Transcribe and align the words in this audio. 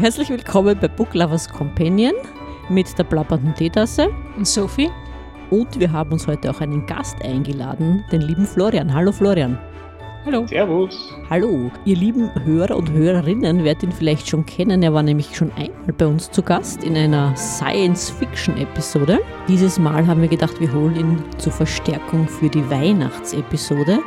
Herzlich 0.00 0.30
willkommen 0.30 0.78
bei 0.80 0.86
Book 0.86 1.12
Lovers 1.14 1.48
Companion 1.48 2.12
mit 2.68 2.96
der 2.96 3.02
plappernden 3.02 3.52
Teetasse 3.56 4.08
und 4.36 4.46
Sophie. 4.46 4.88
Und 5.50 5.80
wir 5.80 5.90
haben 5.90 6.12
uns 6.12 6.28
heute 6.28 6.50
auch 6.50 6.60
einen 6.60 6.86
Gast 6.86 7.20
eingeladen, 7.20 8.04
den 8.12 8.20
lieben 8.20 8.46
Florian. 8.46 8.94
Hallo 8.94 9.10
Florian. 9.10 9.58
Hallo. 10.24 10.46
Servus. 10.46 11.12
Hallo. 11.28 11.72
Ihr 11.84 11.96
lieben 11.96 12.30
Hörer 12.44 12.76
und 12.76 12.92
Hörerinnen 12.92 13.64
werdet 13.64 13.82
ihn 13.82 13.90
vielleicht 13.90 14.28
schon 14.28 14.46
kennen. 14.46 14.84
Er 14.84 14.94
war 14.94 15.02
nämlich 15.02 15.34
schon 15.34 15.50
einmal 15.56 15.92
bei 15.98 16.06
uns 16.06 16.30
zu 16.30 16.42
Gast 16.42 16.84
in 16.84 16.96
einer 16.96 17.34
Science-Fiction-Episode. 17.34 19.18
Dieses 19.48 19.80
Mal 19.80 20.06
haben 20.06 20.20
wir 20.20 20.28
gedacht, 20.28 20.60
wir 20.60 20.72
holen 20.72 20.94
ihn 20.94 21.24
zur 21.38 21.52
Verstärkung 21.52 22.28
für 22.28 22.48
die 22.48 22.70
Weihnachtsepisode. 22.70 23.98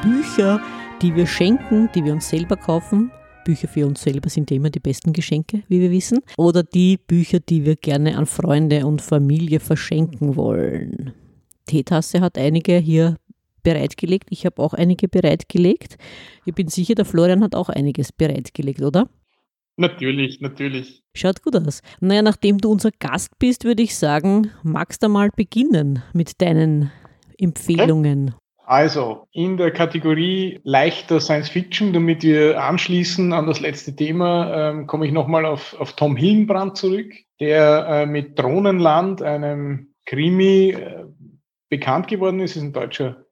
Bücher, 0.00 0.60
die 1.02 1.12
wir 1.16 1.26
schenken, 1.26 1.88
die 1.92 2.04
wir 2.04 2.12
uns 2.12 2.28
selber 2.28 2.56
kaufen. 2.56 3.10
Bücher 3.44 3.68
für 3.68 3.86
uns 3.86 4.02
selber 4.02 4.28
sind 4.28 4.50
ja 4.50 4.56
immer 4.56 4.70
die 4.70 4.80
besten 4.80 5.12
Geschenke, 5.12 5.62
wie 5.68 5.80
wir 5.80 5.90
wissen. 5.90 6.20
Oder 6.36 6.62
die 6.62 6.96
Bücher, 6.96 7.40
die 7.40 7.64
wir 7.64 7.76
gerne 7.76 8.16
an 8.16 8.26
Freunde 8.26 8.86
und 8.86 9.02
Familie 9.02 9.60
verschenken 9.60 10.36
wollen. 10.36 11.12
Teetasse 11.66 12.20
hat 12.20 12.36
einige 12.38 12.78
hier 12.78 13.16
bereitgelegt. 13.62 14.28
Ich 14.30 14.46
habe 14.46 14.62
auch 14.62 14.74
einige 14.74 15.08
bereitgelegt. 15.08 15.96
Ich 16.44 16.54
bin 16.54 16.68
sicher, 16.68 16.94
der 16.94 17.04
Florian 17.04 17.42
hat 17.42 17.54
auch 17.54 17.68
einiges 17.68 18.12
bereitgelegt, 18.12 18.82
oder? 18.82 19.08
Natürlich, 19.76 20.40
natürlich. 20.40 21.02
Schaut 21.14 21.42
gut 21.42 21.56
aus. 21.56 21.80
Naja, 22.00 22.22
nachdem 22.22 22.58
du 22.58 22.70
unser 22.70 22.90
Gast 22.90 23.38
bist, 23.38 23.64
würde 23.64 23.82
ich 23.82 23.96
sagen, 23.96 24.50
magst 24.62 25.02
du 25.02 25.08
mal 25.08 25.30
beginnen 25.34 26.02
mit 26.12 26.40
deinen 26.42 26.90
Empfehlungen. 27.38 28.34
Also, 28.70 29.26
in 29.32 29.56
der 29.56 29.72
Kategorie 29.72 30.60
leichter 30.62 31.18
Science 31.18 31.48
Fiction, 31.48 31.92
damit 31.92 32.22
wir 32.22 32.62
anschließen 32.62 33.32
an 33.32 33.48
das 33.48 33.58
letzte 33.58 33.96
Thema, 33.96 34.70
ähm, 34.70 34.86
komme 34.86 35.06
ich 35.06 35.12
nochmal 35.12 35.44
auf, 35.44 35.74
auf 35.80 35.96
Tom 35.96 36.14
Hillenbrand 36.14 36.76
zurück, 36.76 37.12
der 37.40 37.86
äh, 37.88 38.06
mit 38.06 38.38
Drohnenland, 38.38 39.22
einem 39.22 39.88
Krimi, 40.06 40.70
äh, 40.70 41.04
bekannt 41.68 42.06
geworden 42.06 42.38
ist, 42.38 42.54
ist 42.54 42.62
ein 42.62 42.72
deutscher 42.72 43.24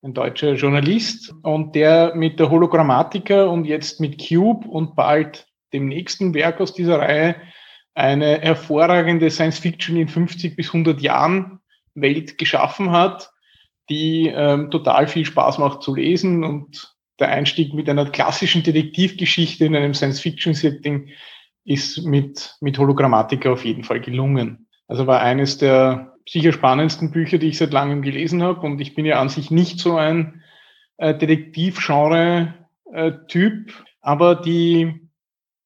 ein 0.00 0.14
deutscher 0.14 0.54
Journalist. 0.54 1.34
Und 1.42 1.74
der 1.74 2.14
mit 2.14 2.40
der 2.40 2.48
Hologrammatika 2.48 3.44
und 3.44 3.66
jetzt 3.66 4.00
mit 4.00 4.26
Cube 4.26 4.66
und 4.66 4.96
bald 4.96 5.48
dem 5.74 5.86
nächsten 5.86 6.32
Werk 6.32 6.62
aus 6.62 6.72
dieser 6.72 6.98
Reihe 6.98 7.36
eine 7.92 8.40
hervorragende 8.40 9.28
Science 9.28 9.58
Fiction 9.58 9.98
in 9.98 10.08
50 10.08 10.56
bis 10.56 10.68
100 10.68 11.02
Jahren 11.02 11.60
Welt 11.94 12.38
geschaffen 12.38 12.90
hat, 12.90 13.30
die 13.88 14.32
ähm, 14.34 14.70
total 14.70 15.08
viel 15.08 15.24
Spaß 15.24 15.58
macht 15.58 15.82
zu 15.82 15.94
lesen 15.94 16.44
und 16.44 16.94
der 17.18 17.28
Einstieg 17.28 17.74
mit 17.74 17.88
einer 17.88 18.10
klassischen 18.10 18.62
Detektivgeschichte 18.62 19.64
in 19.64 19.74
einem 19.74 19.94
Science 19.94 20.20
Fiction 20.20 20.54
Setting 20.54 21.08
ist 21.64 22.04
mit, 22.04 22.56
mit 22.60 22.78
Hologrammatika 22.78 23.52
auf 23.52 23.64
jeden 23.64 23.84
Fall 23.84 24.00
gelungen. 24.00 24.68
Also 24.86 25.06
war 25.06 25.20
eines 25.20 25.58
der 25.58 26.14
sicher 26.28 26.52
spannendsten 26.52 27.10
Bücher, 27.10 27.38
die 27.38 27.48
ich 27.48 27.58
seit 27.58 27.72
langem 27.72 28.02
gelesen 28.02 28.40
habe. 28.42 28.60
Und 28.60 28.80
ich 28.80 28.94
bin 28.94 29.04
ja 29.04 29.20
an 29.20 29.28
sich 29.28 29.50
nicht 29.50 29.80
so 29.80 29.96
ein 29.96 30.44
äh, 30.98 31.16
Detektiv-Genre-Typ, 31.16 33.72
aber 34.00 34.36
die 34.36 35.00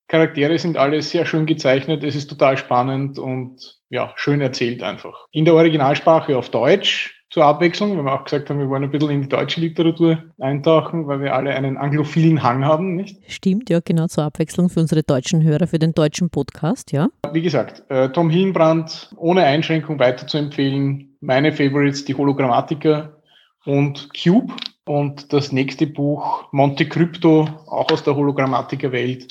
Charaktere 0.09 0.59
sind 0.59 0.77
alle 0.77 1.03
sehr 1.03 1.25
schön 1.25 1.47
gezeichnet. 1.47 2.03
Es 2.05 2.17
ist 2.17 2.29
total 2.29 2.59
spannend 2.59 3.19
und 3.19 3.81
ja, 3.89 4.13
schön 4.17 4.41
erzählt 4.41 4.83
einfach. 4.83 5.29
In 5.31 5.45
der 5.45 5.55
Originalsprache 5.55 6.37
auf 6.37 6.51
Deutsch 6.51 7.22
zur 7.33 7.47
Abwechslung, 7.47 7.97
weil 7.97 8.05
wir 8.05 8.13
auch 8.13 8.25
gesagt 8.25 8.51
haben, 8.51 8.59
wir 8.59 8.69
wollen 8.69 8.85
ein 8.85 8.91
bisschen 8.91 9.09
in 9.11 9.23
die 9.23 9.29
deutsche 9.29 9.61
Literatur 9.61 10.23
eintauchen, 10.39 11.07
weil 11.07 11.23
wir 11.23 11.35
alle 11.35 11.55
einen 11.55 11.79
anglophilen 11.79 12.43
Hang 12.43 12.63
haben, 12.65 12.95
nicht? 12.95 13.19
Stimmt, 13.27 13.71
ja, 13.71 13.81
genau 13.83 14.07
zur 14.07 14.25
Abwechslung 14.25 14.69
für 14.69 14.81
unsere 14.81 15.03
deutschen 15.03 15.43
Hörer, 15.43 15.67
für 15.67 15.79
den 15.79 15.95
deutschen 15.95 16.29
Podcast, 16.29 16.93
ja. 16.93 17.09
Wie 17.33 17.41
gesagt, 17.41 17.85
äh, 17.89 18.11
Tom 18.11 18.29
Hillenbrand 18.29 19.15
ohne 19.17 19.45
Einschränkung 19.45 19.99
weiter 19.99 20.27
zu 20.27 20.37
empfehlen. 20.37 21.17
Meine 21.21 21.53
Favorites, 21.53 22.05
die 22.05 22.15
Hologrammatiker 22.15 23.17
und 23.65 24.11
Cube. 24.15 24.53
Und 24.85 25.33
das 25.33 25.53
nächste 25.53 25.87
Buch, 25.87 26.53
Monte 26.53 26.87
Crypto, 26.87 27.49
auch 27.67 27.91
aus 27.91 28.03
der 28.03 28.17
Hologrammatiker-Welt, 28.17 29.29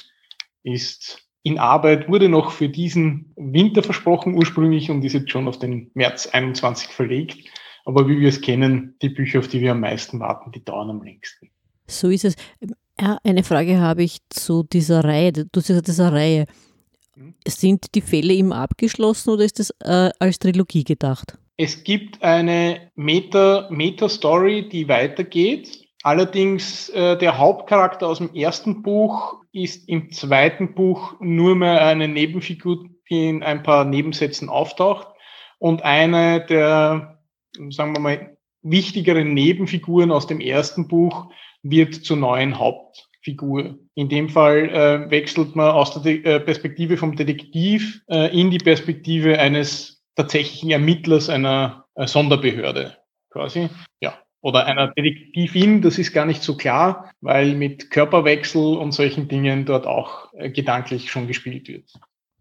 ist 0.63 1.27
in 1.43 1.59
Arbeit, 1.59 2.07
wurde 2.07 2.29
noch 2.29 2.51
für 2.51 2.69
diesen 2.69 3.33
Winter 3.35 3.83
versprochen 3.83 4.35
ursprünglich 4.35 4.89
und 4.89 5.03
ist 5.03 5.13
jetzt 5.13 5.29
schon 5.29 5.47
auf 5.47 5.59
den 5.59 5.91
März 5.93 6.27
21 6.27 6.89
verlegt. 6.89 7.49
Aber 7.85 8.07
wie 8.07 8.19
wir 8.19 8.29
es 8.29 8.41
kennen, 8.41 8.95
die 9.01 9.09
Bücher, 9.09 9.39
auf 9.39 9.47
die 9.47 9.61
wir 9.61 9.71
am 9.71 9.79
meisten 9.79 10.19
warten, 10.19 10.51
die 10.51 10.63
dauern 10.63 10.89
am 10.89 11.03
längsten. 11.03 11.49
So 11.87 12.09
ist 12.09 12.25
es. 12.25 12.35
Ja, 12.99 13.17
eine 13.23 13.43
Frage 13.43 13.79
habe 13.79 14.03
ich 14.03 14.19
zu 14.29 14.63
dieser 14.63 15.03
Reihe. 15.03 15.31
Du 15.31 15.47
hast 15.55 15.67
gesagt, 15.67 15.87
dieser 15.87 16.13
Reihe. 16.13 16.45
Hm? 17.15 17.33
Sind 17.47 17.95
die 17.95 18.01
Fälle 18.01 18.33
immer 18.33 18.57
abgeschlossen 18.57 19.31
oder 19.31 19.43
ist 19.43 19.59
das 19.59 19.71
äh, 19.83 20.11
als 20.19 20.39
Trilogie 20.39 20.83
gedacht? 20.83 21.37
Es 21.57 21.83
gibt 21.83 22.23
eine 22.23 22.91
Meta-Story, 22.95 24.55
Meta 24.55 24.69
die 24.69 24.87
weitergeht. 24.87 25.87
Allerdings 26.03 26.89
äh, 26.89 27.17
der 27.17 27.37
Hauptcharakter 27.37 28.07
aus 28.07 28.17
dem 28.17 28.33
ersten 28.33 28.81
Buch 28.81 29.35
ist 29.51 29.87
im 29.87 30.11
zweiten 30.11 30.73
Buch 30.73 31.15
nur 31.19 31.55
mehr 31.55 31.85
eine 31.85 32.07
Nebenfigur, 32.07 32.85
die 33.09 33.29
in 33.29 33.43
ein 33.43 33.61
paar 33.61 33.85
Nebensätzen 33.85 34.49
auftaucht. 34.49 35.07
Und 35.59 35.83
eine 35.83 36.43
der 36.45 37.20
sagen 37.69 37.95
wir 37.95 37.99
mal, 37.99 38.37
wichtigeren 38.63 39.33
Nebenfiguren 39.33 40.11
aus 40.11 40.27
dem 40.27 40.39
ersten 40.39 40.87
Buch 40.87 41.31
wird 41.63 41.95
zur 41.95 42.17
neuen 42.17 42.57
Hauptfigur. 42.57 43.77
In 43.95 44.09
dem 44.09 44.29
Fall 44.29 44.69
äh, 44.69 45.11
wechselt 45.11 45.55
man 45.55 45.71
aus 45.71 45.93
der 45.93 46.01
De 46.03 46.23
äh, 46.23 46.39
Perspektive 46.39 46.97
vom 46.97 47.15
Detektiv 47.15 48.01
äh, 48.07 48.37
in 48.39 48.51
die 48.51 48.57
Perspektive 48.57 49.39
eines 49.39 50.03
tatsächlichen 50.15 50.71
Ermittlers 50.71 51.29
einer 51.29 51.85
äh, 51.95 52.07
Sonderbehörde 52.07 52.97
quasi. 53.29 53.69
Ja. 54.01 54.17
Oder 54.43 54.65
einer 54.65 54.87
Detektivin, 54.87 55.83
das 55.83 55.99
ist 55.99 56.13
gar 56.13 56.25
nicht 56.25 56.41
so 56.41 56.57
klar, 56.57 57.11
weil 57.21 57.53
mit 57.53 57.91
Körperwechsel 57.91 58.75
und 58.75 58.91
solchen 58.91 59.27
Dingen 59.27 59.65
dort 59.65 59.85
auch 59.85 60.33
äh, 60.33 60.49
gedanklich 60.49 61.11
schon 61.11 61.27
gespielt 61.27 61.67
wird. 61.67 61.93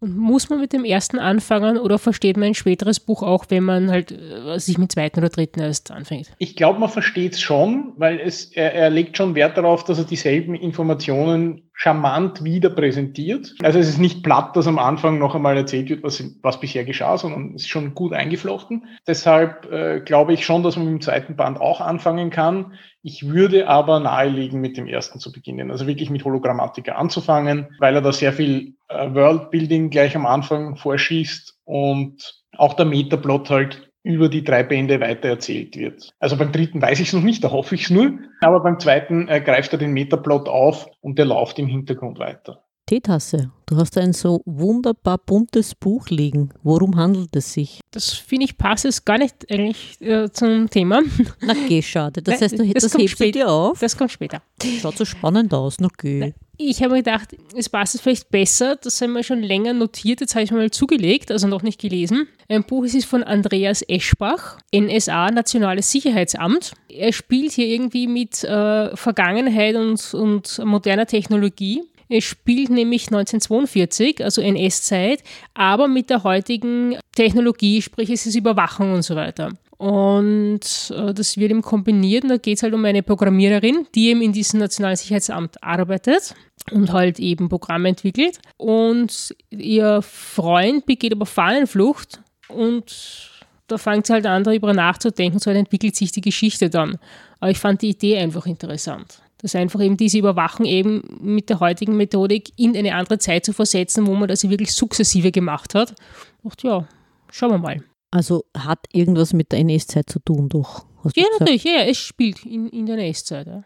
Und 0.03 0.17
muss 0.17 0.49
man 0.49 0.59
mit 0.59 0.73
dem 0.73 0.83
ersten 0.83 1.19
anfangen 1.19 1.77
oder 1.77 1.99
versteht 1.99 2.35
man 2.35 2.47
ein 2.47 2.53
späteres 2.55 2.99
Buch 2.99 3.21
auch, 3.21 3.45
wenn 3.49 3.63
man 3.63 3.91
halt 3.91 4.11
äh, 4.11 4.57
sich 4.57 4.79
mit 4.79 4.91
zweiten 4.91 5.19
oder 5.19 5.29
dritten 5.29 5.59
erst 5.59 5.91
anfängt? 5.91 6.31
Ich 6.39 6.55
glaube, 6.55 6.79
man 6.79 6.89
versteht 6.89 7.33
es 7.33 7.41
schon, 7.41 7.93
weil 7.97 8.19
es, 8.19 8.45
er, 8.45 8.73
er 8.73 8.89
legt 8.89 9.15
schon 9.15 9.35
Wert 9.35 9.57
darauf, 9.57 9.83
dass 9.83 9.99
er 9.99 10.05
dieselben 10.05 10.55
Informationen 10.55 11.69
charmant 11.73 12.43
wieder 12.43 12.69
präsentiert. 12.69 13.55
Also 13.61 13.77
es 13.77 13.89
ist 13.89 13.99
nicht 13.99 14.23
platt, 14.23 14.55
dass 14.55 14.67
am 14.67 14.79
Anfang 14.79 15.19
noch 15.19 15.35
einmal 15.35 15.55
erzählt 15.55 15.89
wird, 15.89 16.03
was, 16.03 16.23
was 16.41 16.59
bisher 16.59 16.83
geschah, 16.83 17.17
sondern 17.17 17.53
es 17.55 17.63
ist 17.63 17.69
schon 17.69 17.93
gut 17.93 18.13
eingeflochten. 18.13 18.85
Deshalb 19.07 19.71
äh, 19.71 19.99
glaube 20.01 20.33
ich 20.33 20.45
schon, 20.45 20.63
dass 20.63 20.77
man 20.77 20.85
mit 20.85 20.93
dem 20.93 21.01
zweiten 21.01 21.35
Band 21.35 21.61
auch 21.61 21.79
anfangen 21.79 22.31
kann. 22.31 22.73
Ich 23.03 23.27
würde 23.27 23.67
aber 23.67 23.99
nahelegen, 23.99 24.61
mit 24.61 24.77
dem 24.77 24.85
ersten 24.85 25.19
zu 25.19 25.31
beginnen. 25.31 25.71
Also 25.71 25.87
wirklich 25.87 26.11
mit 26.11 26.23
Hologrammatiker 26.23 26.97
anzufangen, 26.97 27.67
weil 27.79 27.95
er 27.95 28.01
da 28.01 28.11
sehr 28.11 28.33
viel 28.33 28.75
Worldbuilding 29.13 29.89
gleich 29.89 30.15
am 30.15 30.25
Anfang 30.25 30.75
vorschießt 30.75 31.57
und 31.65 32.41
auch 32.57 32.73
der 32.73 32.85
Metaplot 32.85 33.49
halt 33.49 33.91
über 34.03 34.29
die 34.29 34.43
drei 34.43 34.63
Bände 34.63 34.99
weitererzählt 34.99 35.77
wird. 35.77 36.11
Also 36.19 36.37
beim 36.37 36.51
dritten 36.51 36.81
weiß 36.81 36.99
ich 36.99 37.09
es 37.09 37.13
noch 37.13 37.21
nicht, 37.21 37.43
da 37.43 37.51
hoffe 37.51 37.75
ich 37.75 37.83
es 37.83 37.89
nur. 37.89 38.13
Aber 38.41 38.61
beim 38.61 38.79
zweiten 38.79 39.27
äh, 39.27 39.41
greift 39.41 39.73
er 39.73 39.79
den 39.79 39.91
Metaplot 39.91 40.49
auf 40.49 40.87
und 41.01 41.19
der 41.19 41.25
läuft 41.25 41.59
im 41.59 41.67
Hintergrund 41.67 42.19
weiter. 42.19 42.63
Teetasse, 42.87 43.51
du 43.67 43.77
hast 43.77 43.97
ein 43.97 44.11
so 44.11 44.41
wunderbar 44.45 45.19
buntes 45.19 45.75
Buch 45.75 46.09
liegen. 46.09 46.49
Worum 46.63 46.97
handelt 46.97 47.33
es 47.35 47.53
sich? 47.53 47.79
Das 47.91 48.09
finde 48.09 48.45
ich 48.45 48.57
passt 48.57 48.83
jetzt 48.83 49.05
gar 49.05 49.17
nicht 49.17 49.49
eigentlich 49.49 50.01
äh, 50.01 50.29
zum 50.31 50.69
Thema. 50.69 51.01
Na 51.41 51.53
geh, 51.69 51.81
schade. 51.81 52.21
Das 52.21 52.41
heißt, 52.41 52.59
du, 52.59 52.67
das, 52.73 52.83
das 52.83 52.97
hebst 52.97 53.19
du 53.19 53.31
dir 53.31 53.49
auf? 53.49 53.79
Das 53.79 53.95
kommt 53.95 54.11
später. 54.11 54.41
Schaut 54.81 54.97
so 54.97 55.05
spannend 55.05 55.53
aus. 55.53 55.77
Na 55.79 55.87
geh 55.97 56.33
ich 56.69 56.81
habe 56.81 56.93
mir 56.93 57.03
gedacht, 57.03 57.35
es 57.55 57.69
passt 57.69 58.01
vielleicht 58.01 58.29
besser, 58.29 58.75
das 58.75 59.01
haben 59.01 59.13
wir 59.13 59.23
schon 59.23 59.41
länger 59.41 59.73
notiert, 59.73 60.21
jetzt 60.21 60.35
habe 60.35 60.43
ich 60.43 60.51
mal 60.51 60.71
zugelegt, 60.71 61.31
also 61.31 61.47
noch 61.47 61.63
nicht 61.63 61.79
gelesen. 61.79 62.27
Ein 62.47 62.63
Buch 62.63 62.83
ist 62.83 63.05
von 63.05 63.23
Andreas 63.23 63.81
Eschbach, 63.87 64.57
NSA, 64.73 65.31
Nationales 65.31 65.91
Sicherheitsamt. 65.91 66.73
Er 66.89 67.13
spielt 67.13 67.53
hier 67.53 67.67
irgendwie 67.67 68.07
mit 68.07 68.43
äh, 68.43 68.95
Vergangenheit 68.95 69.75
und, 69.75 70.13
und 70.13 70.59
moderner 70.63 71.05
Technologie. 71.05 71.83
Es 72.09 72.25
spielt 72.25 72.69
nämlich 72.69 73.03
1942, 73.07 74.23
also 74.23 74.41
NS-Zeit, 74.41 75.23
aber 75.53 75.87
mit 75.87 76.09
der 76.09 76.23
heutigen 76.23 76.97
Technologie, 77.15 77.81
sprich 77.81 78.09
es 78.09 78.25
ist 78.25 78.35
Überwachung 78.35 78.93
und 78.93 79.03
so 79.03 79.15
weiter. 79.15 79.51
Und 79.81 80.93
äh, 80.95 81.11
das 81.11 81.37
wird 81.37 81.49
eben 81.49 81.63
kombiniert 81.63 82.23
und 82.23 82.29
da 82.29 82.37
geht 82.37 82.57
es 82.57 82.61
halt 82.61 82.75
um 82.75 82.85
eine 82.85 83.01
Programmiererin, 83.01 83.87
die 83.95 84.09
eben 84.09 84.21
in 84.21 84.31
diesem 84.31 84.59
Nationalen 84.59 84.95
Sicherheitsamt 84.95 85.63
arbeitet 85.63 86.35
und 86.69 86.93
halt 86.93 87.17
eben 87.19 87.49
Programme 87.49 87.89
entwickelt. 87.89 88.37
Und 88.57 89.35
ihr 89.49 90.03
Freund 90.03 90.85
begeht 90.85 91.13
aber 91.13 91.25
Fahnenflucht 91.25 92.21
und 92.47 93.31
da 93.65 93.79
fängt 93.79 94.05
sie 94.05 94.13
halt 94.13 94.27
an, 94.27 94.43
darüber 94.43 94.71
nachzudenken, 94.71 95.39
so 95.39 95.49
entwickelt 95.49 95.95
sich 95.95 96.11
die 96.11 96.21
Geschichte 96.21 96.69
dann. 96.69 96.99
Aber 97.39 97.49
ich 97.49 97.57
fand 97.57 97.81
die 97.81 97.89
Idee 97.89 98.19
einfach 98.19 98.45
interessant. 98.45 99.19
dass 99.39 99.55
einfach 99.55 99.81
eben 99.81 99.97
diese 99.97 100.19
Überwachung 100.19 100.67
eben 100.67 101.01
mit 101.19 101.49
der 101.49 101.59
heutigen 101.59 101.97
Methodik 101.97 102.51
in 102.55 102.77
eine 102.77 102.93
andere 102.93 103.17
Zeit 103.17 103.45
zu 103.45 103.53
versetzen, 103.53 104.05
wo 104.05 104.13
man 104.13 104.27
das 104.27 104.47
wirklich 104.47 104.73
sukzessive 104.73 105.31
gemacht 105.31 105.73
hat. 105.73 105.95
Und 106.43 106.61
ja, 106.61 106.87
schauen 107.31 107.49
wir 107.49 107.57
mal. 107.57 107.83
Also 108.11 108.45
hat 108.55 108.79
irgendwas 108.91 109.33
mit 109.33 109.51
der 109.51 109.59
NS-Zeit 109.59 110.09
zu 110.09 110.19
tun, 110.19 110.49
doch? 110.49 110.85
ja, 111.15 111.25
natürlich, 111.39 111.63
ja, 111.63 111.83
es 111.85 111.97
spielt 111.97 112.45
in, 112.45 112.67
in 112.69 112.85
der 112.85 112.97
NS-Zeit. 112.97 113.47
Ja. 113.47 113.63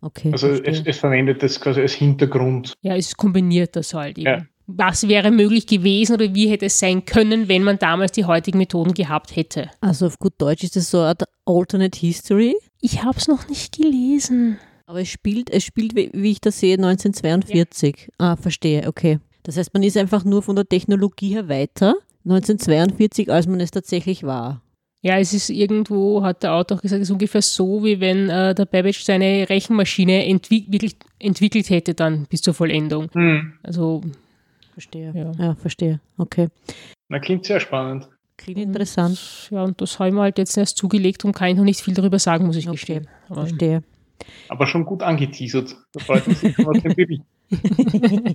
Okay. 0.00 0.30
Also 0.30 0.48
es, 0.48 0.82
es, 0.84 0.98
verwendet 0.98 1.42
das 1.42 1.60
quasi 1.60 1.80
als 1.80 1.94
Hintergrund. 1.94 2.74
Ja, 2.82 2.94
es 2.94 3.16
kombiniert 3.16 3.74
das 3.74 3.94
halt 3.94 4.18
eben. 4.18 4.26
Ja. 4.26 4.46
Was 4.66 5.08
wäre 5.08 5.30
möglich 5.30 5.66
gewesen 5.66 6.12
oder 6.12 6.34
wie 6.34 6.50
hätte 6.50 6.66
es 6.66 6.78
sein 6.78 7.06
können, 7.06 7.48
wenn 7.48 7.64
man 7.64 7.78
damals 7.78 8.12
die 8.12 8.26
heutigen 8.26 8.58
Methoden 8.58 8.92
gehabt 8.92 9.34
hätte? 9.34 9.70
Also 9.80 10.06
auf 10.06 10.18
gut 10.18 10.34
Deutsch 10.36 10.62
ist 10.62 10.76
es 10.76 10.90
so 10.90 11.00
eine 11.00 11.16
Alternate 11.46 11.98
History. 11.98 12.54
Ich 12.82 13.02
habe 13.02 13.18
es 13.18 13.28
noch 13.28 13.48
nicht 13.48 13.76
gelesen. 13.76 14.58
Aber 14.84 15.00
es 15.00 15.08
spielt, 15.08 15.50
es 15.50 15.64
spielt, 15.64 15.96
wie 15.96 16.30
ich 16.30 16.40
das 16.42 16.60
sehe, 16.60 16.74
1942. 16.74 18.08
Ja. 18.20 18.32
Ah, 18.32 18.36
verstehe, 18.36 18.86
okay. 18.86 19.20
Das 19.42 19.56
heißt, 19.56 19.72
man 19.72 19.82
ist 19.82 19.96
einfach 19.96 20.24
nur 20.24 20.42
von 20.42 20.54
der 20.54 20.68
Technologie 20.68 21.30
her 21.30 21.48
weiter 21.48 21.94
1942, 22.28 23.30
als 23.30 23.46
man 23.46 23.60
es 23.60 23.70
tatsächlich 23.70 24.22
war. 24.22 24.62
Ja, 25.00 25.18
es 25.18 25.32
ist 25.32 25.48
irgendwo, 25.48 26.22
hat 26.22 26.42
der 26.42 26.54
Autor 26.54 26.78
auch 26.78 26.82
gesagt, 26.82 27.00
es 27.00 27.08
ist 27.08 27.12
ungefähr 27.12 27.42
so, 27.42 27.84
wie 27.84 28.00
wenn 28.00 28.28
äh, 28.28 28.54
der 28.54 28.66
Babbage 28.66 29.04
seine 29.04 29.48
Rechenmaschine 29.48 30.26
entwick 30.26 30.72
wirklich 30.72 30.96
entwickelt 31.20 31.70
hätte 31.70 31.94
dann 31.94 32.26
bis 32.26 32.42
zur 32.42 32.54
Vollendung. 32.54 33.08
Mhm. 33.14 33.52
Also, 33.62 34.02
verstehe. 34.72 35.12
Ja. 35.14 35.32
ja, 35.38 35.54
verstehe. 35.54 36.00
Okay. 36.16 36.48
Na, 37.08 37.20
klingt 37.20 37.44
sehr 37.44 37.60
spannend. 37.60 38.08
Klingt 38.36 38.58
interessant. 38.58 39.18
Und, 39.50 39.56
ja, 39.56 39.62
und 39.64 39.80
das 39.80 39.98
habe 39.98 40.08
ich 40.08 40.14
mir 40.14 40.22
halt 40.22 40.38
jetzt 40.38 40.56
erst 40.56 40.76
zugelegt 40.76 41.24
und 41.24 41.32
kann 41.32 41.48
ich 41.48 41.56
noch 41.56 41.64
nicht 41.64 41.80
viel 41.80 41.94
darüber 41.94 42.18
sagen, 42.18 42.46
muss 42.46 42.56
ich 42.56 42.66
okay. 42.68 42.76
gestehen. 42.76 43.08
Aber, 43.28 43.46
verstehe. 43.46 43.82
Aber 44.48 44.66
schon 44.66 44.84
gut 44.84 45.02
angeteasert. 45.02 45.76
Da 45.92 46.00
freut 46.00 46.26
man 46.26 46.36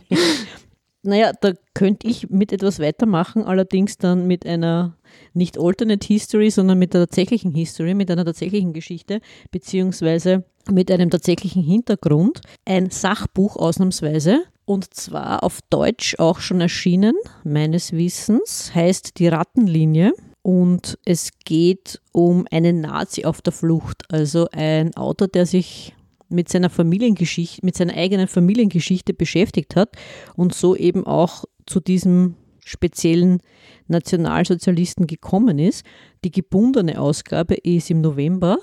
Naja, 1.06 1.34
da 1.42 1.52
könnte 1.74 2.08
ich 2.08 2.30
mit 2.30 2.54
etwas 2.54 2.80
weitermachen, 2.80 3.44
allerdings 3.44 3.98
dann 3.98 4.26
mit 4.26 4.46
einer 4.46 4.96
nicht 5.34 5.60
Alternate 5.60 6.08
History, 6.08 6.50
sondern 6.50 6.80
mit 6.80 6.94
der 6.94 7.02
tatsächlichen 7.02 7.54
History, 7.54 7.94
mit 7.94 8.10
einer 8.10 8.24
tatsächlichen 8.24 8.72
Geschichte, 8.72 9.20
beziehungsweise 9.52 10.46
mit 10.72 10.90
einem 10.90 11.10
tatsächlichen 11.10 11.62
Hintergrund. 11.62 12.40
Ein 12.64 12.90
Sachbuch 12.90 13.58
ausnahmsweise, 13.58 14.44
und 14.64 14.94
zwar 14.94 15.44
auf 15.44 15.60
Deutsch 15.70 16.16
auch 16.20 16.40
schon 16.40 16.62
erschienen, 16.62 17.16
meines 17.44 17.92
Wissens, 17.92 18.74
heißt 18.74 19.20
Die 19.20 19.28
Rattenlinie. 19.28 20.14
Und 20.42 20.98
es 21.06 21.32
geht 21.44 22.02
um 22.12 22.46
einen 22.50 22.82
Nazi 22.82 23.26
auf 23.26 23.42
der 23.42 23.54
Flucht, 23.54 24.04
also 24.10 24.48
ein 24.52 24.96
Autor, 24.96 25.28
der 25.28 25.46
sich 25.46 25.94
mit 26.34 26.50
seiner 26.50 26.70
Familiengeschichte, 26.70 27.66
mit 27.66 27.78
seiner 27.78 27.96
eigenen 27.96 28.28
Familiengeschichte 28.28 29.14
beschäftigt 29.14 29.76
hat 29.76 29.96
und 30.36 30.54
so 30.54 30.76
eben 30.76 31.06
auch 31.06 31.46
zu 31.66 31.80
diesem 31.80 32.36
speziellen 32.66 33.40
Nationalsozialisten 33.88 35.08
gekommen 35.08 35.58
ist. 35.60 35.86
Die 36.24 36.32
gebundene 36.32 37.00
Ausgabe 37.00 37.56
ist 37.56 37.90
im 37.90 38.02
November 38.02 38.58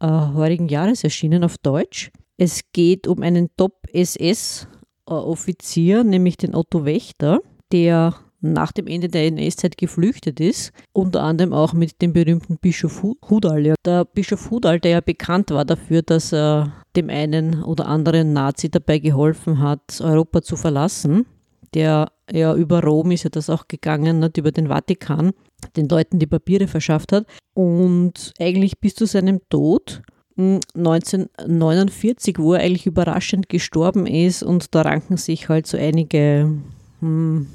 äh, 0.00 0.06
heurigen 0.06 0.68
Jahres 0.68 1.02
erschienen 1.04 1.44
auf 1.44 1.56
Deutsch. 1.58 2.10
Es 2.36 2.62
geht 2.72 3.06
um 3.06 3.22
einen 3.22 3.50
Top-SS-Offizier, 3.56 6.04
nämlich 6.04 6.36
den 6.38 6.54
Otto 6.54 6.84
Wächter, 6.84 7.40
der 7.70 8.14
nach 8.40 8.72
dem 8.72 8.88
Ende 8.88 9.08
der 9.08 9.26
NS-Zeit 9.26 9.78
geflüchtet 9.78 10.40
ist, 10.40 10.72
unter 10.92 11.22
anderem 11.22 11.52
auch 11.52 11.72
mit 11.72 12.02
dem 12.02 12.12
berühmten 12.12 12.58
Bischof 12.58 13.04
Hudal. 13.30 13.74
Der 13.86 14.04
Bischof 14.04 14.50
Hudal, 14.50 14.80
der 14.80 14.90
ja 14.90 15.00
bekannt 15.00 15.52
war 15.52 15.64
dafür, 15.64 16.02
dass 16.02 16.32
er 16.32 16.81
dem 16.96 17.10
einen 17.10 17.62
oder 17.62 17.86
anderen 17.86 18.32
Nazi 18.32 18.70
dabei 18.70 18.98
geholfen 18.98 19.60
hat, 19.60 20.00
Europa 20.00 20.42
zu 20.42 20.56
verlassen, 20.56 21.26
der 21.74 22.10
ja 22.30 22.54
über 22.54 22.82
Rom 22.82 23.10
ist 23.10 23.24
ja 23.24 23.30
das 23.30 23.50
auch 23.50 23.68
gegangen, 23.68 24.20
nicht 24.20 24.36
über 24.36 24.52
den 24.52 24.68
Vatikan, 24.68 25.32
den 25.76 25.88
Leuten 25.88 26.18
die 26.18 26.26
Papiere 26.26 26.66
verschafft 26.66 27.12
hat. 27.12 27.26
Und 27.54 28.32
eigentlich 28.38 28.78
bis 28.78 28.94
zu 28.94 29.06
seinem 29.06 29.40
Tod 29.48 30.02
1949, 30.36 32.36
hm, 32.36 32.44
wo 32.44 32.54
er 32.54 32.60
eigentlich 32.60 32.86
überraschend 32.86 33.48
gestorben 33.48 34.06
ist 34.06 34.42
und 34.42 34.74
da 34.74 34.82
ranken 34.82 35.16
sich 35.16 35.48
halt 35.48 35.66
so 35.66 35.76
einige 35.76 36.50
hm, 37.00 37.46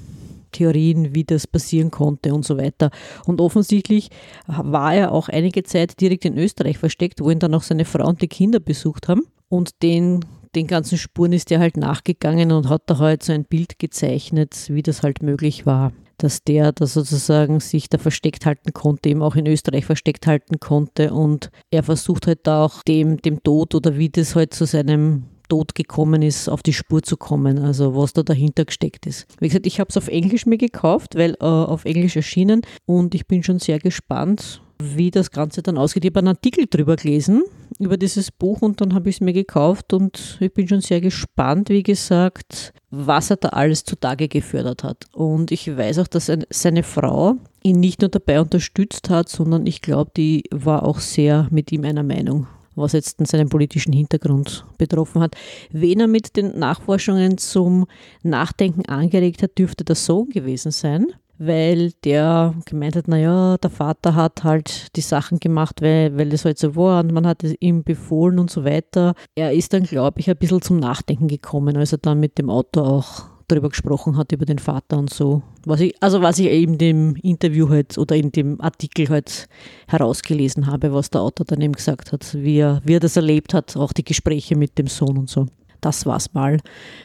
Theorien, 0.52 1.14
wie 1.16 1.24
das 1.24 1.48
passieren 1.48 1.92
konnte 1.92 2.34
und 2.34 2.46
so 2.46 2.58
weiter. 2.58 2.92
Und 3.26 3.42
offensichtlich 3.42 4.10
war 4.48 4.94
er 4.94 5.12
auch 5.12 5.30
einige 5.30 5.64
Zeit 5.64 6.00
direkt 6.02 6.26
in 6.26 6.38
Österreich 6.38 6.78
versteckt, 6.78 7.22
wo 7.22 7.30
ihn 7.30 7.40
dann 7.40 7.54
auch 7.54 7.64
seine 7.64 7.86
Frau 7.86 8.08
und 8.08 8.22
die 8.22 8.28
Kinder 8.28 8.60
besucht 8.60 9.08
haben. 9.08 9.24
Und 9.50 9.82
den, 9.82 10.26
den 10.56 10.68
ganzen 10.68 10.98
Spuren 10.98 11.34
ist 11.34 11.52
er 11.52 11.60
halt 11.60 11.78
nachgegangen 11.78 12.52
und 12.52 12.70
hat 12.70 12.84
da 12.88 12.98
halt 12.98 13.24
so 13.24 13.34
ein 13.34 13.46
Bild 13.46 13.80
gezeichnet, 13.80 14.68
wie 14.70 14.84
das 14.84 15.04
halt 15.04 15.24
möglich 15.24 15.66
war. 15.66 15.94
Dass 16.18 16.44
der 16.44 16.72
da 16.72 16.88
sozusagen 16.88 17.60
sich 17.60 17.90
da 17.90 18.00
versteckt 18.00 18.48
halten 18.48 18.74
konnte, 18.74 19.10
eben 19.10 19.22
auch 19.22 19.36
in 19.36 19.46
Österreich 19.46 19.86
versteckt 19.86 20.26
halten 20.26 20.60
konnte. 20.60 21.14
Und 21.14 21.52
er 21.70 21.84
versucht 21.84 22.26
halt 22.26 22.40
da 22.44 22.66
auch 22.66 22.82
dem, 22.82 23.18
dem 23.22 23.44
Tod 23.44 23.76
oder 23.76 23.98
wie 23.98 24.10
das 24.10 24.36
halt 24.36 24.54
zu 24.54 24.66
seinem 24.66 25.26
Tod 25.48 25.76
gekommen 25.76 26.22
ist, 26.22 26.50
auf 26.50 26.64
die 26.64 26.74
Spur 26.74 27.04
zu 27.04 27.18
kommen, 27.18 27.60
also 27.60 27.96
was 27.96 28.14
da 28.14 28.24
dahinter 28.24 28.66
gesteckt 28.66 29.06
ist. 29.06 29.28
Wie 29.40 29.48
gesagt, 29.48 29.68
ich 29.68 29.80
habe 29.80 29.90
es 29.90 29.98
auf 29.98 30.08
Englisch 30.08 30.46
mir 30.46 30.58
gekauft, 30.58 31.16
weil 31.16 31.36
äh, 31.40 31.46
auf 31.46 31.86
Englisch 31.86 32.16
erschienen 32.16 32.62
und 32.86 33.16
ich 33.16 33.28
bin 33.28 33.44
schon 33.44 33.60
sehr 33.60 33.80
gespannt, 33.80 34.62
wie 34.80 35.12
das 35.12 35.32
Ganze 35.32 35.62
dann 35.62 35.78
ausgeht. 35.78 36.06
Ich 36.06 36.12
habe 36.12 36.20
einen 36.20 36.28
Artikel 36.30 36.66
drüber 36.70 36.96
gelesen, 36.96 37.44
über 37.80 37.98
dieses 37.98 38.32
Buch 38.32 38.62
und 38.62 38.82
dann 38.82 38.94
habe 38.94 39.10
ich 39.10 39.18
es 39.18 39.22
mir 39.22 39.34
gekauft 39.34 39.94
und 39.94 40.38
ich 40.40 40.54
bin 40.54 40.68
schon 40.68 40.82
sehr 40.82 41.02
gespannt, 41.02 41.70
wie 41.70 41.84
gesagt, 41.84 42.74
was 42.90 43.30
er 43.30 43.38
da 43.38 43.50
alles 43.50 43.84
zutage 43.84 44.28
gefördert 44.28 44.84
hat. 44.84 45.06
Und 45.14 45.52
ich 45.52 45.76
weiß 45.76 46.00
auch, 46.00 46.08
dass 46.08 46.32
seine 46.50 46.84
Frau 46.84 47.36
ihn 47.64 47.80
nicht 47.80 48.02
nur 48.02 48.10
dabei 48.10 48.40
unterstützt 48.40 49.10
hat, 49.10 49.30
sondern 49.30 49.66
ich 49.66 49.82
glaube, 49.82 50.12
die 50.16 50.44
war 50.52 50.84
auch 50.84 51.00
sehr 51.00 51.48
mit 51.52 51.72
ihm 51.72 51.84
einer 51.84 52.04
Meinung 52.04 52.48
was 52.78 52.94
jetzt 52.94 53.18
seinen 53.28 53.50
politischen 53.50 53.92
Hintergrund 53.92 54.66
betroffen 54.78 55.22
hat. 55.22 55.36
Wen 55.72 56.00
er 56.00 56.08
mit 56.08 56.36
den 56.38 56.58
Nachforschungen 56.58 57.38
zum 57.38 57.88
Nachdenken 58.24 58.86
angeregt 58.86 59.44
hat, 59.44 59.58
dürfte 59.58 59.84
der 59.84 59.96
Sohn 59.96 60.30
gewesen 60.30 60.72
sein, 60.72 61.08
weil 61.40 61.92
der 62.04 62.54
gemeint 62.66 62.96
hat, 62.96 63.08
naja, 63.08 63.58
der 63.58 63.70
Vater 63.70 64.16
hat 64.16 64.44
halt 64.44 64.96
die 64.96 65.02
Sachen 65.02 65.40
gemacht, 65.40 65.82
weil, 65.82 66.18
weil 66.18 66.30
das 66.30 66.46
halt 66.46 66.58
so 66.58 66.76
war 66.76 67.04
und 67.04 67.12
man 67.12 67.28
hat 67.28 67.44
es 67.44 67.56
ihm 67.60 67.84
befohlen 67.84 68.40
und 68.40 68.50
so 68.50 68.64
weiter. 68.64 69.14
Er 69.36 69.54
ist 69.54 69.74
dann, 69.74 69.84
glaube 69.84 70.19
ich, 70.19 70.30
ein 70.30 70.38
bisschen 70.38 70.62
zum 70.62 70.80
Nachdenken 70.80 71.28
gekommen, 71.28 71.78
als 71.78 71.92
er 71.92 72.00
dann 72.00 72.19
mit 72.19 72.38
dem 72.38 72.50
Auto 72.50 72.81
auch 72.81 73.37
darüber 73.47 73.69
gesprochen 73.69 74.18
hat, 74.18 74.31
über 74.31 74.45
den 74.45 74.59
Vater 74.59 74.97
und 74.97 75.09
so. 75.09 75.42
Was 75.66 75.80
ich, 75.80 75.95
also 76.01 76.21
was 76.21 76.39
ich 76.39 76.47
eben 76.47 76.77
dem 76.77 77.16
Interview 77.16 77.69
halt 77.69 77.97
oder 77.97 78.16
in 78.16 78.31
dem 78.31 78.59
Artikel 78.61 79.09
halt 79.09 79.47
herausgelesen 79.87 80.68
habe, 80.68 80.94
was 80.94 81.09
der 81.09 81.21
Autor 81.21 81.45
dann 81.45 81.61
eben 81.61 81.73
gesagt 81.73 82.11
hat, 82.11 82.33
wie 82.33 82.59
er, 82.59 82.81
wie 82.83 82.95
er 82.95 82.99
das 82.99 83.16
erlebt 83.16 83.54
hat, 83.54 83.77
auch 83.77 83.94
die 83.94 84.04
Gespräche 84.04 84.56
mit 84.56 84.77
dem 84.77 84.87
Sohn 84.87 85.18
und 85.18 85.30
so. 85.30 85.47
Das 85.81 86.06
war's 86.06 86.33
mal, 86.33 86.59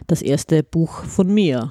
das 0.07 0.23
erste 0.23 0.63
Buch 0.63 1.05
von 1.05 1.33
mir. 1.33 1.71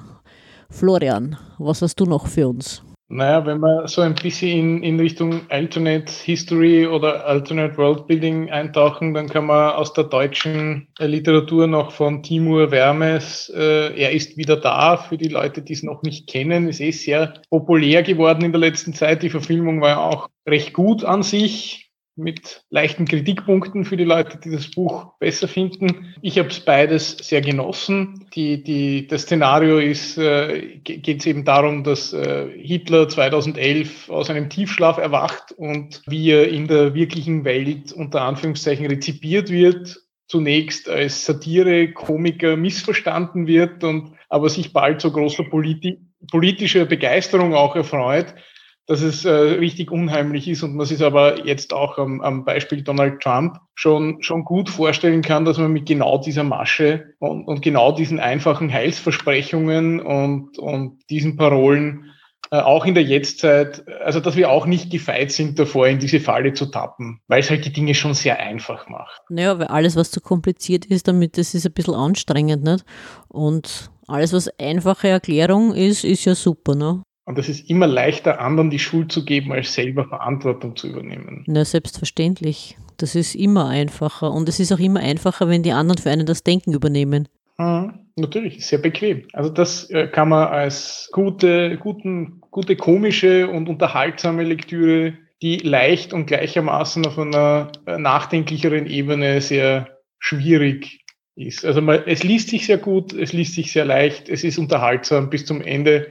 Florian, 0.70 1.36
was 1.58 1.82
hast 1.82 2.00
du 2.00 2.06
noch 2.06 2.26
für 2.26 2.48
uns? 2.48 2.82
Naja, 3.14 3.44
wenn 3.44 3.60
wir 3.60 3.88
so 3.88 4.00
ein 4.00 4.14
bisschen 4.14 4.58
in, 4.58 4.82
in 4.82 4.98
Richtung 4.98 5.42
Alternate 5.50 6.10
History 6.10 6.86
oder 6.86 7.26
Alternate 7.26 7.76
World 7.76 8.06
Building 8.06 8.50
eintauchen, 8.50 9.12
dann 9.12 9.28
kann 9.28 9.44
man 9.44 9.74
aus 9.74 9.92
der 9.92 10.04
deutschen 10.04 10.88
äh, 10.98 11.04
Literatur 11.04 11.66
noch 11.66 11.92
von 11.92 12.22
Timur 12.22 12.70
Wermes, 12.70 13.52
äh, 13.54 13.94
er 14.00 14.12
ist 14.12 14.38
wieder 14.38 14.56
da, 14.56 14.96
für 14.96 15.18
die 15.18 15.28
Leute, 15.28 15.60
die 15.60 15.74
es 15.74 15.82
noch 15.82 16.02
nicht 16.02 16.26
kennen, 16.26 16.68
ist 16.68 16.80
eh 16.80 16.90
sehr 16.90 17.34
populär 17.50 18.02
geworden 18.02 18.46
in 18.46 18.52
der 18.52 18.62
letzten 18.62 18.94
Zeit. 18.94 19.22
Die 19.22 19.28
Verfilmung 19.28 19.82
war 19.82 19.90
ja 19.90 19.98
auch 19.98 20.30
recht 20.46 20.72
gut 20.72 21.04
an 21.04 21.22
sich 21.22 21.81
mit 22.16 22.64
leichten 22.68 23.06
Kritikpunkten 23.06 23.84
für 23.84 23.96
die 23.96 24.04
Leute, 24.04 24.38
die 24.38 24.50
das 24.50 24.70
Buch 24.70 25.14
besser 25.18 25.48
finden. 25.48 26.14
Ich 26.20 26.38
habe 26.38 26.48
es 26.48 26.60
beides 26.60 27.16
sehr 27.18 27.40
genossen. 27.40 28.26
Die, 28.34 28.62
die, 28.62 29.06
das 29.06 29.22
Szenario 29.22 29.78
ist, 29.78 30.18
äh, 30.18 30.78
geht 30.84 31.20
es 31.20 31.26
eben 31.26 31.44
darum, 31.44 31.84
dass 31.84 32.12
äh, 32.12 32.48
Hitler 32.58 33.08
2011 33.08 34.10
aus 34.10 34.28
einem 34.28 34.50
Tiefschlaf 34.50 34.98
erwacht 34.98 35.52
und 35.52 36.02
wie 36.06 36.30
er 36.30 36.48
in 36.48 36.68
der 36.68 36.94
wirklichen 36.94 37.44
Welt 37.44 37.92
unter 37.92 38.22
Anführungszeichen 38.22 38.86
rezipiert 38.86 39.50
wird, 39.50 39.98
zunächst 40.26 40.88
als 40.88 41.24
Satire, 41.24 41.92
Komiker 41.92 42.56
missverstanden 42.56 43.46
wird 43.46 43.84
und 43.84 44.12
aber 44.28 44.48
sich 44.48 44.72
bald 44.72 45.00
zu 45.00 45.12
großer 45.12 45.44
politi 45.44 45.98
politischer 46.30 46.84
Begeisterung 46.84 47.52
auch 47.52 47.74
erfreut 47.74 48.32
dass 48.92 49.00
es 49.00 49.24
äh, 49.24 49.30
richtig 49.30 49.90
unheimlich 49.90 50.46
ist 50.46 50.62
und 50.62 50.76
man 50.76 50.84
sich 50.84 51.02
aber 51.02 51.46
jetzt 51.46 51.72
auch 51.72 51.96
am, 51.96 52.20
am 52.20 52.44
Beispiel 52.44 52.82
Donald 52.82 53.22
Trump 53.22 53.56
schon, 53.74 54.22
schon 54.22 54.44
gut 54.44 54.68
vorstellen 54.68 55.22
kann, 55.22 55.46
dass 55.46 55.56
man 55.56 55.72
mit 55.72 55.86
genau 55.86 56.18
dieser 56.18 56.44
Masche 56.44 57.14
und, 57.18 57.46
und 57.48 57.62
genau 57.62 57.92
diesen 57.92 58.20
einfachen 58.20 58.70
Heilsversprechungen 58.70 59.98
und, 60.00 60.58
und 60.58 60.98
diesen 61.08 61.38
Parolen 61.38 62.10
äh, 62.50 62.58
auch 62.58 62.84
in 62.84 62.92
der 62.92 63.04
Jetztzeit, 63.04 63.82
also 64.04 64.20
dass 64.20 64.36
wir 64.36 64.50
auch 64.50 64.66
nicht 64.66 64.90
gefeit 64.90 65.32
sind 65.32 65.58
davor, 65.58 65.88
in 65.88 65.98
diese 65.98 66.20
Falle 66.20 66.52
zu 66.52 66.66
tappen, 66.66 67.22
weil 67.28 67.40
es 67.40 67.48
halt 67.48 67.64
die 67.64 67.72
Dinge 67.72 67.94
schon 67.94 68.12
sehr 68.12 68.40
einfach 68.40 68.90
macht. 68.90 69.22
Naja, 69.30 69.58
weil 69.58 69.68
alles, 69.68 69.96
was 69.96 70.10
zu 70.10 70.20
kompliziert 70.20 70.84
ist, 70.84 71.08
damit 71.08 71.38
das 71.38 71.54
ist 71.54 71.64
ein 71.64 71.72
bisschen 71.72 71.94
anstrengend, 71.94 72.62
nicht? 72.62 72.84
Und 73.28 73.90
alles, 74.06 74.34
was 74.34 74.50
einfache 74.58 75.08
Erklärung 75.08 75.72
ist, 75.72 76.04
ist 76.04 76.26
ja 76.26 76.34
super, 76.34 76.74
ne? 76.74 77.02
Und 77.24 77.38
es 77.38 77.48
ist 77.48 77.70
immer 77.70 77.86
leichter, 77.86 78.40
anderen 78.40 78.70
die 78.70 78.80
Schuld 78.80 79.12
zu 79.12 79.24
geben, 79.24 79.52
als 79.52 79.74
selber 79.74 80.06
Verantwortung 80.06 80.74
zu 80.76 80.88
übernehmen. 80.88 81.44
Na, 81.46 81.64
selbstverständlich. 81.64 82.76
Das 82.96 83.14
ist 83.14 83.34
immer 83.34 83.68
einfacher. 83.68 84.32
Und 84.32 84.48
es 84.48 84.58
ist 84.58 84.72
auch 84.72 84.78
immer 84.78 85.00
einfacher, 85.00 85.48
wenn 85.48 85.62
die 85.62 85.72
anderen 85.72 85.98
für 85.98 86.10
einen 86.10 86.26
das 86.26 86.42
Denken 86.42 86.72
übernehmen. 86.72 87.28
Mhm, 87.58 87.92
natürlich, 88.16 88.66
sehr 88.66 88.78
bequem. 88.78 89.26
Also 89.32 89.50
das 89.50 89.88
äh, 89.90 90.08
kann 90.08 90.30
man 90.30 90.48
als 90.48 91.10
gute, 91.12 91.76
guten, 91.78 92.40
gute 92.50 92.76
komische 92.76 93.48
und 93.48 93.68
unterhaltsame 93.68 94.42
Lektüre, 94.42 95.14
die 95.42 95.58
leicht 95.58 96.12
und 96.12 96.26
gleichermaßen 96.26 97.06
auf 97.06 97.18
einer 97.18 97.70
äh, 97.86 97.98
nachdenklicheren 97.98 98.86
Ebene 98.86 99.40
sehr 99.40 99.98
schwierig 100.18 101.04
ist. 101.34 101.64
Also 101.64 101.80
man, 101.80 102.02
es 102.06 102.22
liest 102.22 102.48
sich 102.48 102.66
sehr 102.66 102.78
gut, 102.78 103.12
es 103.12 103.32
liest 103.32 103.54
sich 103.54 103.72
sehr 103.72 103.84
leicht, 103.84 104.28
es 104.28 104.44
ist 104.44 104.58
unterhaltsam 104.58 105.30
bis 105.30 105.44
zum 105.44 105.60
Ende 105.60 106.08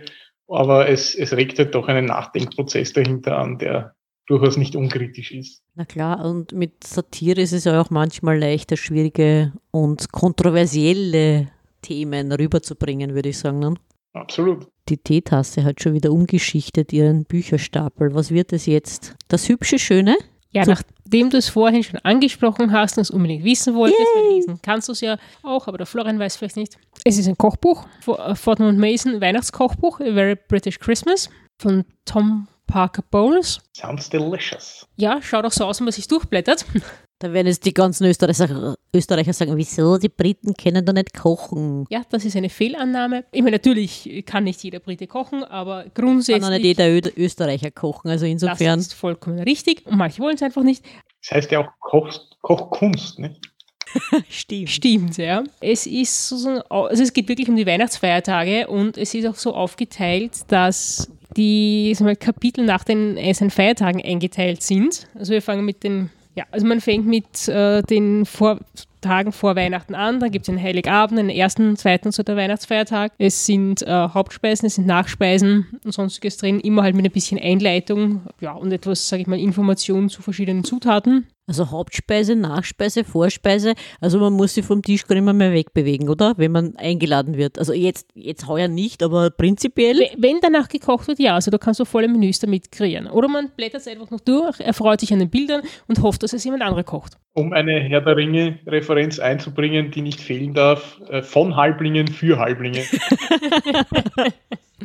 aber 0.48 0.90
es, 0.90 1.16
es 1.16 1.34
regt 1.34 1.60
halt 1.60 1.76
doch 1.76 1.88
einen 1.88 2.06
Nachdenkprozess 2.06 2.94
dahinter 2.94 3.38
an, 3.38 3.58
der 3.58 3.96
durchaus 4.28 4.58
nicht 4.58 4.76
unkritisch 4.76 5.32
ist. 5.32 5.62
Na 5.76 5.86
klar, 5.86 6.24
und 6.26 6.54
mit 6.54 6.84
Satire 6.84 7.42
ist 7.42 7.54
es 7.54 7.66
ja 7.66 7.82
auch 7.82 7.90
manchmal 7.90 8.40
leichter, 8.40 8.78
schwierige 8.78 9.54
und 9.72 10.12
kontroversielle 10.12 11.50
Themen 11.82 12.32
rüberzubringen, 12.32 13.14
würde 13.14 13.30
ich 13.30 13.40
sagen. 13.40 13.60
Ne? 13.60 13.74
Absolut. 14.14 14.68
Die 14.90 14.98
Teetasse 14.98 15.64
hat 15.64 15.82
schon 15.82 15.94
wieder 15.94 16.12
umgeschichtet 16.12 16.94
ihren 16.94 17.26
Bücherstapel. 17.26 18.14
Was 18.14 18.32
wird 18.32 18.54
es 18.54 18.66
jetzt? 18.66 19.16
Das 19.28 19.48
hübsche 19.50 19.80
Schöne? 19.80 20.18
Ja, 20.54 20.66
so. 20.66 20.72
nachdem 20.72 21.30
du 21.30 21.38
es 21.38 21.50
vorhin 21.50 21.84
schon 21.84 22.00
angesprochen 22.00 22.72
hast 22.72 22.98
und 22.98 23.04
es 23.04 23.12
unbedingt 23.12 23.44
wissen 23.44 23.74
wolltest, 23.74 24.02
lesen 24.30 24.60
kannst 24.62 24.88
du 24.88 24.92
es 24.92 25.02
ja 25.02 25.18
auch, 25.44 25.68
aber 25.68 25.78
der 25.78 25.88
Florian 25.88 26.20
weiß 26.20 26.36
vielleicht 26.36 26.58
nicht. 26.58 26.78
Es 27.06 27.18
ist 27.18 27.28
ein 27.28 27.38
Kochbuch, 27.38 27.86
äh, 28.08 28.36
Fortnum 28.36 28.70
und 28.70 28.78
Mason 28.78 29.22
Weihnachtskochbuch, 29.22 30.02
A 30.02 30.14
Very 30.14 30.36
British 30.36 30.80
Christmas 30.80 31.30
von 31.62 31.86
Tom 32.06 32.48
Parker 32.68 33.04
Bowles. 33.12 33.60
Sounds 33.76 34.10
delicious. 34.10 34.88
Ja, 34.98 35.22
schaut 35.22 35.46
auch 35.46 35.52
so 35.52 35.66
aus, 35.66 35.80
wenn 35.80 35.86
man 35.86 35.94
sich 35.94 36.08
durchblättert. 36.08 36.66
Da 37.22 37.32
werden 37.34 37.46
jetzt 37.46 37.64
die 37.68 37.74
ganzen 37.74 38.08
Österreicher, 38.08 38.76
Österreicher 38.96 39.32
sagen, 39.32 39.56
wieso, 39.56 40.00
die 40.00 40.10
Briten 40.10 40.56
können 40.56 40.84
da 40.84 40.92
nicht 40.92 41.14
kochen. 41.14 41.86
Ja, 41.92 42.02
das 42.10 42.26
ist 42.26 42.36
eine 42.36 42.50
Fehlannahme. 42.50 43.26
Ich 43.32 43.44
meine, 43.44 43.58
natürlich 43.58 44.24
kann 44.26 44.46
nicht 44.46 44.64
jeder 44.64 44.80
Brite 44.80 45.06
kochen, 45.06 45.44
aber 45.44 45.86
grundsätzlich... 45.94 46.42
Kann 46.42 46.52
auch 46.52 46.58
nicht 46.58 46.66
jeder 46.66 47.16
Österreicher 47.16 47.70
kochen, 47.70 48.10
also 48.10 48.26
insofern... 48.26 48.80
Das 48.80 48.88
ist 48.88 48.94
vollkommen 48.96 49.38
richtig 49.38 49.86
und 49.86 49.98
manche 49.98 50.20
wollen 50.20 50.34
es 50.34 50.42
einfach 50.42 50.64
nicht. 50.64 50.84
Das 51.22 51.38
heißt 51.38 51.52
ja 51.52 51.60
auch 51.60 51.70
Koch, 51.80 52.10
Kochkunst, 52.42 53.20
nicht? 53.20 53.40
Stimmt. 54.28 54.70
Stimmt, 54.72 55.18
ja. 55.18 55.44
Es 55.60 55.86
ist 55.86 56.30
so, 56.30 56.50
also 56.70 57.04
es 57.04 57.14
geht 57.14 57.30
wirklich 57.30 57.50
um 57.50 57.56
die 57.56 57.68
Weihnachtsfeiertage 57.68 58.68
und 58.68 58.98
es 58.98 59.14
ist 59.14 59.28
auch 59.28 59.36
so 59.36 59.54
aufgeteilt, 59.54 60.40
dass 60.48 61.12
die 61.38 61.96
mal, 62.00 62.16
Kapitel 62.16 62.66
nach 62.66 62.84
den 62.84 63.16
einzelnen 63.16 63.52
Feiertagen 63.52 64.04
eingeteilt 64.04 64.64
sind. 64.64 65.08
Also 65.14 65.34
wir 65.34 65.42
fangen 65.44 65.66
mit 65.66 65.84
den 65.84 66.10
ja, 66.36 66.46
also 66.52 66.66
man 66.66 66.82
fängt 66.82 67.06
mit 67.06 67.48
äh, 67.48 67.82
den 67.84 68.26
vor 68.26 68.60
Tagen 69.02 69.32
vor 69.32 69.56
Weihnachten 69.56 69.96
an. 69.96 70.20
Da 70.20 70.28
gibt 70.28 70.46
es 70.46 70.50
einen 70.50 70.62
Heiligabend, 70.62 71.20
einen 71.20 71.30
ersten, 71.30 71.76
zweiten 71.76 72.12
zu 72.12 72.24
der 72.24 72.36
Weihnachtsfeiertag. 72.36 73.14
Es 73.18 73.46
sind 73.46 73.82
äh, 73.82 73.90
Hauptspeisen, 73.92 74.68
es 74.68 74.76
sind 74.76 74.88
Nachspeisen 74.88 75.68
und 75.84 75.92
sonstiges 75.92 76.38
drin. 76.38 76.60
Immer 76.60 76.84
halt 76.84 76.96
mit 76.96 77.06
ein 77.06 77.12
bisschen 77.12 77.40
Einleitung 77.40 78.22
ja, 78.40 78.54
und 78.54 78.72
etwas, 78.72 79.10
sage 79.10 79.24
ich 79.24 79.28
mal, 79.28 79.40
Informationen 79.40 80.10
zu 80.10 80.22
verschiedenen 80.22 80.64
Zutaten. 80.64 81.28
Also 81.48 81.70
Hauptspeise, 81.70 82.36
Nachspeise, 82.36 83.04
Vorspeise. 83.04 83.74
Also 84.00 84.20
man 84.20 84.32
muss 84.32 84.54
sich 84.54 84.64
vom 84.64 84.82
Tisch 84.82 85.06
gar 85.06 85.20
nicht 85.20 85.34
mehr 85.34 85.52
wegbewegen, 85.52 86.08
oder? 86.08 86.34
Wenn 86.38 86.54
man 86.54 86.78
eingeladen 86.78 87.36
wird. 87.36 87.60
Also 87.60 87.74
jetzt, 87.74 88.08
jetzt 88.14 88.48
heuer 88.48 88.70
nicht, 88.70 89.04
aber 89.04 89.32
prinzipiell. 89.32 90.00
Wenn 90.18 90.40
danach 90.42 90.70
gekocht 90.70 91.10
wird, 91.10 91.20
ja. 91.20 91.36
Also 91.36 91.52
da 91.52 91.58
kannst 91.58 91.82
du 91.82 91.86
volle 91.86 92.08
Menüs 92.08 92.40
damit 92.40 92.72
kreieren. 92.72 93.08
Oder 93.08 93.28
man 93.28 93.50
blättert 93.50 93.82
es 93.82 93.88
einfach 93.88 94.12
noch 94.12 94.22
durch, 94.22 94.62
erfreut 94.62 95.02
sich 95.02 95.12
an 95.12 95.20
den 95.20 95.30
Bildern 95.30 95.64
und 95.88 96.02
hofft, 96.02 96.24
dass 96.24 96.32
es 96.32 96.44
jemand 96.46 96.64
andere 96.64 96.86
kocht. 96.86 97.18
Um 97.34 97.54
eine 97.54 97.80
Herr 97.80 98.02
der 98.02 98.16
Ringe-Referenz 98.16 98.91
einzubringen, 98.98 99.92
die 99.92 100.02
nicht 100.02 100.20
fehlen 100.20 100.54
darf, 100.54 101.00
äh, 101.10 101.22
von 101.22 101.56
Halblingen 101.56 102.08
für 102.08 102.40
Halblinge. 102.40 102.84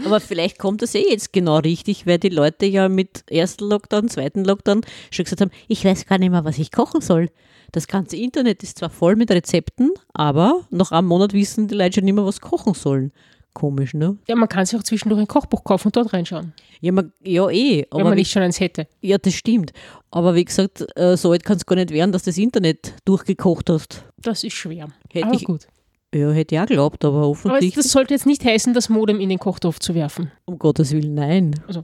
Aber 0.04 0.20
vielleicht 0.20 0.58
kommt 0.58 0.82
das 0.82 0.94
eh 0.94 1.04
jetzt 1.08 1.32
genau 1.32 1.58
richtig, 1.58 2.06
weil 2.06 2.18
die 2.18 2.28
Leute 2.28 2.66
ja 2.66 2.88
mit 2.88 3.24
ersten 3.30 3.64
Lockdown, 3.64 4.08
zweiten 4.08 4.44
Lockdown 4.44 4.82
schon 5.10 5.24
gesagt 5.24 5.40
haben, 5.40 5.50
ich 5.68 5.84
weiß 5.84 6.06
gar 6.06 6.18
nicht 6.18 6.30
mehr, 6.30 6.44
was 6.44 6.58
ich 6.58 6.70
kochen 6.70 7.00
soll. 7.00 7.30
Das 7.72 7.88
ganze 7.88 8.16
Internet 8.16 8.62
ist 8.62 8.78
zwar 8.78 8.90
voll 8.90 9.16
mit 9.16 9.30
Rezepten, 9.30 9.92
aber 10.12 10.66
nach 10.70 10.92
einem 10.92 11.08
Monat 11.08 11.32
wissen 11.32 11.68
die 11.68 11.74
Leute 11.74 11.96
schon 11.96 12.04
nicht 12.04 12.14
mehr, 12.14 12.26
was 12.26 12.40
kochen 12.40 12.74
sollen. 12.74 13.12
Komisch, 13.56 13.94
ne? 13.94 14.18
Ja, 14.28 14.36
man 14.36 14.50
kann 14.50 14.66
sich 14.66 14.78
auch 14.78 14.82
zwischendurch 14.82 15.18
ein 15.18 15.26
Kochbuch 15.26 15.64
kaufen 15.64 15.88
und 15.88 15.96
dort 15.96 16.12
reinschauen. 16.12 16.52
Ja, 16.82 16.92
man, 16.92 17.14
ja 17.24 17.48
eh. 17.48 17.86
Wenn 17.90 18.04
man 18.04 18.14
nicht 18.14 18.30
schon 18.30 18.42
eins 18.42 18.60
hätte. 18.60 18.86
Ja, 19.00 19.16
das 19.16 19.32
stimmt. 19.32 19.72
Aber 20.10 20.34
wie 20.34 20.44
gesagt, 20.44 20.84
äh, 20.94 21.16
so 21.16 21.30
alt 21.30 21.42
kann 21.42 21.56
es 21.56 21.64
gar 21.64 21.76
nicht 21.76 21.90
werden, 21.90 22.12
dass 22.12 22.24
das 22.24 22.36
Internet 22.36 22.92
durchgekocht 23.06 23.70
hast. 23.70 24.04
Das 24.18 24.44
ist 24.44 24.52
schwer. 24.52 24.88
Hätte 25.10 25.28
aber 25.28 25.34
ich, 25.34 25.44
gut. 25.44 25.68
Ja, 26.14 26.32
hätte 26.32 26.54
ich 26.54 26.60
auch 26.60 26.66
geglaubt, 26.66 27.02
aber 27.06 27.20
hoffentlich. 27.20 27.72
Aber 27.72 27.82
das 27.82 27.90
sollte 27.90 28.12
jetzt 28.12 28.26
nicht 28.26 28.44
heißen, 28.44 28.74
das 28.74 28.90
Modem 28.90 29.20
in 29.20 29.30
den 29.30 29.38
Kochtopf 29.38 29.78
zu 29.78 29.94
werfen. 29.94 30.30
Um 30.44 30.58
Gottes 30.58 30.92
Willen, 30.92 31.14
nein. 31.14 31.58
Also. 31.66 31.82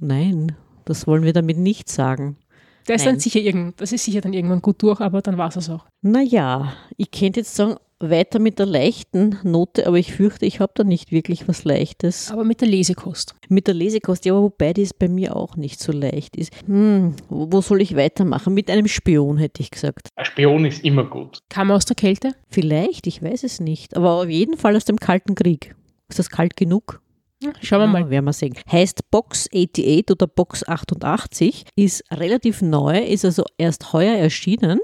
Nein, 0.00 0.56
das 0.86 1.06
wollen 1.06 1.22
wir 1.22 1.32
damit 1.32 1.56
nicht 1.56 1.88
sagen. 1.88 2.36
Das 2.86 3.02
ist, 3.02 3.06
dann 3.06 3.20
sicher 3.20 3.38
irgend, 3.38 3.80
das 3.80 3.92
ist 3.92 4.04
sicher 4.04 4.22
dann 4.22 4.32
irgendwann 4.32 4.60
gut 4.60 4.82
durch, 4.82 5.00
aber 5.00 5.22
dann 5.22 5.38
war 5.38 5.50
es 5.50 5.54
es 5.54 5.70
auch. 5.70 5.86
Naja, 6.00 6.72
ich 6.96 7.12
könnte 7.12 7.38
jetzt 7.38 7.54
sagen, 7.54 7.76
weiter 8.02 8.38
mit 8.38 8.58
der 8.58 8.66
leichten 8.66 9.38
Note, 9.42 9.86
aber 9.86 9.98
ich 9.98 10.12
fürchte, 10.12 10.46
ich 10.46 10.60
habe 10.60 10.72
da 10.74 10.84
nicht 10.84 11.12
wirklich 11.12 11.48
was 11.48 11.64
Leichtes. 11.64 12.30
Aber 12.30 12.44
mit 12.44 12.60
der 12.60 12.68
Lesekost. 12.68 13.34
Mit 13.48 13.66
der 13.66 13.74
Lesekost, 13.74 14.24
ja, 14.24 14.34
wobei 14.34 14.72
die 14.72 14.82
ist 14.82 14.98
bei 14.98 15.08
mir 15.08 15.36
auch 15.36 15.56
nicht 15.56 15.80
so 15.80 15.92
leicht 15.92 16.36
ist. 16.36 16.52
Hm, 16.66 17.14
wo 17.28 17.60
soll 17.60 17.80
ich 17.80 17.96
weitermachen? 17.96 18.54
Mit 18.54 18.70
einem 18.70 18.88
Spion, 18.88 19.38
hätte 19.38 19.62
ich 19.62 19.70
gesagt. 19.70 20.08
Ein 20.16 20.24
Spion 20.24 20.64
ist 20.64 20.84
immer 20.84 21.04
gut. 21.04 21.38
Kam 21.48 21.70
er 21.70 21.76
aus 21.76 21.84
der 21.84 21.96
Kälte? 21.96 22.34
Vielleicht, 22.48 23.06
ich 23.06 23.22
weiß 23.22 23.44
es 23.44 23.60
nicht. 23.60 23.96
Aber 23.96 24.22
auf 24.22 24.28
jeden 24.28 24.56
Fall 24.56 24.76
aus 24.76 24.84
dem 24.84 24.98
Kalten 24.98 25.34
Krieg. 25.34 25.74
Ist 26.08 26.18
das 26.18 26.30
kalt 26.30 26.56
genug? 26.56 27.00
Schauen 27.60 27.80
wir 27.80 27.86
mal. 27.86 28.02
Ja, 28.02 28.10
werden 28.10 28.24
wir 28.24 28.32
sehen. 28.32 28.54
Heißt 28.70 29.10
Box 29.10 29.48
88 29.52 30.10
oder 30.10 30.26
Box 30.26 30.66
88, 30.66 31.64
ist 31.76 32.04
relativ 32.12 32.62
neu, 32.62 32.98
ist 32.98 33.24
also 33.24 33.44
erst 33.58 33.92
heuer 33.92 34.16
erschienen 34.16 34.80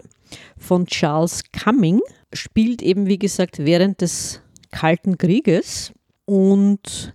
von 0.56 0.86
Charles 0.86 1.42
Cumming 1.52 2.00
spielt 2.32 2.82
eben, 2.82 3.06
wie 3.06 3.18
gesagt, 3.18 3.64
während 3.64 4.00
des 4.00 4.42
Kalten 4.70 5.18
Krieges. 5.18 5.92
Und 6.24 7.14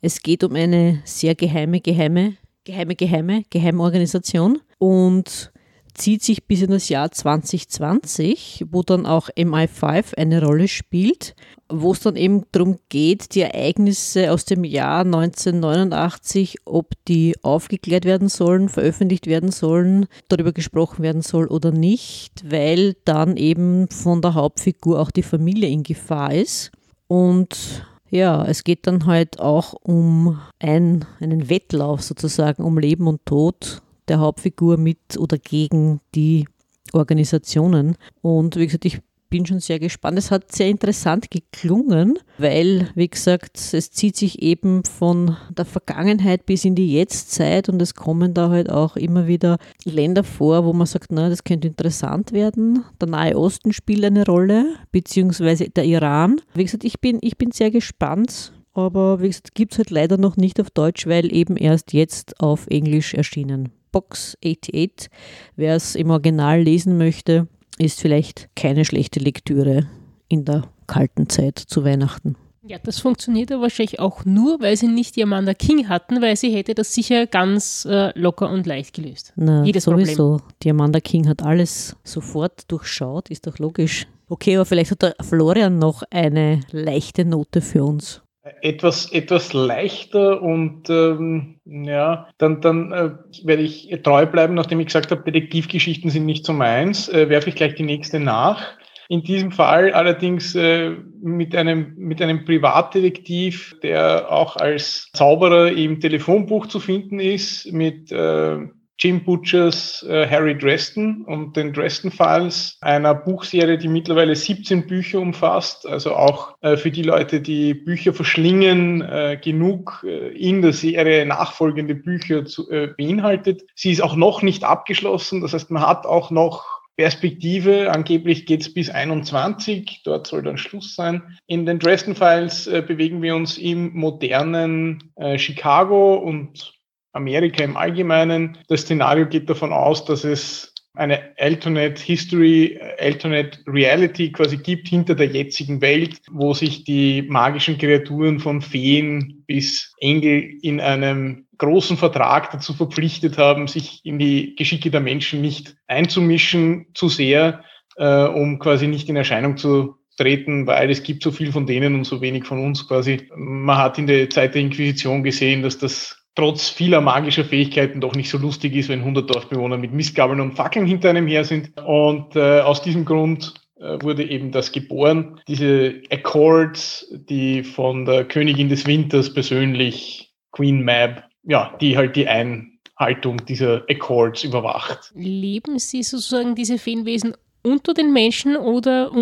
es 0.00 0.22
geht 0.22 0.44
um 0.44 0.54
eine 0.54 1.02
sehr 1.04 1.34
geheime, 1.34 1.80
geheime, 1.80 2.36
geheime, 2.64 2.94
geheime, 2.94 3.42
Geheimorganisation 3.50 4.60
und 4.78 5.52
zieht 6.00 6.22
sich 6.22 6.46
bis 6.46 6.62
in 6.62 6.70
das 6.70 6.88
Jahr 6.88 7.10
2020, 7.10 8.64
wo 8.70 8.82
dann 8.82 9.04
auch 9.04 9.28
MI5 9.30 10.16
eine 10.16 10.42
Rolle 10.42 10.66
spielt, 10.66 11.34
wo 11.68 11.92
es 11.92 12.00
dann 12.00 12.16
eben 12.16 12.44
darum 12.52 12.78
geht, 12.88 13.34
die 13.34 13.42
Ereignisse 13.42 14.32
aus 14.32 14.46
dem 14.46 14.64
Jahr 14.64 15.00
1989, 15.00 16.56
ob 16.64 16.94
die 17.06 17.36
aufgeklärt 17.42 18.06
werden 18.06 18.28
sollen, 18.28 18.70
veröffentlicht 18.70 19.26
werden 19.26 19.52
sollen, 19.52 20.06
darüber 20.28 20.52
gesprochen 20.52 21.02
werden 21.02 21.22
soll 21.22 21.46
oder 21.46 21.70
nicht, 21.70 22.50
weil 22.50 22.96
dann 23.04 23.36
eben 23.36 23.88
von 23.88 24.22
der 24.22 24.34
Hauptfigur 24.34 24.98
auch 24.98 25.10
die 25.10 25.22
Familie 25.22 25.68
in 25.68 25.82
Gefahr 25.82 26.32
ist. 26.32 26.72
Und 27.08 27.84
ja, 28.08 28.44
es 28.46 28.64
geht 28.64 28.86
dann 28.86 29.04
halt 29.04 29.38
auch 29.38 29.74
um 29.74 30.40
ein, 30.58 31.04
einen 31.20 31.50
Wettlauf 31.50 32.02
sozusagen, 32.02 32.64
um 32.64 32.78
Leben 32.78 33.06
und 33.06 33.24
Tod 33.26 33.82
der 34.10 34.20
Hauptfigur 34.20 34.76
mit 34.76 35.16
oder 35.16 35.38
gegen 35.38 36.00
die 36.14 36.46
Organisationen. 36.92 37.96
Und 38.20 38.56
wie 38.56 38.66
gesagt, 38.66 38.84
ich 38.84 39.00
bin 39.30 39.46
schon 39.46 39.60
sehr 39.60 39.78
gespannt. 39.78 40.18
Es 40.18 40.30
hat 40.30 40.52
sehr 40.52 40.68
interessant 40.68 41.30
geklungen, 41.30 42.18
weil, 42.36 42.90
wie 42.96 43.08
gesagt, 43.08 43.56
es 43.72 43.92
zieht 43.92 44.16
sich 44.16 44.42
eben 44.42 44.84
von 44.84 45.36
der 45.56 45.64
Vergangenheit 45.64 46.44
bis 46.46 46.64
in 46.64 46.74
die 46.74 46.92
Jetztzeit 46.92 47.68
und 47.68 47.80
es 47.80 47.94
kommen 47.94 48.34
da 48.34 48.50
halt 48.50 48.68
auch 48.68 48.96
immer 48.96 49.28
wieder 49.28 49.58
Länder 49.84 50.24
vor, 50.24 50.64
wo 50.64 50.72
man 50.72 50.88
sagt, 50.88 51.12
na, 51.12 51.28
das 51.28 51.44
könnte 51.44 51.68
interessant 51.68 52.32
werden. 52.32 52.84
Der 53.00 53.08
Nahe 53.08 53.38
Osten 53.38 53.72
spielt 53.72 54.04
eine 54.04 54.26
Rolle, 54.26 54.74
beziehungsweise 54.90 55.70
der 55.70 55.84
Iran. 55.84 56.40
Wie 56.54 56.64
gesagt, 56.64 56.84
ich 56.84 57.00
bin, 57.00 57.18
ich 57.22 57.38
bin 57.38 57.52
sehr 57.52 57.70
gespannt. 57.70 58.52
Aber 58.72 59.20
wie 59.20 59.28
gesagt, 59.28 59.54
gibt 59.54 59.72
es 59.72 59.78
halt 59.78 59.90
leider 59.90 60.16
noch 60.16 60.36
nicht 60.36 60.60
auf 60.60 60.70
Deutsch, 60.70 61.06
weil 61.06 61.34
eben 61.34 61.56
erst 61.56 61.92
jetzt 61.92 62.40
auf 62.40 62.66
Englisch 62.68 63.14
erschienen. 63.14 63.70
Box 63.92 64.36
88. 64.44 65.08
Wer 65.56 65.76
es 65.76 65.94
im 65.94 66.10
Original 66.10 66.62
lesen 66.62 66.98
möchte, 66.98 67.48
ist 67.78 68.00
vielleicht 68.00 68.48
keine 68.56 68.84
schlechte 68.84 69.20
Lektüre 69.20 69.88
in 70.28 70.44
der 70.44 70.68
kalten 70.86 71.28
Zeit 71.28 71.58
zu 71.58 71.84
Weihnachten. 71.84 72.36
Ja, 72.62 72.78
das 72.78 73.00
funktioniert 73.00 73.50
aber 73.50 73.62
wahrscheinlich 73.62 73.98
auch 74.00 74.24
nur, 74.24 74.60
weil 74.60 74.76
sie 74.76 74.86
nicht 74.86 75.16
die 75.16 75.22
Amanda 75.22 75.54
King 75.54 75.88
hatten, 75.88 76.20
weil 76.20 76.36
sie 76.36 76.54
hätte 76.54 76.74
das 76.74 76.94
sicher 76.94 77.26
ganz 77.26 77.86
äh, 77.90 78.16
locker 78.18 78.50
und 78.50 78.66
leicht 78.66 78.94
gelöst. 78.94 79.32
Na, 79.34 79.64
Jedes 79.64 79.84
sowieso. 79.84 80.36
Problem. 80.36 80.56
Die 80.62 80.70
Amanda 80.70 81.00
King 81.00 81.26
hat 81.26 81.42
alles 81.42 81.96
sofort 82.04 82.70
durchschaut, 82.70 83.30
ist 83.30 83.46
doch 83.46 83.58
logisch. 83.58 84.06
Okay, 84.28 84.56
aber 84.56 84.66
vielleicht 84.66 84.90
hat 84.90 85.02
der 85.02 85.14
Florian 85.20 85.78
noch 85.78 86.02
eine 86.10 86.60
leichte 86.70 87.24
Note 87.24 87.60
für 87.60 87.82
uns. 87.82 88.22
Etwas, 88.62 89.12
etwas 89.12 89.52
leichter 89.52 90.40
und 90.40 90.88
ähm, 90.88 91.60
ja, 91.66 92.28
dann, 92.38 92.62
dann 92.62 92.90
äh, 92.90 93.10
werde 93.44 93.62
ich 93.62 93.94
treu 94.02 94.24
bleiben, 94.24 94.54
nachdem 94.54 94.80
ich 94.80 94.86
gesagt 94.86 95.10
habe, 95.10 95.30
Detektivgeschichten 95.30 96.10
sind 96.10 96.24
nicht 96.24 96.46
so 96.46 96.54
meins, 96.54 97.10
äh, 97.10 97.28
werfe 97.28 97.50
ich 97.50 97.54
gleich 97.54 97.74
die 97.74 97.82
nächste 97.82 98.18
nach. 98.18 98.78
In 99.10 99.24
diesem 99.24 99.50
Fall 99.50 99.92
allerdings 99.92 100.54
äh, 100.54 100.90
mit, 101.20 101.54
einem, 101.54 101.94
mit 101.96 102.22
einem 102.22 102.44
Privatdetektiv, 102.44 103.76
der 103.82 104.32
auch 104.32 104.56
als 104.56 105.10
Zauberer 105.12 105.72
im 105.72 106.00
Telefonbuch 106.00 106.66
zu 106.66 106.80
finden 106.80 107.20
ist, 107.20 107.70
mit 107.72 108.10
äh, 108.12 108.56
Jim 109.00 109.24
Butchers 109.24 110.04
äh, 110.08 110.28
Harry 110.28 110.56
Dresden 110.56 111.24
und 111.24 111.56
den 111.56 111.72
Dresden 111.72 112.10
Files, 112.10 112.76
einer 112.82 113.14
Buchserie, 113.14 113.78
die 113.78 113.88
mittlerweile 113.88 114.36
17 114.36 114.86
Bücher 114.86 115.20
umfasst, 115.20 115.86
also 115.86 116.14
auch 116.14 116.54
äh, 116.60 116.76
für 116.76 116.90
die 116.90 117.02
Leute, 117.02 117.40
die 117.40 117.72
Bücher 117.72 118.12
verschlingen, 118.12 119.00
äh, 119.00 119.40
genug 119.42 120.04
äh, 120.06 120.28
in 120.36 120.60
der 120.60 120.74
Serie 120.74 121.24
nachfolgende 121.24 121.94
Bücher 121.94 122.44
zu, 122.44 122.70
äh, 122.70 122.88
beinhaltet. 122.88 123.62
Sie 123.74 123.90
ist 123.90 124.02
auch 124.02 124.16
noch 124.16 124.42
nicht 124.42 124.64
abgeschlossen, 124.64 125.40
das 125.40 125.54
heißt, 125.54 125.70
man 125.70 125.86
hat 125.86 126.04
auch 126.04 126.30
noch 126.30 126.80
Perspektive. 127.00 127.90
Angeblich 127.90 128.44
geht 128.44 128.60
es 128.60 128.74
bis 128.74 128.90
21, 128.90 130.02
dort 130.04 130.26
soll 130.26 130.42
dann 130.42 130.58
Schluss 130.58 130.94
sein. 130.94 131.38
In 131.46 131.64
den 131.64 131.78
Dresden 131.78 132.14
Files 132.14 132.66
äh, 132.66 132.82
bewegen 132.86 133.22
wir 133.22 133.34
uns 133.34 133.56
im 133.56 133.94
modernen 133.94 135.10
äh, 135.16 135.38
Chicago 135.38 136.16
und 136.16 136.79
Amerika 137.12 137.64
im 137.64 137.76
Allgemeinen. 137.76 138.58
Das 138.68 138.82
Szenario 138.82 139.26
geht 139.26 139.50
davon 139.50 139.72
aus, 139.72 140.04
dass 140.04 140.24
es 140.24 140.74
eine 140.94 141.20
Alternate 141.38 142.02
History, 142.02 142.78
Alternate 142.98 143.58
Reality 143.66 144.32
quasi 144.32 144.56
gibt 144.56 144.88
hinter 144.88 145.14
der 145.14 145.28
jetzigen 145.28 145.80
Welt, 145.80 146.20
wo 146.30 146.52
sich 146.52 146.84
die 146.84 147.22
magischen 147.22 147.78
Kreaturen 147.78 148.40
von 148.40 148.60
Feen 148.60 149.44
bis 149.46 149.94
Engel 150.00 150.58
in 150.62 150.80
einem 150.80 151.46
großen 151.58 151.96
Vertrag 151.96 152.50
dazu 152.50 152.74
verpflichtet 152.74 153.38
haben, 153.38 153.68
sich 153.68 154.00
in 154.04 154.18
die 154.18 154.56
Geschicke 154.56 154.90
der 154.90 155.00
Menschen 155.00 155.40
nicht 155.40 155.76
einzumischen 155.86 156.86
zu 156.94 157.08
sehr, 157.08 157.64
äh, 157.96 158.24
um 158.24 158.58
quasi 158.58 158.86
nicht 158.88 159.08
in 159.08 159.16
Erscheinung 159.16 159.56
zu 159.56 159.96
treten, 160.16 160.66
weil 160.66 160.90
es 160.90 161.02
gibt 161.02 161.22
so 161.22 161.30
viel 161.30 161.52
von 161.52 161.66
denen 161.66 161.94
und 161.94 162.04
so 162.04 162.20
wenig 162.20 162.44
von 162.44 162.62
uns 162.64 162.86
quasi. 162.88 163.28
Man 163.34 163.78
hat 163.78 163.98
in 163.98 164.06
der 164.06 164.28
Zeit 164.28 164.54
der 164.54 164.62
Inquisition 164.62 165.22
gesehen, 165.22 165.62
dass 165.62 165.78
das 165.78 166.19
trotz 166.34 166.68
vieler 166.68 167.00
magischer 167.00 167.44
Fähigkeiten 167.44 168.00
doch 168.00 168.14
nicht 168.14 168.30
so 168.30 168.38
lustig 168.38 168.74
ist, 168.74 168.88
wenn 168.88 169.00
100 169.00 169.28
Dorfbewohner 169.28 169.76
mit 169.76 169.92
Mistgabeln 169.92 170.40
und 170.40 170.52
Fackeln 170.52 170.86
hinter 170.86 171.10
einem 171.10 171.26
her 171.26 171.44
sind. 171.44 171.72
Und 171.80 172.36
äh, 172.36 172.60
aus 172.60 172.82
diesem 172.82 173.04
Grund 173.04 173.54
äh, 173.76 174.00
wurde 174.00 174.28
eben 174.28 174.52
das 174.52 174.72
geboren. 174.72 175.40
Diese 175.48 176.02
Accords, 176.10 177.06
die 177.10 177.62
von 177.62 178.04
der 178.04 178.24
Königin 178.24 178.68
des 178.68 178.86
Winters 178.86 179.32
persönlich, 179.32 180.32
Queen 180.52 180.84
Mab, 180.84 181.24
ja, 181.44 181.76
die 181.80 181.96
halt 181.96 182.16
die 182.16 182.28
Einhaltung 182.28 183.44
dieser 183.46 183.84
Accords 183.88 184.44
überwacht. 184.44 185.12
Leben 185.14 185.78
Sie 185.78 186.02
sozusagen 186.02 186.54
diese 186.54 186.78
Feenwesen 186.78 187.34
unter 187.62 187.94
den 187.94 188.12
Menschen 188.12 188.56
oder 188.56 189.12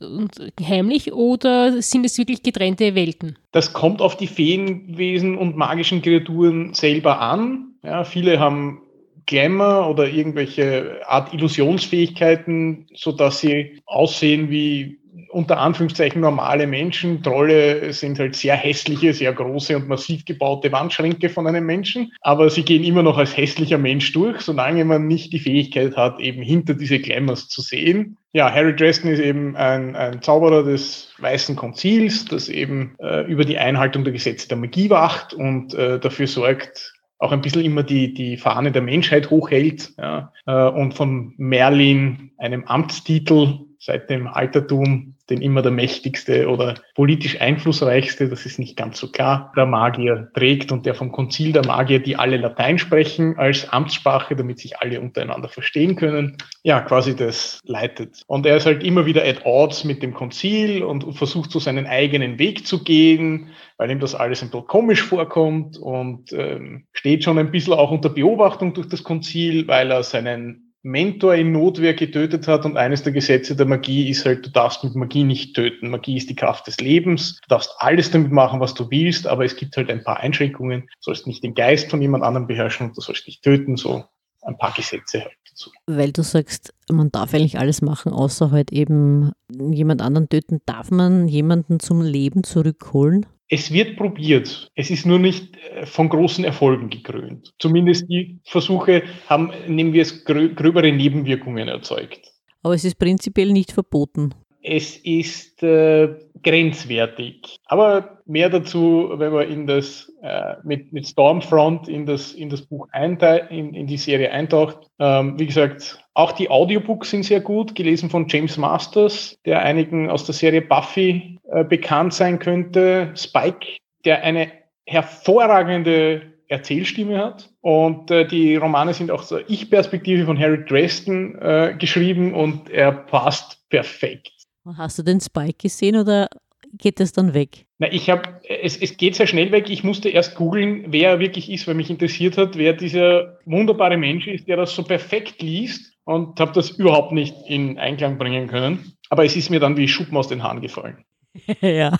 und, 0.00 0.52
heimlich 0.62 1.12
oder 1.12 1.80
sind 1.82 2.04
es 2.04 2.18
wirklich 2.18 2.42
getrennte 2.42 2.94
Welten? 2.94 3.38
Das 3.52 3.72
kommt 3.72 4.00
auf 4.02 4.16
die 4.16 4.26
Feenwesen 4.26 5.36
und 5.36 5.56
magischen 5.56 6.02
Kreaturen 6.02 6.74
selber 6.74 7.20
an. 7.20 7.74
Ja, 7.82 8.04
viele 8.04 8.38
haben 8.38 8.82
Glamour 9.26 9.90
oder 9.90 10.08
irgendwelche 10.08 11.00
Art 11.06 11.34
Illusionsfähigkeiten, 11.34 12.86
so 12.94 13.12
dass 13.12 13.40
sie 13.40 13.80
aussehen 13.86 14.50
wie 14.50 14.98
unter 15.30 15.58
Anführungszeichen 15.58 16.20
normale 16.20 16.66
Menschen. 16.66 17.22
Trolle 17.22 17.92
sind 17.92 18.18
halt 18.18 18.36
sehr 18.36 18.56
hässliche, 18.56 19.12
sehr 19.14 19.32
große 19.32 19.76
und 19.76 19.88
massiv 19.88 20.24
gebaute 20.24 20.72
Wandschränke 20.72 21.28
von 21.28 21.46
einem 21.46 21.66
Menschen, 21.66 22.12
aber 22.20 22.50
sie 22.50 22.62
gehen 22.64 22.84
immer 22.84 23.02
noch 23.02 23.18
als 23.18 23.36
hässlicher 23.36 23.78
Mensch 23.78 24.12
durch, 24.12 24.40
solange 24.40 24.84
man 24.84 25.06
nicht 25.06 25.32
die 25.32 25.38
Fähigkeit 25.38 25.96
hat, 25.96 26.20
eben 26.20 26.42
hinter 26.42 26.74
diese 26.74 26.98
Glamours 26.98 27.48
zu 27.48 27.62
sehen. 27.62 28.16
Ja, 28.32 28.52
Harry 28.52 28.76
Dresden 28.76 29.08
ist 29.08 29.20
eben 29.20 29.56
ein, 29.56 29.96
ein 29.96 30.20
Zauberer 30.20 30.62
des 30.62 31.14
Weißen 31.18 31.56
Konzils, 31.56 32.26
das 32.26 32.48
eben 32.48 32.94
äh, 32.98 33.22
über 33.30 33.44
die 33.44 33.58
Einhaltung 33.58 34.04
der 34.04 34.12
Gesetze 34.12 34.48
der 34.48 34.58
Magie 34.58 34.90
wacht 34.90 35.32
und 35.32 35.74
äh, 35.74 35.98
dafür 35.98 36.26
sorgt, 36.26 36.92
auch 37.18 37.32
ein 37.32 37.40
bisschen 37.40 37.64
immer 37.64 37.82
die, 37.82 38.12
die 38.12 38.36
Fahne 38.36 38.72
der 38.72 38.82
Menschheit 38.82 39.30
hochhält 39.30 39.94
ja, 39.96 40.32
äh, 40.46 40.68
und 40.68 40.92
von 40.92 41.32
Merlin, 41.38 42.30
einem 42.36 42.64
Amtstitel 42.64 43.60
seit 43.86 44.10
dem 44.10 44.26
Altertum, 44.26 45.14
den 45.30 45.40
immer 45.40 45.62
der 45.62 45.70
mächtigste 45.70 46.48
oder 46.48 46.74
politisch 46.96 47.40
einflussreichste, 47.40 48.28
das 48.28 48.44
ist 48.44 48.58
nicht 48.58 48.76
ganz 48.76 48.98
so 48.98 49.10
klar, 49.10 49.52
der 49.56 49.64
Magier 49.64 50.28
trägt 50.34 50.72
und 50.72 50.86
der 50.86 50.96
vom 50.96 51.12
Konzil 51.12 51.52
der 51.52 51.64
Magier, 51.64 52.00
die 52.00 52.16
alle 52.16 52.36
Latein 52.36 52.78
sprechen 52.78 53.38
als 53.38 53.68
Amtssprache, 53.68 54.34
damit 54.34 54.58
sich 54.58 54.78
alle 54.80 55.00
untereinander 55.00 55.48
verstehen 55.48 55.94
können, 55.94 56.36
ja, 56.64 56.80
quasi 56.80 57.14
das 57.14 57.60
leitet. 57.64 58.22
Und 58.26 58.44
er 58.44 58.56
ist 58.56 58.66
halt 58.66 58.82
immer 58.82 59.06
wieder 59.06 59.24
at 59.24 59.46
odds 59.46 59.84
mit 59.84 60.02
dem 60.02 60.14
Konzil 60.14 60.82
und 60.82 61.14
versucht 61.14 61.52
so 61.52 61.60
seinen 61.60 61.86
eigenen 61.86 62.40
Weg 62.40 62.66
zu 62.66 62.82
gehen, 62.82 63.50
weil 63.76 63.90
ihm 63.90 64.00
das 64.00 64.16
alles 64.16 64.42
ein 64.42 64.50
bisschen 64.50 64.66
komisch 64.66 65.02
vorkommt 65.02 65.78
und 65.78 66.32
ähm, 66.32 66.86
steht 66.92 67.22
schon 67.22 67.38
ein 67.38 67.52
bisschen 67.52 67.74
auch 67.74 67.92
unter 67.92 68.08
Beobachtung 68.08 68.74
durch 68.74 68.88
das 68.88 69.04
Konzil, 69.04 69.68
weil 69.68 69.92
er 69.92 70.02
seinen 70.02 70.65
Mentor 70.86 71.34
in 71.34 71.50
Notwehr 71.50 71.94
getötet 71.94 72.46
hat 72.46 72.64
und 72.64 72.76
eines 72.76 73.02
der 73.02 73.12
Gesetze 73.12 73.56
der 73.56 73.66
Magie 73.66 74.08
ist 74.08 74.24
halt, 74.24 74.46
du 74.46 74.50
darfst 74.50 74.84
mit 74.84 74.94
Magie 74.94 75.24
nicht 75.24 75.56
töten. 75.56 75.90
Magie 75.90 76.16
ist 76.16 76.30
die 76.30 76.36
Kraft 76.36 76.68
des 76.68 76.78
Lebens. 76.78 77.40
Du 77.42 77.48
darfst 77.48 77.74
alles 77.78 78.12
damit 78.12 78.30
machen, 78.30 78.60
was 78.60 78.72
du 78.74 78.88
willst, 78.88 79.26
aber 79.26 79.44
es 79.44 79.56
gibt 79.56 79.76
halt 79.76 79.90
ein 79.90 80.04
paar 80.04 80.18
Einschränkungen. 80.18 80.82
Du 80.82 80.88
sollst 81.00 81.26
nicht 81.26 81.42
den 81.42 81.56
Geist 81.56 81.90
von 81.90 82.00
jemand 82.00 82.22
anderem 82.22 82.46
beherrschen 82.46 82.86
und 82.86 82.96
du 82.96 83.00
sollst 83.00 83.26
nicht 83.26 83.42
töten, 83.42 83.76
so 83.76 84.04
ein 84.42 84.56
paar 84.58 84.72
Gesetze 84.76 85.22
halt 85.22 85.36
dazu. 85.50 85.70
Weil 85.86 86.12
du 86.12 86.22
sagst, 86.22 86.72
man 86.88 87.10
darf 87.10 87.34
eigentlich 87.34 87.58
alles 87.58 87.82
machen, 87.82 88.12
außer 88.12 88.52
halt 88.52 88.70
eben 88.70 89.32
jemand 89.50 90.02
anderen 90.02 90.28
töten. 90.28 90.60
Darf 90.66 90.92
man 90.92 91.26
jemanden 91.26 91.80
zum 91.80 92.00
Leben 92.00 92.44
zurückholen? 92.44 93.26
Es 93.48 93.72
wird 93.72 93.96
probiert. 93.96 94.70
Es 94.74 94.90
ist 94.90 95.06
nur 95.06 95.18
nicht 95.18 95.56
äh, 95.56 95.86
von 95.86 96.08
großen 96.08 96.44
Erfolgen 96.44 96.90
gekrönt. 96.90 97.54
Zumindest 97.58 98.08
die 98.08 98.40
Versuche 98.44 99.02
haben, 99.28 99.52
nehmen 99.68 99.92
wir 99.92 100.02
es, 100.02 100.24
gröbere 100.24 100.92
Nebenwirkungen 100.92 101.68
erzeugt. 101.68 102.32
Aber 102.62 102.74
es 102.74 102.84
ist 102.84 102.98
prinzipiell 102.98 103.52
nicht 103.52 103.70
verboten. 103.70 104.34
Es 104.68 104.96
ist 104.96 105.62
äh, 105.62 106.08
grenzwertig. 106.42 107.56
Aber 107.66 108.18
mehr 108.26 108.50
dazu, 108.50 109.12
wenn 109.14 109.32
man 109.32 109.48
in 109.48 109.66
das, 109.68 110.12
äh, 110.22 110.54
mit, 110.64 110.92
mit 110.92 111.06
Stormfront 111.06 111.86
in 111.86 112.04
das, 112.04 112.32
in 112.32 112.50
das 112.50 112.62
Buch 112.62 112.88
eintaucht, 112.90 113.50
in, 113.50 113.74
in 113.74 113.86
die 113.86 113.96
Serie 113.96 114.32
eintaucht. 114.32 114.88
Ähm, 114.98 115.38
wie 115.38 115.46
gesagt, 115.46 116.04
auch 116.14 116.32
die 116.32 116.50
Audiobooks 116.50 117.10
sind 117.10 117.22
sehr 117.22 117.40
gut, 117.40 117.76
gelesen 117.76 118.10
von 118.10 118.26
James 118.26 118.56
Masters, 118.56 119.38
der 119.44 119.62
einigen 119.62 120.10
aus 120.10 120.24
der 120.24 120.34
Serie 120.34 120.62
Buffy 120.62 121.38
äh, 121.52 121.62
bekannt 121.62 122.12
sein 122.12 122.40
könnte. 122.40 123.12
Spike, 123.14 123.66
der 124.04 124.24
eine 124.24 124.50
hervorragende 124.84 126.22
Erzählstimme 126.48 127.18
hat. 127.18 127.50
Und 127.60 128.10
äh, 128.10 128.26
die 128.26 128.56
Romane 128.56 128.94
sind 128.94 129.10
auch 129.10 129.24
zur 129.24 129.48
Ich-Perspektive 129.48 130.26
von 130.26 130.38
Harry 130.38 130.64
Dresden 130.64 131.36
äh, 131.40 131.74
geschrieben 131.78 132.34
und 132.34 132.70
er 132.70 132.92
passt 132.92 133.68
perfekt. 133.68 134.35
Hast 134.76 134.98
du 134.98 135.02
den 135.02 135.20
Spike 135.20 135.58
gesehen 135.62 135.96
oder 135.96 136.28
geht 136.72 137.00
das 137.00 137.12
dann 137.12 137.34
weg? 137.34 137.66
Na, 137.78 137.92
ich 137.92 138.10
habe, 138.10 138.40
es, 138.48 138.76
es 138.76 138.96
geht 138.96 139.14
sehr 139.14 139.26
schnell 139.26 139.52
weg. 139.52 139.70
Ich 139.70 139.84
musste 139.84 140.08
erst 140.08 140.34
googeln, 140.34 140.86
wer 140.88 141.10
er 141.10 141.20
wirklich 141.20 141.50
ist, 141.50 141.66
weil 141.66 141.74
mich 141.74 141.90
interessiert 141.90 142.36
hat, 142.36 142.56
wer 142.56 142.72
dieser 142.72 143.38
wunderbare 143.44 143.96
Mensch 143.96 144.26
ist, 144.26 144.48
der 144.48 144.56
das 144.56 144.74
so 144.74 144.82
perfekt 144.82 145.42
liest 145.42 145.94
und 146.04 146.40
habe 146.40 146.52
das 146.52 146.70
überhaupt 146.70 147.12
nicht 147.12 147.34
in 147.46 147.78
Einklang 147.78 148.18
bringen 148.18 148.48
können. 148.48 148.92
Aber 149.10 149.24
es 149.24 149.36
ist 149.36 149.50
mir 149.50 149.60
dann 149.60 149.76
wie 149.76 149.88
Schuppen 149.88 150.16
aus 150.16 150.28
den 150.28 150.42
Haaren 150.42 150.60
gefallen. 150.60 151.04
ja, 151.60 151.96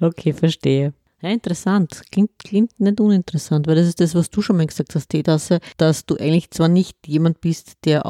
okay, 0.00 0.32
verstehe. 0.32 0.94
Ja, 1.20 1.30
interessant. 1.30 2.02
Klingt, 2.12 2.38
klingt 2.38 2.78
nicht 2.78 3.00
uninteressant, 3.00 3.66
weil 3.66 3.74
das 3.74 3.88
ist 3.88 4.00
das, 4.00 4.14
was 4.14 4.30
du 4.30 4.40
schon 4.40 4.56
mal 4.56 4.66
gesagt 4.66 4.94
hast, 4.94 5.08
Teetasse, 5.08 5.58
dass 5.76 6.06
du 6.06 6.16
eigentlich 6.16 6.50
zwar 6.50 6.68
nicht 6.68 6.96
jemand 7.06 7.40
bist, 7.40 7.84
der 7.84 8.06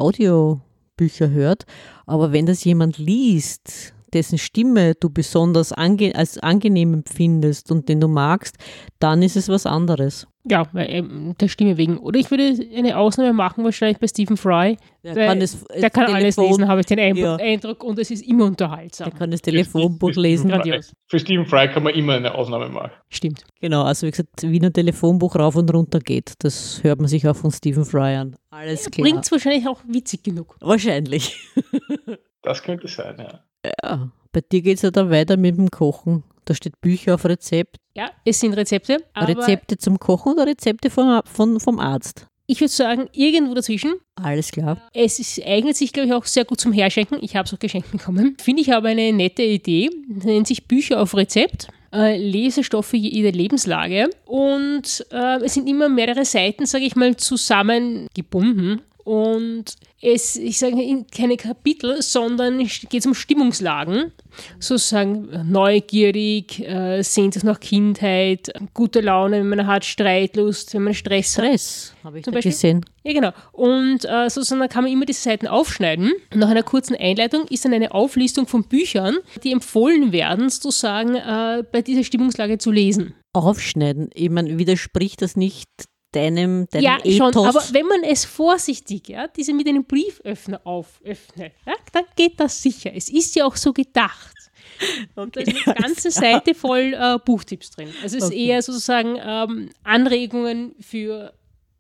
Audiobücher 0.99 1.31
hört, 1.31 1.65
aber 2.07 2.33
wenn 2.33 2.47
das 2.47 2.65
jemand 2.65 2.99
liest, 2.99 3.95
dessen 4.14 4.38
Stimme 4.38 4.94
du 4.94 5.11
besonders 5.11 5.73
ange 5.73 6.14
als 6.14 6.38
angenehm 6.38 6.94
empfindest 6.94 7.71
und 7.71 7.88
den 7.88 8.01
du 8.01 8.09
magst, 8.09 8.57
dann 8.99 9.23
ist 9.23 9.37
es 9.37 9.49
was 9.49 9.66
anderes. 9.66 10.27
Ja, 10.51 10.66
ähm, 10.77 11.35
der 11.38 11.49
Stimme 11.49 11.77
wegen. 11.77 11.99
Oder 11.99 12.18
ich 12.18 12.31
würde 12.31 12.55
eine 12.75 12.97
Ausnahme 12.97 13.35
machen, 13.35 13.64
wahrscheinlich 13.64 13.99
bei 13.99 14.07
Stephen 14.07 14.37
Fry. 14.37 14.79
Der 15.05 15.14
kann, 15.14 15.40
das, 15.40 15.64
der 15.64 15.90
kann 15.90 16.14
alles 16.14 16.37
lesen, 16.38 16.68
habe 16.68 16.81
ich 16.81 16.87
den 16.87 16.99
Eindruck, 16.99 17.23
Ja. 17.23 17.37
Eindruck, 17.37 17.85
und 17.85 17.99
es 17.99 18.11
ist 18.11 18.27
immer 18.27 18.47
unterhaltsam. 18.47 19.11
Der 19.11 19.18
kann 19.18 19.31
das 19.31 19.42
Telefonbuch 19.42 20.12
lesen. 20.12 20.49
Grandios. 20.49 20.92
Für 21.07 21.18
Stephen 21.18 21.44
Fry 21.44 21.68
kann 21.68 21.83
man 21.83 21.92
immer 21.94 22.14
eine 22.14 22.35
Ausnahme 22.35 22.68
machen. 22.71 22.92
Stimmt. 23.11 23.44
Genau, 23.61 23.83
also 23.83 24.07
wie 24.07 24.11
gesagt, 24.11 24.42
wie 24.42 24.61
ein 24.61 24.73
Telefonbuch 24.73 25.37
rauf 25.37 25.57
und 25.57 25.73
runter 25.73 25.99
geht, 25.99 26.33
das 26.38 26.83
hört 26.83 26.99
man 26.99 27.09
sich 27.09 27.29
auch 27.29 27.37
von 27.37 27.51
Stephen 27.51 27.85
Fry 27.85 28.16
an. 28.16 28.37
Alles 28.51 28.90
klar. 28.90 29.07
Bringt 29.07 29.25
es 29.25 29.33
wahrscheinlich 29.33 29.68
auch 29.68 29.81
witzig 29.87 30.23
genug. 30.23 30.57
Wahrscheinlich. 30.61 31.37
Das 32.40 32.62
könnte 32.62 32.87
sein, 32.88 33.16
ja. 33.18 33.40
Ja, 33.64 34.11
bei 34.33 34.40
dir 34.40 34.62
geht 34.62 34.77
es 34.77 34.83
ja 34.83 34.90
dann 34.90 35.11
weiter 35.11 35.37
mit 35.37 35.57
dem 35.57 35.71
Kochen. 35.71 36.25
Da 36.44 36.55
steht 36.55 36.81
Bücher 36.81 37.14
auf 37.14 37.25
Rezept. 37.25 37.77
Ja, 37.94 38.11
es 38.25 38.40
sind 38.40 38.55
Rezepte, 38.55 38.99
Rezepte 39.16 39.77
zum 39.77 39.99
Kochen 39.99 40.33
oder 40.33 40.47
Rezepte 40.47 40.88
vom, 40.88 41.21
von, 41.25 41.61
vom 41.61 41.79
Arzt? 41.79 42.27
ich 42.51 42.61
würde 42.61 42.73
sagen, 42.73 43.09
irgendwo 43.12 43.55
dazwischen. 43.55 43.92
Alles 44.16 44.51
klar. 44.51 44.81
Es 44.94 45.21
ist, 45.21 45.40
eignet 45.47 45.77
sich, 45.77 45.92
glaube 45.92 46.09
ich, 46.09 46.14
auch 46.14 46.25
sehr 46.25 46.47
gut 46.47 46.59
zum 46.59 46.73
Herschenken. 46.73 47.18
Ich 47.21 47.37
habe 47.37 47.47
es 47.47 47.53
auch 47.53 47.59
geschenkt 47.59 47.92
bekommen. 47.92 48.37
Finde 48.42 48.62
ich 48.62 48.73
aber 48.73 48.88
eine 48.88 49.12
nette 49.12 49.42
Idee. 49.42 49.90
Das 50.09 50.25
nennt 50.25 50.47
sich 50.47 50.66
Bücher 50.66 51.01
auf 51.01 51.14
Rezept. 51.14 51.68
Äh, 51.92 52.16
Lesestoffe 52.16 52.97
jeder 52.97 53.33
Lebenslage. 53.33 54.09
Und 54.25 55.07
äh, 55.12 55.44
es 55.44 55.55
sind 55.55 55.68
immer 55.68 55.90
mehrere 55.90 56.25
Seiten, 56.25 56.64
sage 56.64 56.85
ich 56.87 56.97
mal, 56.97 57.16
zusammengebunden. 57.16 58.81
Und 59.05 59.75
es, 60.01 60.37
ich 60.37 60.59
sage 60.59 60.81
in- 60.83 61.07
keine 61.09 61.37
Kapitel, 61.37 62.01
sondern 62.03 62.61
es 62.61 62.81
geht 62.89 63.05
um 63.07 63.15
Stimmungslagen. 63.15 64.13
Sozusagen 64.61 65.29
äh, 65.31 65.43
neugierig, 65.45 66.61
äh, 66.61 67.03
sehnt 67.03 67.35
sich 67.35 67.43
nach 67.43 67.59
Kindheit, 67.61 68.53
gute 68.75 69.01
Laune, 69.01 69.39
wenn 69.41 69.49
man 69.49 69.67
hat, 69.67 69.85
Streitlust, 69.85 70.75
wenn 70.75 70.85
man 70.85 70.95
Stress 70.95 71.37
hat. 71.39 71.45
Stress, 71.45 71.95
habe 72.05 72.19
ich 72.19 72.25
Zum 72.25 72.33
Beispiel? 72.35 72.53
gesehen. 72.53 72.85
Ja, 73.03 73.13
genau. 73.13 73.33
Und 73.53 74.05
äh, 74.05 74.29
sozusagen 74.31 74.61
dann 74.61 74.69
kann 74.69 74.85
man 74.85 74.93
immer 74.93 75.07
diese 75.07 75.23
Seiten 75.23 75.47
aufschneiden. 75.49 76.13
Nach 76.35 76.49
einer 76.49 76.63
kurzen 76.63 76.95
Einleitung 76.95 77.47
ist 77.49 77.65
dann 77.65 77.73
eine 77.73 77.93
Auflistung 77.93 78.47
von 78.47 78.65
Büchern, 78.65 79.17
die 79.43 79.53
empfohlen 79.53 80.13
werden, 80.13 80.49
sozusagen 80.51 81.17
äh, 81.17 81.65
bei 81.73 81.83
dieser 81.83 82.05
Stimmungslage 82.05 82.59
zu 82.59 82.71
lesen. 82.71 83.15
Aufschneiden. 83.33 84.11
Ich 84.15 84.31
meine, 84.31 84.59
widerspricht 84.59 85.23
das 85.23 85.37
nicht 85.37 85.69
deinem, 86.12 86.66
deinem 86.68 86.85
ja, 86.85 86.99
Ethos? 87.05 87.35
schon, 87.35 87.47
aber 87.47 87.62
wenn 87.73 87.87
man 87.87 88.03
es 88.03 88.25
vorsichtig, 88.25 89.09
ja, 89.09 89.27
diese 89.29 89.53
mit 89.53 89.68
einem 89.68 89.85
Brieföffner 89.85 90.61
auföffnet, 90.64 91.53
ja, 91.66 91.75
dann 91.92 92.05
geht 92.16 92.38
das 92.40 92.62
sicher. 92.62 92.90
Es 92.94 93.09
ist 93.09 93.35
ja 93.37 93.44
auch 93.44 93.57
so 93.57 93.73
gedacht. 93.73 94.35
Und 95.14 95.37
da 95.37 95.40
ist 95.40 95.66
eine 95.66 95.75
ganze 95.75 96.11
Seite 96.11 96.55
voll 96.55 96.94
äh, 96.94 97.18
Buchtipps 97.25 97.71
drin. 97.71 97.88
Also 98.03 98.16
es 98.16 98.25
ist 98.25 98.31
Okay. 98.31 98.47
eher 98.47 98.62
sozusagen 98.62 99.18
ähm, 99.21 99.71
Anregungen 99.83 100.75
für 100.81 101.33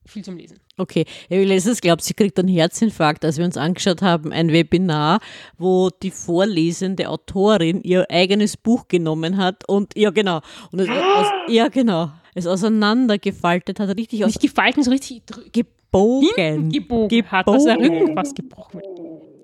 viel 0.08 0.24
zum 0.24 0.36
Lesen. 0.36 0.58
Okay, 0.78 1.04
ich 1.28 1.46
letztens 1.46 1.80
glaubt, 1.80 2.02
sie 2.02 2.14
kriegt 2.14 2.38
einen 2.38 2.48
Herzinfarkt, 2.48 3.24
als 3.24 3.36
wir 3.36 3.44
uns 3.44 3.56
angeschaut 3.56 4.00
haben, 4.00 4.32
ein 4.32 4.52
Webinar, 4.52 5.20
wo 5.58 5.90
die 5.90 6.10
vorlesende 6.10 7.08
Autorin 7.08 7.82
ihr 7.82 8.06
eigenes 8.10 8.56
Buch 8.56 8.88
genommen 8.88 9.36
hat 9.36 9.68
und 9.68 9.96
ja 9.96 10.10
genau, 10.10 10.40
und 10.70 10.88
aus, 10.88 11.26
ja 11.48 11.68
genau, 11.68 12.10
es 12.38 12.46
auseinandergefaltet 12.46 13.80
hat, 13.80 13.96
richtig 13.96 14.24
aus 14.24 14.30
Nicht 14.34 14.40
gefalten, 14.42 14.82
so 14.82 14.90
richtig 14.90 15.22
drü- 15.28 15.50
gebogen. 15.52 16.70
gebogen, 16.70 17.30
hat, 17.30 17.46
dass 17.48 17.64
der 17.64 17.76
Gebogen. 17.76 18.00
Rücken 18.02 18.14
fast 18.14 18.34
gebrochen 18.36 18.74
wird. 18.80 18.86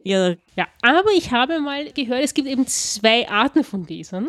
Ja, 0.05 0.35
Ja, 0.57 0.69
aber 0.83 1.11
ich 1.17 1.33
habe 1.33 1.59
mal 1.61 1.91
gehört, 1.93 2.23
es 2.23 2.33
gibt 2.35 2.47
eben 2.49 2.67
zwei 2.67 3.29
Arten 3.29 3.65
von 3.65 3.87
Lesern. 3.87 4.29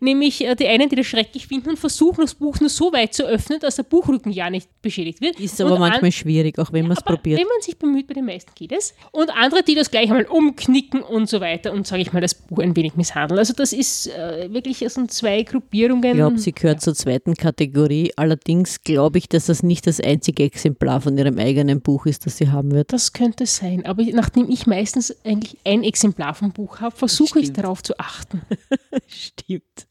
Nämlich 0.00 0.42
äh, 0.44 0.54
die 0.54 0.66
einen, 0.66 0.88
die 0.88 0.96
das 0.96 1.06
schrecklich 1.06 1.46
finden 1.46 1.70
und 1.70 1.78
versuchen, 1.78 2.22
das 2.22 2.34
Buch 2.34 2.58
nur 2.60 2.70
so 2.70 2.92
weit 2.92 3.12
zu 3.14 3.24
öffnen, 3.26 3.60
dass 3.60 3.76
der 3.76 3.82
Buchrücken 3.82 4.32
ja 4.32 4.48
nicht 4.48 4.68
beschädigt 4.80 5.20
wird. 5.20 5.38
ist 5.38 5.60
aber 5.60 5.72
Und 5.72 5.82
an- 5.82 5.90
manchmal 5.90 6.12
schwierig, 6.12 6.58
auch 6.58 6.72
wenn 6.72 6.86
man 6.88 6.96
es 6.96 7.02
probiert. 7.02 7.38
Wenn 7.38 7.46
man 7.46 7.60
sich 7.60 7.78
bemüht, 7.78 8.06
bei 8.06 8.14
den 8.14 8.24
meisten 8.24 8.50
geht 8.54 8.72
es. 8.72 8.94
Und 9.12 9.30
andere, 9.36 9.62
die 9.62 9.74
das 9.74 9.90
gleich 9.90 10.04
einmal 10.10 10.24
umknicken 10.24 11.02
und 11.02 11.28
so 11.28 11.40
weiter 11.40 11.72
und, 11.72 11.86
sage 11.86 12.02
ich 12.02 12.12
mal, 12.12 12.20
das 12.20 12.34
Buch 12.34 12.58
ein 12.60 12.74
wenig 12.74 12.94
misshandeln. 12.96 13.38
Also 13.38 13.52
das 13.52 13.72
ist 13.72 14.06
äh, 14.08 14.52
wirklich, 14.52 14.80
es 14.82 14.94
sind 14.94 15.10
zwei 15.12 15.42
Gruppierungen. 15.42 16.04
Ich 16.04 16.12
glaube, 16.16 16.38
sie 16.38 16.52
gehört 16.52 16.80
zur 16.80 16.94
zweiten 16.94 17.34
Kategorie. 17.34 18.12
Allerdings 18.16 18.82
glaube 18.82 19.18
ich, 19.18 19.28
dass 19.28 19.46
das 19.46 19.62
nicht 19.62 19.86
das 19.86 20.00
einzige 20.00 20.44
Exemplar 20.44 21.00
von 21.00 21.16
ihrem 21.18 21.38
eigenen 21.38 21.80
Buch 21.82 22.06
ist, 22.06 22.24
das 22.26 22.38
sie 22.38 22.48
haben 22.50 22.72
wird. 22.72 22.92
Das 22.92 23.12
könnte 23.12 23.44
sein, 23.46 23.84
aber 23.84 24.02
nachdem 24.04 24.48
ich 24.50 24.66
meistens 24.66 25.14
eigentlich 25.24 25.58
ein 25.66 25.82
Exemplar 25.82 26.34
vom 26.34 26.52
Buch 26.52 26.80
habe, 26.80 26.96
versuche 26.96 27.40
ich 27.40 27.52
darauf 27.52 27.82
zu 27.82 27.98
achten. 27.98 28.42
Stimmt. 29.08 29.86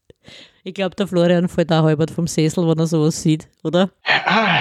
Ich 0.64 0.74
glaube, 0.74 0.96
der 0.96 1.06
Florian 1.06 1.48
fällt 1.48 1.70
auch 1.70 1.84
halbert 1.84 2.10
vom 2.10 2.26
Sessel, 2.26 2.66
wenn 2.66 2.78
er 2.78 2.88
sowas 2.88 3.22
sieht, 3.22 3.48
oder? 3.62 3.90
Ah, 4.02 4.58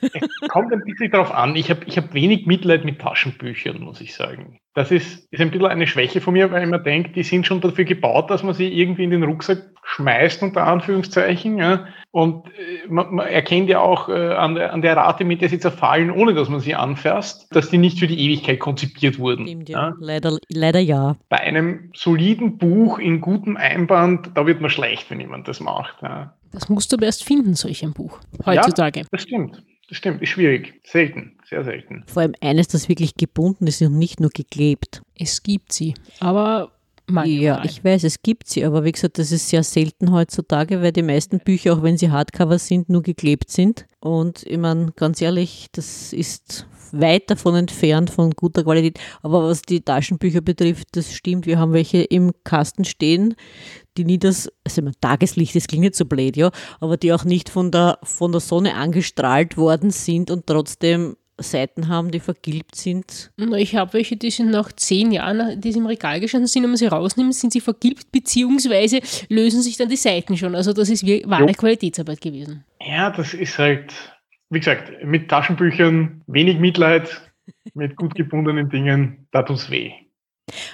es 0.00 0.48
kommt 0.48 0.72
ein 0.72 0.84
bisschen 0.84 1.10
darauf 1.10 1.32
an. 1.32 1.56
Ich 1.56 1.70
habe 1.70 1.80
ich 1.86 1.96
hab 1.96 2.14
wenig 2.14 2.46
Mitleid 2.46 2.84
mit 2.84 3.00
Taschenbüchern, 3.00 3.80
muss 3.80 4.00
ich 4.00 4.14
sagen. 4.14 4.60
Das 4.74 4.92
ist, 4.92 5.26
ist 5.32 5.40
ein 5.40 5.50
bisschen 5.50 5.66
eine 5.66 5.88
Schwäche 5.88 6.20
von 6.20 6.34
mir, 6.34 6.52
weil 6.52 6.62
ich 6.62 6.68
mir 6.68 6.80
denke, 6.80 7.10
die 7.10 7.24
sind 7.24 7.46
schon 7.46 7.60
dafür 7.60 7.84
gebaut, 7.84 8.30
dass 8.30 8.44
man 8.44 8.54
sie 8.54 8.68
irgendwie 8.68 9.02
in 9.02 9.10
den 9.10 9.24
Rucksack 9.24 9.58
schmeißt, 9.94 10.42
unter 10.42 10.66
Anführungszeichen. 10.66 11.58
Ja. 11.58 11.86
Und 12.12 12.46
äh, 12.46 12.86
man, 12.88 13.14
man 13.14 13.26
erkennt 13.26 13.68
ja 13.68 13.80
auch 13.80 14.08
äh, 14.08 14.34
an, 14.34 14.54
der, 14.54 14.72
an 14.72 14.82
der 14.82 14.96
Rate, 14.96 15.24
mit 15.24 15.40
der 15.40 15.48
sie 15.48 15.58
zerfallen, 15.58 16.10
ohne 16.10 16.34
dass 16.34 16.48
man 16.48 16.60
sie 16.60 16.74
anfasst, 16.74 17.48
dass 17.50 17.70
die 17.70 17.78
nicht 17.78 17.98
für 17.98 18.06
die 18.06 18.18
Ewigkeit 18.18 18.60
konzipiert 18.60 19.18
wurden. 19.18 19.46
Stimmt, 19.46 19.68
ja. 19.68 19.94
Leider, 19.98 20.38
leider 20.48 20.80
ja. 20.80 21.16
Bei 21.28 21.38
einem 21.38 21.90
soliden 21.94 22.58
Buch 22.58 22.98
in 22.98 23.20
gutem 23.20 23.56
Einband, 23.56 24.30
da 24.34 24.46
wird 24.46 24.60
man 24.60 24.70
schlecht, 24.70 25.10
wenn 25.10 25.20
jemand 25.20 25.48
das 25.48 25.60
macht. 25.60 26.02
Ja. 26.02 26.34
Das 26.52 26.68
musst 26.68 26.92
du 26.92 26.96
aber 26.96 27.06
erst 27.06 27.24
finden, 27.24 27.54
solch 27.54 27.84
ein 27.84 27.92
Buch, 27.92 28.20
heutzutage. 28.44 29.02
Das 29.10 29.22
stimmt. 29.22 29.62
Das 29.88 29.98
stimmt. 29.98 30.22
Ist 30.22 30.30
schwierig. 30.30 30.80
Selten. 30.84 31.36
Sehr 31.48 31.64
selten. 31.64 32.04
Vor 32.06 32.22
allem 32.22 32.34
eines, 32.40 32.68
das 32.68 32.88
wirklich 32.88 33.14
gebunden 33.16 33.66
ist 33.66 33.82
und 33.82 33.98
nicht 33.98 34.20
nur 34.20 34.30
geklebt. 34.30 35.02
Es 35.18 35.42
gibt 35.42 35.72
sie, 35.72 35.94
aber 36.20 36.70
manchmal. 37.10 37.40
Ja, 37.40 37.64
ich 37.64 37.84
weiß, 37.84 38.04
es 38.04 38.22
gibt 38.22 38.48
sie, 38.48 38.64
aber 38.64 38.84
wie 38.84 38.92
gesagt, 38.92 39.18
das 39.18 39.32
ist 39.32 39.48
sehr 39.48 39.62
selten 39.62 40.12
heutzutage, 40.12 40.82
weil 40.82 40.92
die 40.92 41.02
meisten 41.02 41.38
Bücher, 41.38 41.74
auch 41.74 41.82
wenn 41.82 41.98
sie 41.98 42.10
Hardcover 42.10 42.58
sind, 42.58 42.88
nur 42.88 43.02
geklebt 43.02 43.50
sind. 43.50 43.86
Und 44.00 44.44
ich 44.44 44.58
meine, 44.58 44.92
ganz 44.96 45.20
ehrlich, 45.20 45.68
das 45.72 46.12
ist 46.12 46.66
weit 46.92 47.30
davon 47.30 47.54
entfernt 47.54 48.10
von 48.10 48.30
guter 48.32 48.64
Qualität. 48.64 48.98
Aber 49.22 49.44
was 49.44 49.62
die 49.62 49.80
Taschenbücher 49.80 50.40
betrifft, 50.40 50.88
das 50.92 51.12
stimmt. 51.12 51.46
Wir 51.46 51.58
haben 51.58 51.72
welche 51.72 52.02
im 52.02 52.32
Kasten 52.44 52.84
stehen, 52.84 53.34
die 53.96 54.04
nie 54.04 54.18
das, 54.18 54.50
also 54.64 54.80
ich 54.80 54.84
meine, 54.84 55.00
Tageslicht, 55.00 55.54
das 55.54 55.66
klingt 55.66 55.84
jetzt 55.84 55.98
so 55.98 56.04
blöd, 56.04 56.36
ja, 56.36 56.50
aber 56.80 56.96
die 56.96 57.12
auch 57.12 57.24
nicht 57.24 57.48
von 57.48 57.70
der, 57.70 57.98
von 58.02 58.32
der 58.32 58.40
Sonne 58.40 58.74
angestrahlt 58.74 59.56
worden 59.56 59.90
sind 59.90 60.30
und 60.30 60.46
trotzdem 60.46 61.16
Seiten 61.42 61.88
haben, 61.88 62.10
die 62.10 62.20
vergilbt 62.20 62.76
sind. 62.76 63.30
Ich 63.56 63.76
habe 63.76 63.92
welche, 63.94 64.16
die 64.16 64.30
sind 64.30 64.50
nach 64.50 64.72
zehn 64.72 65.12
Jahren, 65.12 65.60
die 65.60 65.70
im 65.70 65.86
Regal 65.86 66.20
gestanden 66.20 66.46
sind, 66.46 66.62
wenn 66.62 66.70
man 66.70 66.76
sie 66.76 66.86
rausnimmt, 66.86 67.34
sind 67.34 67.52
sie 67.52 67.60
vergilbt, 67.60 68.12
beziehungsweise 68.12 69.00
lösen 69.28 69.62
sich 69.62 69.76
dann 69.76 69.88
die 69.88 69.96
Seiten 69.96 70.36
schon. 70.36 70.54
Also 70.54 70.72
das 70.72 70.88
ist 70.88 71.06
wie 71.06 71.22
wahre 71.26 71.46
Jo. 71.46 71.52
Qualitätsarbeit 71.52 72.20
gewesen. 72.20 72.64
Ja, 72.80 73.10
das 73.10 73.34
ist 73.34 73.58
halt, 73.58 73.92
wie 74.50 74.58
gesagt, 74.58 75.04
mit 75.04 75.28
Taschenbüchern 75.28 76.22
wenig 76.26 76.58
Mitleid, 76.58 77.20
mit 77.74 77.96
gut 77.96 78.14
gebundenen 78.14 78.70
Dingen, 78.70 79.26
da 79.32 79.42
tut's 79.42 79.70
weh. 79.70 79.92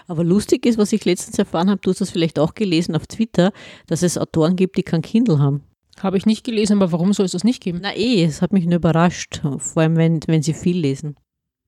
Aber 0.06 0.24
lustig 0.24 0.64
ist, 0.64 0.78
was 0.78 0.92
ich 0.92 1.04
letztens 1.04 1.38
erfahren 1.38 1.68
habe, 1.68 1.80
du 1.82 1.90
hast 1.90 2.00
das 2.00 2.10
vielleicht 2.10 2.38
auch 2.38 2.54
gelesen 2.54 2.96
auf 2.96 3.06
Twitter, 3.06 3.52
dass 3.86 4.02
es 4.02 4.16
Autoren 4.16 4.56
gibt, 4.56 4.76
die 4.78 4.82
kein 4.82 5.02
Kindle 5.02 5.38
haben. 5.38 5.62
Habe 6.02 6.18
ich 6.18 6.26
nicht 6.26 6.44
gelesen, 6.44 6.74
aber 6.80 6.92
warum 6.92 7.12
soll 7.12 7.26
es 7.26 7.32
das 7.32 7.44
nicht 7.44 7.62
geben? 7.62 7.80
Na 7.82 7.94
eh, 7.96 8.24
es 8.24 8.42
hat 8.42 8.52
mich 8.52 8.66
nur 8.66 8.76
überrascht, 8.76 9.40
vor 9.42 9.82
allem 9.82 9.96
wenn, 9.96 10.20
wenn 10.26 10.42
sie 10.42 10.52
viel 10.54 10.78
lesen. 10.78 11.16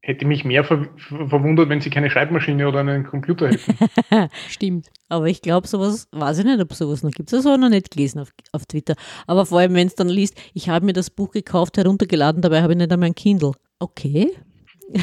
Hätte 0.00 0.26
mich 0.26 0.44
mehr 0.44 0.64
ver 0.64 0.86
ver- 0.96 1.28
verwundert, 1.28 1.68
wenn 1.68 1.80
sie 1.80 1.90
keine 1.90 2.08
Schreibmaschine 2.08 2.66
oder 2.68 2.78
einen 2.80 3.04
Computer 3.04 3.48
hätten. 3.50 4.30
Stimmt. 4.48 4.88
Aber 5.08 5.26
ich 5.26 5.42
glaube, 5.42 5.66
sowas, 5.66 6.08
weiß 6.12 6.38
ich 6.38 6.44
nicht, 6.44 6.60
ob 6.60 6.72
sowas 6.72 7.02
noch 7.02 7.10
gibt. 7.10 7.32
Das 7.32 7.44
habe 7.44 7.56
ich 7.56 7.60
noch 7.60 7.68
nicht 7.68 7.90
gelesen 7.90 8.20
auf, 8.20 8.30
auf 8.52 8.64
Twitter. 8.66 8.94
Aber 9.26 9.44
vor 9.44 9.58
allem, 9.58 9.74
wenn 9.74 9.86
es 9.88 9.96
dann 9.96 10.08
liest, 10.08 10.36
ich 10.54 10.68
habe 10.68 10.86
mir 10.86 10.92
das 10.92 11.10
Buch 11.10 11.30
gekauft, 11.32 11.76
heruntergeladen, 11.76 12.40
dabei 12.42 12.62
habe 12.62 12.72
ich 12.74 12.78
nicht 12.78 12.92
einmal 12.92 13.08
ein 13.08 13.14
Kindle. 13.14 13.52
Okay. 13.80 14.30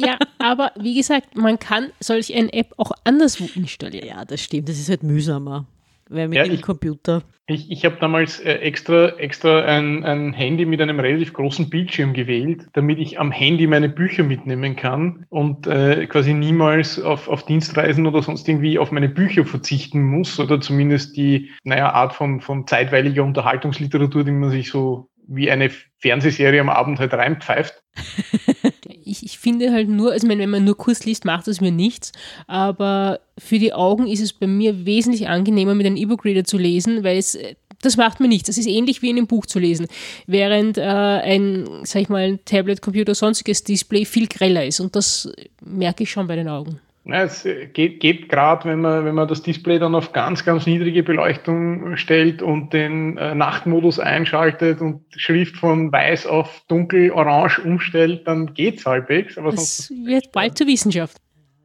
Ja, 0.00 0.16
aber 0.38 0.70
wie 0.78 0.94
gesagt, 0.94 1.36
man 1.36 1.58
kann 1.58 1.88
solch 1.98 2.32
eine 2.32 2.52
App 2.52 2.72
auch 2.76 2.92
anderswo 3.02 3.48
installieren. 3.56 4.06
Ja, 4.06 4.24
das 4.24 4.40
stimmt, 4.40 4.68
das 4.68 4.78
ist 4.78 4.88
halt 4.88 5.02
mühsamer. 5.02 5.66
Weil 6.08 6.28
mit 6.28 6.36
Ja, 6.38 6.44
dem 6.44 6.54
ich- 6.54 6.62
Computer. 6.62 7.22
Ich, 7.50 7.70
ich 7.70 7.86
habe 7.86 7.96
damals 7.98 8.40
äh, 8.40 8.56
extra, 8.56 9.08
extra 9.18 9.62
ein, 9.62 10.04
ein 10.04 10.34
Handy 10.34 10.66
mit 10.66 10.82
einem 10.82 11.00
relativ 11.00 11.32
großen 11.32 11.70
Bildschirm 11.70 12.12
gewählt, 12.12 12.66
damit 12.74 12.98
ich 12.98 13.18
am 13.18 13.32
Handy 13.32 13.66
meine 13.66 13.88
Bücher 13.88 14.22
mitnehmen 14.22 14.76
kann 14.76 15.24
und 15.30 15.66
äh, 15.66 16.06
quasi 16.06 16.34
niemals 16.34 17.00
auf, 17.00 17.26
auf 17.26 17.46
Dienstreisen 17.46 18.06
oder 18.06 18.22
sonst 18.22 18.46
irgendwie 18.48 18.78
auf 18.78 18.92
meine 18.92 19.08
Bücher 19.08 19.46
verzichten 19.46 20.02
muss 20.02 20.38
oder 20.38 20.60
zumindest 20.60 21.16
die 21.16 21.48
naja, 21.64 21.90
Art 21.92 22.12
von, 22.12 22.42
von 22.42 22.66
zeitweiliger 22.66 23.24
Unterhaltungsliteratur, 23.24 24.24
die 24.24 24.30
man 24.32 24.50
sich 24.50 24.70
so 24.70 25.08
wie 25.26 25.50
eine 25.50 25.70
Fernsehserie 26.00 26.60
am 26.60 26.68
Abend 26.68 26.98
halt 26.98 27.14
reinpfeift. 27.14 27.82
Ich 29.08 29.24
ich, 29.24 29.38
finde 29.38 29.72
halt 29.72 29.88
nur, 29.88 30.12
also 30.12 30.28
wenn 30.28 30.50
man 30.50 30.64
nur 30.64 30.76
kurz 30.76 31.04
liest, 31.04 31.24
macht 31.24 31.46
das 31.46 31.60
mir 31.60 31.72
nichts, 31.72 32.12
aber 32.46 33.20
für 33.36 33.58
die 33.58 33.72
Augen 33.72 34.06
ist 34.06 34.20
es 34.20 34.32
bei 34.32 34.46
mir 34.46 34.84
wesentlich 34.86 35.28
angenehmer, 35.28 35.74
mit 35.74 35.86
einem 35.86 35.96
E-Book-Reader 35.96 36.44
zu 36.44 36.58
lesen, 36.58 37.04
weil 37.04 37.18
es 37.18 37.38
das 37.80 37.96
macht 37.96 38.18
mir 38.20 38.28
nichts. 38.28 38.48
Das 38.48 38.58
ist 38.58 38.66
ähnlich 38.66 39.02
wie 39.02 39.10
in 39.10 39.16
einem 39.16 39.26
Buch 39.26 39.46
zu 39.46 39.58
lesen. 39.58 39.86
Während 40.26 40.78
äh, 40.78 40.82
ein, 40.82 41.68
sag 41.84 42.02
ich 42.02 42.08
mal, 42.08 42.22
ein 42.22 42.44
Tablet, 42.44 42.82
Computer, 42.82 43.14
sonstiges 43.14 43.62
Display 43.62 44.04
viel 44.04 44.26
greller 44.26 44.66
ist. 44.66 44.80
Und 44.80 44.96
das 44.96 45.30
merke 45.64 46.02
ich 46.02 46.10
schon 46.10 46.26
bei 46.26 46.36
den 46.36 46.48
Augen. 46.48 46.80
Ja, 47.08 47.22
es 47.22 47.48
geht, 47.72 48.00
geht 48.00 48.28
gerade, 48.28 48.68
wenn 48.68 48.82
man, 48.82 49.06
wenn 49.06 49.14
man 49.14 49.26
das 49.26 49.42
Display 49.42 49.78
dann 49.78 49.94
auf 49.94 50.12
ganz, 50.12 50.44
ganz 50.44 50.66
niedrige 50.66 51.02
Beleuchtung 51.02 51.96
stellt 51.96 52.42
und 52.42 52.74
den 52.74 53.16
äh, 53.16 53.34
Nachtmodus 53.34 53.98
einschaltet 53.98 54.82
und 54.82 55.04
Schrift 55.16 55.56
von 55.56 55.90
weiß 55.90 56.26
auf 56.26 56.62
dunkel-orange 56.68 57.60
umstellt, 57.60 58.28
dann 58.28 58.52
geht's 58.52 58.84
halbwegs. 58.84 59.38
Aber 59.38 59.48
es 59.54 59.90
wird 60.04 60.32
bald 60.32 60.58
zur 60.58 60.66
Wissenschaft. 60.66 61.16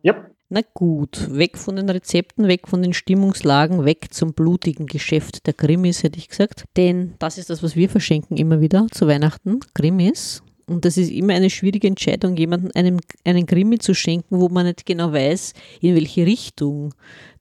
Ja. 0.01 0.15
Na 0.47 0.61
gut, 0.73 1.27
weg 1.35 1.57
von 1.57 1.75
den 1.75 1.89
Rezepten, 1.89 2.47
weg 2.47 2.67
von 2.67 2.81
den 2.81 2.93
Stimmungslagen, 2.93 3.83
weg 3.83 4.13
zum 4.13 4.33
blutigen 4.33 4.85
Geschäft 4.85 5.45
der 5.47 5.53
Krimis, 5.53 6.03
hätte 6.03 6.19
ich 6.19 6.29
gesagt. 6.29 6.65
Denn 6.77 7.15
das 7.19 7.37
ist 7.37 7.49
das, 7.49 7.63
was 7.63 7.75
wir 7.75 7.89
verschenken 7.89 8.37
immer 8.37 8.61
wieder 8.61 8.87
zu 8.91 9.07
Weihnachten. 9.07 9.59
Krimis. 9.73 10.41
Und 10.65 10.85
das 10.85 10.97
ist 10.97 11.11
immer 11.11 11.33
eine 11.33 11.49
schwierige 11.49 11.87
Entscheidung, 11.87 12.37
jemandem 12.37 12.71
einen, 12.75 13.01
einen 13.23 13.45
Krimi 13.45 13.79
zu 13.79 13.93
schenken, 13.93 14.39
wo 14.39 14.49
man 14.49 14.65
nicht 14.65 14.85
genau 14.85 15.11
weiß, 15.11 15.53
in 15.81 15.95
welche 15.95 16.25
Richtung 16.25 16.93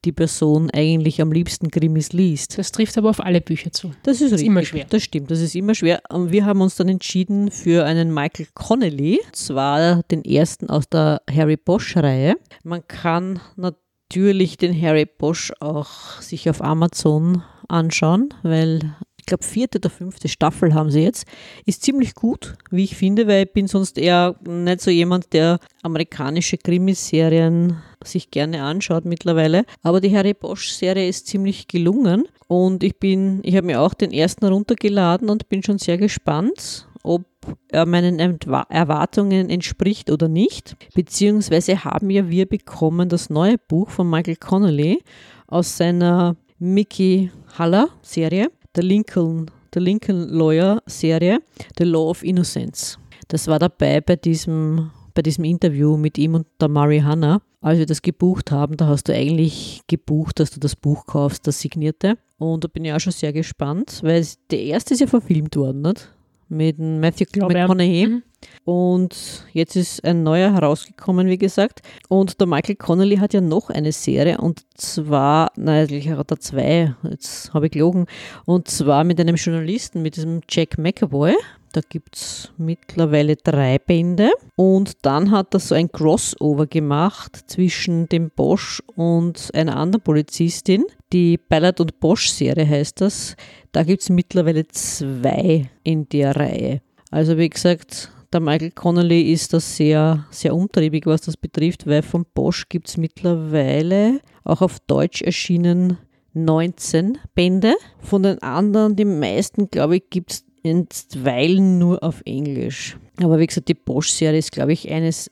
die 0.04 0.12
Person 0.12 0.70
eigentlich 0.70 1.20
am 1.22 1.30
liebsten 1.30 1.70
Krimis 1.70 2.12
liest. 2.12 2.58
Das 2.58 2.72
trifft 2.72 2.98
aber 2.98 3.10
auf 3.10 3.20
alle 3.20 3.40
Bücher 3.40 3.70
zu. 3.70 3.92
Das 4.02 4.20
ist, 4.20 4.32
das 4.32 4.40
ist 4.40 4.46
immer 4.46 4.64
schwer. 4.64 4.86
Das 4.88 5.02
stimmt, 5.02 5.30
das 5.30 5.40
ist 5.40 5.54
immer 5.54 5.74
schwer. 5.74 6.02
Und 6.10 6.32
wir 6.32 6.44
haben 6.44 6.60
uns 6.60 6.76
dann 6.76 6.88
entschieden 6.88 7.50
für 7.50 7.84
einen 7.84 8.12
Michael 8.12 8.48
Connelly, 8.54 9.20
zwar 9.32 10.02
den 10.04 10.24
ersten 10.24 10.68
aus 10.68 10.88
der 10.88 11.22
Harry 11.30 11.56
Bosch-Reihe. 11.56 12.34
Man 12.64 12.86
kann 12.88 13.40
natürlich 13.56 14.56
den 14.56 14.80
Harry 14.80 15.06
Bosch 15.06 15.52
auch 15.60 16.20
sich 16.20 16.50
auf 16.50 16.62
Amazon 16.62 17.42
anschauen, 17.68 18.34
weil 18.42 18.96
ich 19.22 19.26
glaube, 19.26 19.44
vierte 19.44 19.78
oder 19.78 19.88
fünfte 19.88 20.28
Staffel 20.28 20.74
haben 20.74 20.90
sie 20.90 21.02
jetzt. 21.02 21.26
Ist 21.64 21.84
ziemlich 21.84 22.16
gut, 22.16 22.56
wie 22.72 22.82
ich 22.82 22.96
finde, 22.96 23.28
weil 23.28 23.44
ich 23.44 23.52
bin 23.52 23.68
sonst 23.68 23.96
eher 23.96 24.34
nicht 24.44 24.80
so 24.80 24.90
jemand, 24.90 25.32
der 25.32 25.60
amerikanische 25.84 26.58
Krimiserien 26.58 27.76
sich 28.02 28.32
gerne 28.32 28.64
anschaut 28.64 29.04
mittlerweile. 29.04 29.64
Aber 29.84 30.00
die 30.00 30.14
Harry 30.14 30.34
Bosch-Serie 30.34 31.08
ist 31.08 31.28
ziemlich 31.28 31.68
gelungen 31.68 32.24
und 32.48 32.82
ich 32.82 32.98
bin, 32.98 33.38
ich 33.44 33.54
habe 33.54 33.68
mir 33.68 33.80
auch 33.80 33.94
den 33.94 34.10
ersten 34.10 34.44
runtergeladen 34.44 35.30
und 35.30 35.48
bin 35.48 35.62
schon 35.62 35.78
sehr 35.78 35.98
gespannt, 35.98 36.88
ob 37.04 37.24
er 37.68 37.86
meinen 37.86 38.18
Erwartungen 38.18 39.50
entspricht 39.50 40.10
oder 40.10 40.26
nicht. 40.26 40.74
Beziehungsweise 40.96 41.84
haben 41.84 42.10
ja 42.10 42.28
wir 42.28 42.46
bekommen 42.46 43.08
das 43.08 43.30
neue 43.30 43.56
Buch 43.56 43.90
von 43.90 44.10
Michael 44.10 44.36
Connolly 44.36 45.00
aus 45.46 45.76
seiner 45.76 46.34
Mickey 46.58 47.30
Haller 47.56 47.88
Serie 48.02 48.50
der 48.74 48.84
Lincoln, 48.84 49.50
der 49.74 49.82
Lincoln 49.82 50.28
Lawyer 50.28 50.82
Serie, 50.86 51.40
The 51.78 51.84
Law 51.84 52.10
of 52.10 52.22
Innocence. 52.22 52.98
Das 53.28 53.46
war 53.46 53.58
dabei 53.58 54.00
bei 54.00 54.16
diesem, 54.16 54.90
bei 55.14 55.22
diesem 55.22 55.44
Interview 55.44 55.96
mit 55.96 56.18
ihm 56.18 56.34
und 56.34 56.46
der 56.60 56.68
Murray 56.68 57.00
Hanna. 57.00 57.40
Als 57.60 57.78
wir 57.78 57.86
das 57.86 58.02
gebucht 58.02 58.50
haben, 58.50 58.76
da 58.76 58.88
hast 58.88 59.08
du 59.08 59.14
eigentlich 59.14 59.82
gebucht, 59.86 60.40
dass 60.40 60.50
du 60.50 60.58
das 60.58 60.74
Buch 60.74 61.06
kaufst, 61.06 61.46
das 61.46 61.60
signierte. 61.60 62.18
Und 62.38 62.64
da 62.64 62.68
bin 62.68 62.84
ich 62.84 62.92
auch 62.92 62.98
schon 62.98 63.12
sehr 63.12 63.32
gespannt, 63.32 64.00
weil 64.02 64.26
der 64.50 64.62
erste 64.62 64.94
ist 64.94 65.00
ja 65.00 65.06
verfilmt 65.06 65.54
worden, 65.56 65.82
nicht? 65.82 66.12
Mit 66.48 66.78
Matthew 66.78 67.26
McConaughey. 67.36 68.22
Und 68.64 69.44
jetzt 69.52 69.76
ist 69.76 70.04
ein 70.04 70.22
neuer 70.22 70.52
herausgekommen, 70.52 71.26
wie 71.28 71.38
gesagt. 71.38 71.80
Und 72.08 72.40
der 72.40 72.46
Michael 72.46 72.76
Connolly 72.76 73.16
hat 73.16 73.34
ja 73.34 73.40
noch 73.40 73.70
eine 73.70 73.92
Serie 73.92 74.38
und 74.38 74.62
zwar, 74.74 75.52
naja, 75.56 75.82
eigentlich 75.82 76.10
hat 76.10 76.30
er 76.30 76.40
zwei, 76.40 76.94
jetzt 77.08 77.52
habe 77.52 77.66
ich 77.66 77.72
gelogen, 77.72 78.06
und 78.44 78.68
zwar 78.68 79.04
mit 79.04 79.20
einem 79.20 79.36
Journalisten, 79.36 80.02
mit 80.02 80.16
diesem 80.16 80.40
Jack 80.48 80.78
McAvoy. 80.78 81.34
Da 81.72 81.80
gibt 81.80 82.16
es 82.16 82.52
mittlerweile 82.58 83.34
drei 83.36 83.78
Bände. 83.78 84.30
Und 84.56 84.92
dann 85.02 85.30
hat 85.30 85.54
er 85.54 85.60
so 85.60 85.74
ein 85.74 85.90
Crossover 85.90 86.66
gemacht 86.66 87.44
zwischen 87.46 88.08
dem 88.10 88.30
Bosch 88.30 88.82
und 88.94 89.50
einer 89.54 89.76
anderen 89.76 90.02
Polizistin. 90.02 90.84
Die 91.14 91.38
Ballard 91.38 91.80
und 91.80 91.98
Bosch-Serie 91.98 92.68
heißt 92.68 93.00
das. 93.00 93.36
Da 93.72 93.84
gibt 93.84 94.02
es 94.02 94.10
mittlerweile 94.10 94.68
zwei 94.68 95.70
in 95.82 96.06
der 96.10 96.36
Reihe. 96.36 96.82
Also 97.10 97.38
wie 97.38 97.48
gesagt, 97.48 98.12
der 98.32 98.40
Michael 98.40 98.70
Connolly 98.70 99.32
ist 99.32 99.52
da 99.52 99.60
sehr, 99.60 100.26
sehr 100.30 100.54
umtriebig, 100.54 101.06
was 101.06 101.22
das 101.22 101.36
betrifft, 101.36 101.86
weil 101.86 102.02
von 102.02 102.24
Bosch 102.34 102.68
gibt 102.68 102.88
es 102.88 102.96
mittlerweile 102.96 104.20
auch 104.44 104.62
auf 104.62 104.78
Deutsch 104.80 105.22
erschienen 105.22 105.98
19 106.34 107.18
Bände. 107.34 107.74
Von 107.98 108.22
den 108.22 108.42
anderen, 108.42 108.96
die 108.96 109.04
meisten, 109.04 109.70
glaube 109.70 109.96
ich, 109.96 110.10
gibt 110.10 110.32
es 110.32 110.44
einstweilen 110.64 111.78
nur 111.78 112.02
auf 112.02 112.22
Englisch. 112.24 112.96
Aber 113.18 113.38
wie 113.38 113.46
gesagt, 113.46 113.68
die 113.68 113.74
Bosch-Serie 113.74 114.38
ist, 114.38 114.52
glaube 114.52 114.72
ich, 114.72 114.90
eines, 114.90 115.30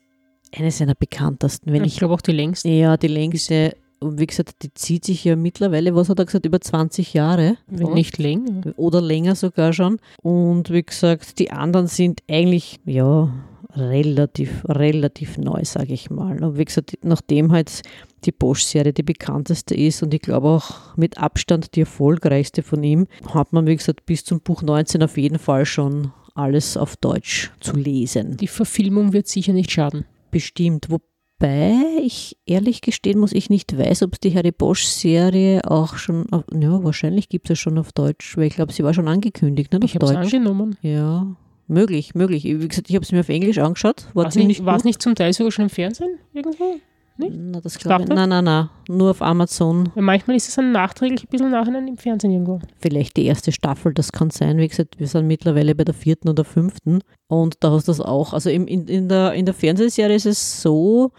eines 0.55 0.79
seiner 0.79 0.95
bekanntesten. 0.95 1.73
Wenn 1.73 1.85
ich, 1.85 1.95
ich 1.95 1.99
glaube 1.99 2.15
auch 2.15 2.21
die 2.21 2.33
längste. 2.33 2.69
Ja, 2.69 2.97
die 2.97 3.09
längste 3.09 3.77
und 4.01 4.19
wie 4.19 4.27
gesagt, 4.27 4.63
die 4.63 4.73
zieht 4.73 5.05
sich 5.05 5.25
ja 5.25 5.37
mittlerweile, 5.37 5.95
was 5.95 6.09
hat 6.09 6.19
er 6.19 6.25
gesagt, 6.25 6.47
über 6.47 6.61
20 6.61 7.13
Jahre. 7.13 7.59
Wenn 7.67 7.93
nicht 7.93 8.19
länger. 8.19 8.73
Oder 8.77 9.01
länger 9.01 9.35
sogar 9.35 9.73
schon. 9.73 9.99
Und 10.23 10.71
wie 10.71 10.83
gesagt, 10.83 11.39
die 11.39 11.51
anderen 11.51 11.87
sind 11.87 12.23
eigentlich, 12.29 12.81
ja, 12.87 13.31
relativ, 13.77 14.65
relativ 14.67 15.39
neu, 15.39 15.65
sage 15.65 15.93
ich 15.93 16.11
mal. 16.11 16.43
Und 16.43 16.59
wie 16.59 16.65
gesagt, 16.65 16.99
nachdem 17.03 17.53
halt 17.53 17.83
die 18.25 18.33
Bosch-Serie 18.33 18.93
die 18.93 19.03
bekannteste 19.03 19.75
ist 19.75 20.03
und 20.03 20.13
ich 20.13 20.21
glaube 20.21 20.49
auch 20.49 20.97
mit 20.97 21.19
Abstand 21.19 21.75
die 21.77 21.81
erfolgreichste 21.81 22.63
von 22.63 22.83
ihm, 22.83 23.07
hat 23.33 23.53
man, 23.53 23.67
wie 23.67 23.77
gesagt, 23.77 24.07
bis 24.07 24.25
zum 24.25 24.41
Buch 24.41 24.63
19 24.63 25.03
auf 25.03 25.17
jeden 25.17 25.39
Fall 25.39 25.65
schon 25.67 26.13
alles 26.35 26.77
auf 26.77 26.97
Deutsch 26.97 27.51
zu 27.61 27.77
lesen. 27.77 28.37
Die 28.37 28.49
Verfilmung 28.49 29.13
wird 29.13 29.29
sicher 29.29 29.53
nicht 29.53 29.71
schaden. 29.71 30.05
Bestimmt. 30.31 30.87
Wo, 30.91 30.99
Wobei 31.41 32.03
ich 32.03 32.37
ehrlich 32.45 32.83
gestehen 32.83 33.19
muss, 33.19 33.33
ich 33.33 33.49
nicht 33.49 33.77
weiß, 33.77 34.03
ob 34.03 34.13
es 34.13 34.21
die 34.21 34.35
Harry 34.35 34.53
Bosch-Serie 34.53 35.63
auch 35.65 35.97
schon, 35.97 36.31
auf, 36.31 36.45
ja, 36.53 36.85
wahrscheinlich 36.85 37.31
gibt 37.31 37.49
es 37.49 37.59
schon 37.59 37.79
auf 37.79 37.93
Deutsch, 37.93 38.37
weil 38.37 38.45
ich 38.45 38.57
glaube, 38.57 38.75
sie 38.75 38.85
war 38.85 38.93
schon 38.93 39.09
angekündigt, 39.09 39.73
nicht 39.73 39.85
ich 39.85 40.03
auf 40.03 40.11
Deutsch. 40.11 40.35
angenommen. 40.35 40.77
Ja, 40.83 41.35
möglich, 41.67 42.15
möglich. 42.15 42.45
Wie 42.45 42.69
gesagt, 42.69 42.91
ich 42.91 42.95
habe 42.95 43.05
es 43.05 43.13
mir 43.13 43.21
auf 43.21 43.31
Englisch 43.31 43.57
angeschaut. 43.57 44.09
War 44.13 44.27
es 44.27 44.35
nicht, 44.35 44.63
nicht 44.85 45.01
zum 45.01 45.15
Teil 45.15 45.33
sogar 45.33 45.51
schon 45.51 45.65
im 45.65 45.71
Fernsehen 45.71 46.19
irgendwo? 46.35 46.79
Nicht? 47.21 47.37
Na, 47.39 47.61
das 47.61 47.79
glaube 47.79 48.05
ich. 48.05 48.09
Nein, 48.09 48.29
nein, 48.29 48.45
nein. 48.45 48.69
Nur 48.89 49.11
auf 49.11 49.23
Amazon. 49.23 49.91
Ja, 49.95 50.03
manchmal 50.03 50.37
ist 50.37 50.49
es 50.49 50.55
dann 50.55 50.73
nachträglich 50.73 51.25
ein 51.25 51.29
bisschen 51.29 51.51
nachher 51.51 51.77
im 51.77 51.97
Fernsehen 51.97 52.33
irgendwo. 52.33 52.61
Vielleicht 52.79 53.17
die 53.17 53.27
erste 53.27 53.53
Staffel, 53.53 53.95
das 53.95 54.11
kann 54.11 54.31
sein. 54.31 54.59
Wie 54.59 54.67
gesagt, 54.67 54.99
wir 54.99 55.07
sind 55.07 55.27
mittlerweile 55.27 55.75
bei 55.75 55.85
der 55.85 55.95
vierten 55.95 56.29
oder 56.29 56.45
fünften. 56.45 57.01
Und 57.29 57.57
da 57.61 57.71
hast 57.71 57.87
du 57.87 57.93
das 57.93 58.01
auch. 58.01 58.33
Also 58.33 58.51
in, 58.51 58.67
in, 58.67 59.09
der, 59.09 59.35
in 59.35 59.45
der 59.45 59.55
Fernsehserie 59.55 60.17
ist 60.17 60.27
es 60.27 60.63
so, 60.63 61.13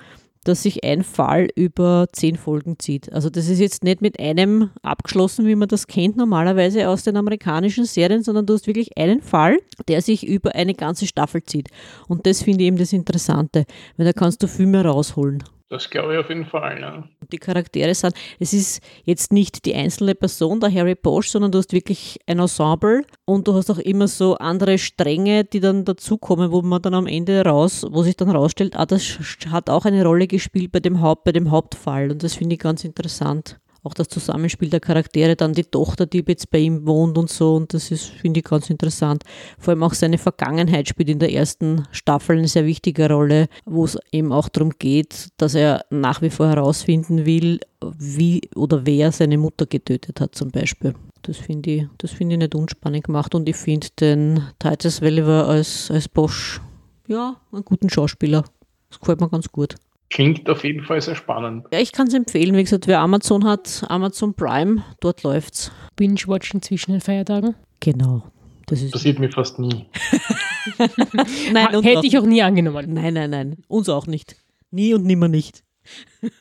dass 0.43 0.63
sich 0.63 0.83
ein 0.83 1.03
Fall 1.03 1.49
über 1.55 2.07
zehn 2.11 2.35
Folgen 2.35 2.79
zieht. 2.79 3.11
Also 3.13 3.29
das 3.29 3.47
ist 3.47 3.59
jetzt 3.59 3.83
nicht 3.83 4.01
mit 4.01 4.19
einem 4.19 4.71
abgeschlossen, 4.81 5.45
wie 5.45 5.55
man 5.55 5.67
das 5.67 5.87
kennt 5.87 6.17
normalerweise 6.17 6.89
aus 6.89 7.03
den 7.03 7.17
amerikanischen 7.17 7.85
Serien, 7.85 8.23
sondern 8.23 8.45
du 8.45 8.53
hast 8.53 8.67
wirklich 8.67 8.97
einen 8.97 9.21
Fall, 9.21 9.59
der 9.87 10.01
sich 10.01 10.27
über 10.27 10.55
eine 10.55 10.73
ganze 10.73 11.05
Staffel 11.05 11.43
zieht. 11.43 11.69
Und 12.07 12.25
das 12.25 12.41
finde 12.41 12.63
ich 12.63 12.67
eben 12.67 12.77
das 12.77 12.93
Interessante, 12.93 13.65
weil 13.97 14.05
da 14.05 14.13
kannst 14.13 14.41
du 14.41 14.47
viel 14.47 14.65
mehr 14.65 14.85
rausholen. 14.85 15.43
Das 15.71 15.89
glaube 15.89 16.13
ich 16.13 16.19
auf 16.19 16.27
jeden 16.27 16.45
Fall, 16.45 16.81
ja. 16.81 17.03
Die 17.31 17.37
Charaktere 17.37 17.95
sind, 17.95 18.13
es 18.39 18.51
ist 18.51 18.81
jetzt 19.05 19.31
nicht 19.31 19.63
die 19.63 19.73
einzelne 19.73 20.15
Person, 20.15 20.59
der 20.59 20.69
Harry 20.69 20.95
Bosch, 20.95 21.29
sondern 21.29 21.53
du 21.53 21.59
hast 21.59 21.71
wirklich 21.71 22.19
ein 22.27 22.39
Ensemble 22.39 23.05
und 23.23 23.47
du 23.47 23.53
hast 23.53 23.71
auch 23.71 23.77
immer 23.77 24.09
so 24.09 24.35
andere 24.35 24.77
Stränge, 24.77 25.45
die 25.45 25.61
dann 25.61 25.85
dazukommen, 25.85 26.51
wo 26.51 26.61
man 26.61 26.81
dann 26.81 26.93
am 26.93 27.07
Ende 27.07 27.45
raus, 27.45 27.85
wo 27.89 28.03
sich 28.03 28.17
dann 28.17 28.31
rausstellt, 28.31 28.75
ah, 28.75 28.85
das 28.85 29.17
hat 29.49 29.69
auch 29.69 29.85
eine 29.85 30.03
Rolle 30.03 30.27
gespielt 30.27 30.73
bei 30.73 30.81
dem 30.81 30.99
Haupt, 30.99 31.23
bei 31.23 31.31
dem 31.31 31.51
Hauptfall 31.51 32.11
und 32.11 32.21
das 32.21 32.35
finde 32.35 32.55
ich 32.55 32.59
ganz 32.59 32.83
interessant 32.83 33.57
auch 33.83 33.93
das 33.93 34.09
Zusammenspiel 34.09 34.69
der 34.69 34.79
Charaktere, 34.79 35.35
dann 35.35 35.53
die 35.53 35.63
Tochter, 35.63 36.05
die 36.05 36.23
jetzt 36.27 36.51
bei 36.51 36.59
ihm 36.59 36.85
wohnt 36.85 37.17
und 37.17 37.29
so. 37.29 37.55
Und 37.55 37.73
das 37.73 37.89
ist, 37.91 38.05
finde 38.05 38.39
ich, 38.39 38.45
ganz 38.45 38.69
interessant. 38.69 39.23
Vor 39.57 39.71
allem 39.71 39.83
auch 39.83 39.93
seine 39.93 40.17
Vergangenheit 40.17 40.87
spielt 40.87 41.09
in 41.09 41.19
der 41.19 41.33
ersten 41.33 41.87
Staffel 41.91 42.37
eine 42.37 42.47
sehr 42.47 42.65
wichtige 42.65 43.09
Rolle, 43.09 43.47
wo 43.65 43.85
es 43.85 43.97
eben 44.11 44.31
auch 44.31 44.49
darum 44.49 44.71
geht, 44.77 45.29
dass 45.37 45.55
er 45.55 45.85
nach 45.89 46.21
wie 46.21 46.29
vor 46.29 46.47
herausfinden 46.47 47.25
will, 47.25 47.59
wie 47.97 48.41
oder 48.55 48.85
wer 48.85 49.11
seine 49.11 49.37
Mutter 49.37 49.65
getötet 49.65 50.21
hat, 50.21 50.35
zum 50.35 50.51
Beispiel. 50.51 50.93
Das 51.23 51.37
finde 51.37 51.71
ich, 51.71 51.87
das 51.97 52.13
ich 52.13 52.19
nicht 52.19 52.55
unspannend 52.55 53.03
gemacht 53.03 53.33
und 53.35 53.47
ich 53.47 53.55
finde 53.55 53.87
den 53.99 54.43
Titus 54.59 55.01
Welliver 55.01 55.47
als, 55.47 55.89
als 55.91 56.07
Bosch, 56.07 56.61
ja, 57.07 57.37
einen 57.51 57.65
guten 57.65 57.89
Schauspieler. 57.89 58.43
Das 58.89 58.99
gefällt 58.99 59.21
mir 59.21 59.29
ganz 59.29 59.51
gut. 59.51 59.75
Klingt 60.11 60.49
auf 60.49 60.63
jeden 60.63 60.83
Fall 60.83 61.01
sehr 61.01 61.15
spannend. 61.15 61.65
Ja, 61.71 61.79
ich 61.79 61.91
kann 61.93 62.07
es 62.07 62.13
empfehlen. 62.13 62.55
Wie 62.55 62.63
gesagt, 62.63 62.85
wer 62.87 62.99
Amazon 62.99 63.45
hat, 63.45 63.85
Amazon 63.87 64.33
Prime, 64.33 64.83
dort 64.99 65.23
läuft's. 65.23 65.71
Binge-Watching 65.95 66.61
zwischen 66.61 66.91
den 66.91 67.01
Feiertagen. 67.01 67.55
Genau. 67.79 68.23
Das 68.67 68.81
ist 68.81 68.91
Passiert 68.91 69.19
mir 69.19 69.31
fast 69.31 69.57
nie. 69.57 69.85
nein, 71.51 71.81
Hätte 71.81 71.99
auch, 71.99 72.03
ich 72.03 72.17
auch 72.17 72.25
nie 72.25 72.41
angenommen. 72.41 72.93
nein, 72.93 73.13
nein, 73.13 73.29
nein. 73.29 73.57
Uns 73.67 73.89
auch 73.89 74.05
nicht. 74.05 74.35
Nie 74.69 74.93
und 74.93 75.05
nimmer 75.05 75.27
nicht. 75.27 75.63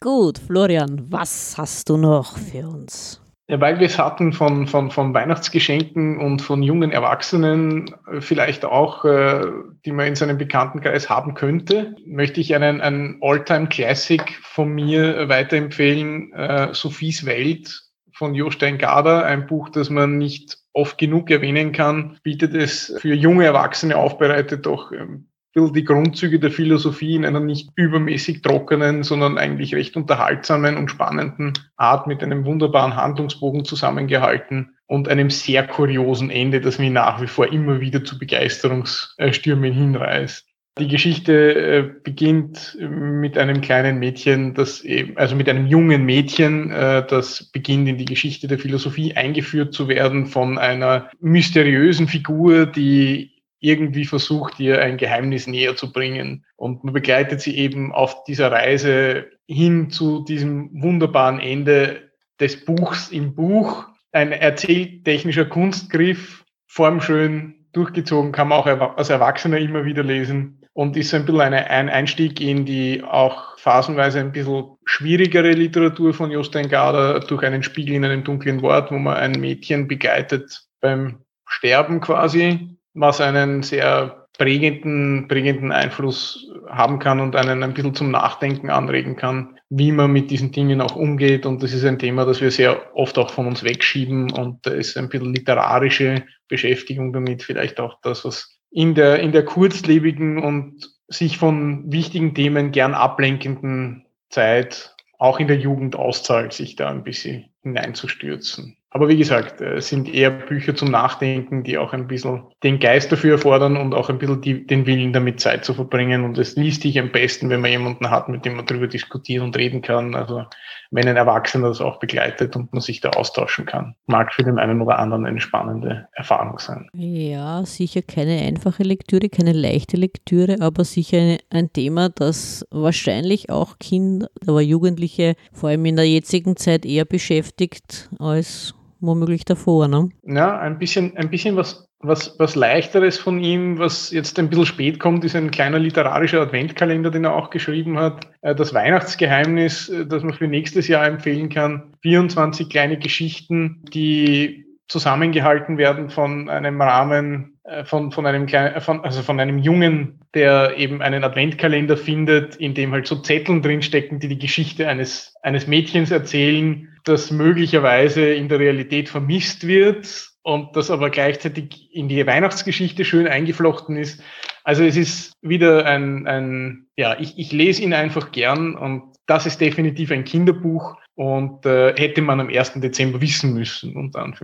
Gut, 0.00 0.38
Florian, 0.38 1.06
was 1.10 1.58
hast 1.58 1.88
du 1.88 1.96
noch 1.96 2.38
für 2.38 2.68
uns? 2.68 3.20
Ja, 3.50 3.60
weil 3.60 3.80
wir 3.80 3.86
es 3.88 3.98
hatten 3.98 4.32
von, 4.32 4.68
von, 4.68 4.92
von 4.92 5.12
Weihnachtsgeschenken 5.12 6.18
und 6.18 6.40
von 6.40 6.62
jungen 6.62 6.92
Erwachsenen 6.92 7.92
äh, 8.06 8.20
vielleicht 8.20 8.64
auch, 8.64 9.04
äh, 9.04 9.44
die 9.84 9.90
man 9.90 10.06
in 10.06 10.14
seinem 10.14 10.38
Bekanntenkreis 10.38 11.10
haben 11.10 11.34
könnte, 11.34 11.96
möchte 12.06 12.40
ich 12.40 12.54
einen, 12.54 12.80
einen 12.80 13.18
All-Time-Classic 13.20 14.22
von 14.40 14.68
mir 14.72 15.28
weiterempfehlen, 15.28 16.32
äh, 16.32 16.72
Sophies 16.74 17.26
Welt 17.26 17.82
von 18.12 18.36
Jostein 18.36 18.78
Gader, 18.78 19.24
ein 19.24 19.48
Buch, 19.48 19.68
das 19.68 19.90
man 19.90 20.16
nicht 20.16 20.58
oft 20.72 20.96
genug 20.96 21.28
erwähnen 21.28 21.72
kann, 21.72 22.18
bietet 22.22 22.54
es 22.54 22.94
für 23.00 23.14
junge 23.14 23.46
Erwachsene 23.46 23.96
aufbereitet 23.96 24.64
doch 24.64 24.92
ähm, 24.92 25.26
bisschen 25.52 25.72
die 25.72 25.84
Grundzüge 25.84 26.38
der 26.38 26.50
Philosophie 26.50 27.16
in 27.16 27.24
einer 27.24 27.40
nicht 27.40 27.70
übermäßig 27.76 28.42
trockenen, 28.42 29.02
sondern 29.02 29.38
eigentlich 29.38 29.74
recht 29.74 29.96
unterhaltsamen 29.96 30.76
und 30.76 30.90
spannenden 30.90 31.52
Art 31.76 32.06
mit 32.06 32.22
einem 32.22 32.44
wunderbaren 32.44 32.96
Handlungsbogen 32.96 33.64
zusammengehalten 33.64 34.76
und 34.86 35.08
einem 35.08 35.30
sehr 35.30 35.66
kuriosen 35.66 36.30
Ende, 36.30 36.60
das 36.60 36.78
mich 36.78 36.90
nach 36.90 37.20
wie 37.20 37.26
vor 37.26 37.52
immer 37.52 37.80
wieder 37.80 38.04
zu 38.04 38.18
Begeisterungsstürmen 38.18 39.72
hinreißt. 39.72 40.46
Die 40.78 40.88
Geschichte 40.88 41.54
äh, 41.54 41.90
beginnt 42.04 42.78
mit 42.80 43.36
einem 43.36 43.60
kleinen 43.60 43.98
Mädchen, 43.98 44.54
das 44.54 44.82
eben, 44.82 45.16
also 45.16 45.34
mit 45.34 45.48
einem 45.48 45.66
jungen 45.66 46.04
Mädchen, 46.04 46.70
äh, 46.70 47.04
das 47.06 47.50
beginnt 47.52 47.88
in 47.88 47.98
die 47.98 48.04
Geschichte 48.04 48.46
der 48.46 48.58
Philosophie 48.58 49.14
eingeführt 49.14 49.74
zu 49.74 49.88
werden 49.88 50.26
von 50.26 50.58
einer 50.58 51.10
mysteriösen 51.20 52.06
Figur, 52.06 52.66
die 52.66 53.39
irgendwie 53.60 54.06
versucht, 54.06 54.58
ihr 54.58 54.80
ein 54.80 54.96
Geheimnis 54.96 55.46
näher 55.46 55.76
zu 55.76 55.92
bringen. 55.92 56.44
Und 56.56 56.82
man 56.82 56.94
begleitet 56.94 57.40
sie 57.40 57.56
eben 57.56 57.92
auf 57.92 58.24
dieser 58.24 58.50
Reise 58.50 59.26
hin 59.46 59.90
zu 59.90 60.24
diesem 60.24 60.70
wunderbaren 60.82 61.40
Ende 61.40 62.10
des 62.40 62.64
Buchs 62.64 63.10
im 63.10 63.34
Buch. 63.34 63.86
Ein 64.12 64.32
erzähltechnischer 64.32 65.44
Kunstgriff, 65.44 66.44
formschön 66.66 67.66
durchgezogen, 67.72 68.32
kann 68.32 68.48
man 68.48 68.58
auch 68.58 68.96
als 68.96 69.10
Erwachsener 69.10 69.58
immer 69.58 69.84
wieder 69.84 70.02
lesen 70.02 70.60
und 70.72 70.96
ist 70.96 71.10
so 71.10 71.16
ein 71.16 71.26
bisschen 71.26 71.40
eine, 71.40 71.68
ein 71.68 71.88
Einstieg 71.88 72.40
in 72.40 72.64
die 72.64 73.02
auch 73.04 73.58
phasenweise 73.58 74.20
ein 74.20 74.32
bisschen 74.32 74.76
schwierigere 74.84 75.52
Literatur 75.52 76.14
von 76.14 76.30
Jostein 76.30 76.68
Gader 76.68 77.20
durch 77.20 77.42
einen 77.44 77.62
Spiegel 77.62 77.96
in 77.96 78.04
einem 78.04 78.24
dunklen 78.24 78.62
Wort, 78.62 78.90
wo 78.90 78.98
man 78.98 79.16
ein 79.16 79.32
Mädchen 79.32 79.88
begleitet 79.88 80.62
beim 80.80 81.18
Sterben 81.46 82.00
quasi 82.00 82.79
was 82.94 83.20
einen 83.20 83.62
sehr 83.62 84.26
prägenden, 84.38 85.28
prägenden 85.28 85.70
Einfluss 85.70 86.50
haben 86.68 86.98
kann 86.98 87.20
und 87.20 87.36
einen 87.36 87.62
ein 87.62 87.74
bisschen 87.74 87.94
zum 87.94 88.10
Nachdenken 88.10 88.70
anregen 88.70 89.16
kann, 89.16 89.58
wie 89.68 89.92
man 89.92 90.12
mit 90.12 90.30
diesen 90.30 90.50
Dingen 90.50 90.80
auch 90.80 90.96
umgeht. 90.96 91.44
Und 91.44 91.62
das 91.62 91.72
ist 91.72 91.84
ein 91.84 91.98
Thema, 91.98 92.24
das 92.24 92.40
wir 92.40 92.50
sehr 92.50 92.96
oft 92.96 93.18
auch 93.18 93.30
von 93.30 93.46
uns 93.46 93.62
wegschieben. 93.62 94.30
Und 94.32 94.64
da 94.66 94.70
ist 94.70 94.96
ein 94.96 95.08
bisschen 95.08 95.34
literarische 95.34 96.24
Beschäftigung 96.48 97.12
damit 97.12 97.42
vielleicht 97.42 97.80
auch 97.80 98.00
das, 98.02 98.24
was 98.24 98.58
in 98.70 98.94
der, 98.94 99.20
in 99.20 99.32
der 99.32 99.44
kurzlebigen 99.44 100.38
und 100.38 100.88
sich 101.08 101.38
von 101.38 101.92
wichtigen 101.92 102.34
Themen 102.34 102.72
gern 102.72 102.94
ablenkenden 102.94 104.06
Zeit 104.30 104.94
auch 105.18 105.38
in 105.38 105.48
der 105.48 105.58
Jugend 105.58 105.96
auszahlt, 105.96 106.52
sich 106.52 106.76
da 106.76 106.88
ein 106.88 107.04
bisschen 107.04 107.50
hineinzustürzen. 107.62 108.76
Aber 108.92 109.08
wie 109.08 109.16
gesagt, 109.16 109.60
es 109.60 109.88
sind 109.88 110.12
eher 110.12 110.30
Bücher 110.30 110.74
zum 110.74 110.90
Nachdenken, 110.90 111.62
die 111.62 111.78
auch 111.78 111.92
ein 111.92 112.08
bisschen 112.08 112.42
den 112.64 112.80
Geist 112.80 113.12
dafür 113.12 113.32
erfordern 113.32 113.76
und 113.76 113.94
auch 113.94 114.10
ein 114.10 114.18
bisschen 114.18 114.40
die, 114.40 114.66
den 114.66 114.84
Willen 114.84 115.12
damit 115.12 115.38
Zeit 115.38 115.64
zu 115.64 115.74
verbringen. 115.74 116.24
Und 116.24 116.36
es 116.38 116.56
liest 116.56 116.82
sich 116.82 116.98
am 116.98 117.12
besten, 117.12 117.50
wenn 117.50 117.60
man 117.60 117.70
jemanden 117.70 118.10
hat, 118.10 118.28
mit 118.28 118.44
dem 118.44 118.56
man 118.56 118.66
darüber 118.66 118.88
diskutieren 118.88 119.44
und 119.44 119.56
reden 119.56 119.80
kann. 119.80 120.16
Also 120.16 120.44
wenn 120.90 121.06
ein 121.06 121.16
Erwachsener 121.16 121.68
das 121.68 121.80
auch 121.80 122.00
begleitet 122.00 122.56
und 122.56 122.72
man 122.72 122.80
sich 122.80 123.00
da 123.00 123.10
austauschen 123.10 123.64
kann. 123.64 123.94
Mag 124.06 124.34
für 124.34 124.42
den 124.42 124.58
einen 124.58 124.80
oder 124.80 124.98
anderen 124.98 125.24
eine 125.24 125.40
spannende 125.40 126.08
Erfahrung 126.14 126.58
sein. 126.58 126.88
Ja, 126.92 127.64
sicher 127.64 128.02
keine 128.02 128.40
einfache 128.40 128.82
Lektüre, 128.82 129.28
keine 129.28 129.52
leichte 129.52 129.96
Lektüre, 129.96 130.56
aber 130.60 130.84
sicher 130.84 131.38
ein 131.50 131.72
Thema, 131.72 132.08
das 132.08 132.66
wahrscheinlich 132.70 133.50
auch 133.50 133.78
Kinder, 133.78 134.28
aber 134.48 134.60
Jugendliche 134.60 135.36
vor 135.52 135.68
allem 135.68 135.84
in 135.84 135.94
der 135.94 136.08
jetzigen 136.08 136.56
Zeit 136.56 136.84
eher 136.84 137.04
beschäftigt 137.04 138.10
als 138.18 138.74
womöglich 139.00 139.44
davor. 139.44 139.88
Ne? 139.88 140.10
Ja, 140.24 140.58
ein 140.58 140.78
bisschen, 140.78 141.16
ein 141.16 141.30
bisschen 141.30 141.56
was, 141.56 141.88
was, 142.00 142.38
was 142.38 142.54
leichteres 142.54 143.18
von 143.18 143.42
ihm, 143.42 143.78
was 143.78 144.10
jetzt 144.10 144.38
ein 144.38 144.48
bisschen 144.48 144.66
spät 144.66 145.00
kommt, 145.00 145.24
ist 145.24 145.36
ein 145.36 145.50
kleiner 145.50 145.78
literarischer 145.78 146.40
Adventkalender, 146.40 147.10
den 147.10 147.24
er 147.24 147.34
auch 147.34 147.50
geschrieben 147.50 147.98
hat. 147.98 148.28
Äh, 148.40 148.54
Das 148.54 148.72
Weihnachtsgeheimnis, 148.74 149.88
äh, 149.88 150.06
das 150.06 150.22
man 150.22 150.34
für 150.34 150.48
nächstes 150.48 150.88
Jahr 150.88 151.06
empfehlen 151.06 151.48
kann. 151.48 151.94
24 152.02 152.68
kleine 152.68 152.98
Geschichten, 152.98 153.82
die 153.92 154.64
zusammengehalten 154.88 155.78
werden 155.78 156.10
von 156.10 156.48
einem 156.48 156.80
Rahmen, 156.82 157.58
äh, 157.64 157.84
von, 157.84 158.10
von 158.10 158.26
einem 158.26 158.46
kleinen, 158.46 158.80
von, 158.80 159.04
also 159.04 159.22
von 159.22 159.38
einem 159.38 159.58
Jungen, 159.58 160.20
der 160.34 160.76
eben 160.76 161.00
einen 161.00 161.22
Adventkalender 161.22 161.96
findet, 161.96 162.56
in 162.56 162.74
dem 162.74 162.92
halt 162.92 163.06
so 163.06 163.16
Zetteln 163.16 163.62
drinstecken, 163.62 164.18
die 164.18 164.28
die 164.28 164.38
Geschichte 164.38 164.88
eines, 164.88 165.34
eines 165.42 165.66
Mädchens 165.66 166.10
erzählen, 166.10 166.88
das 167.04 167.30
möglicherweise 167.30 168.32
in 168.32 168.48
der 168.48 168.58
Realität 168.58 169.08
vermisst 169.08 169.66
wird 169.66 170.30
und 170.42 170.74
das 170.76 170.90
aber 170.90 171.10
gleichzeitig 171.10 171.88
in 171.92 172.08
die 172.08 172.26
Weihnachtsgeschichte 172.26 173.04
schön 173.04 173.26
eingeflochten 173.26 173.96
ist. 173.96 174.22
Also 174.64 174.84
es 174.84 174.96
ist 174.96 175.32
wieder 175.42 175.84
ein, 175.86 176.26
ein 176.26 176.86
ja, 176.96 177.18
ich, 177.18 177.38
ich 177.38 177.52
lese 177.52 177.82
ihn 177.82 177.92
einfach 177.92 178.32
gern 178.32 178.74
und 178.74 179.14
das 179.26 179.46
ist 179.46 179.60
definitiv 179.60 180.10
ein 180.10 180.24
Kinderbuch 180.24 180.96
und 181.14 181.64
äh, 181.66 181.94
hätte 181.96 182.22
man 182.22 182.40
am 182.40 182.48
1. 182.48 182.74
Dezember 182.80 183.20
wissen 183.20 183.54
müssen 183.54 183.96
und 183.96 184.14
dann 184.14 184.34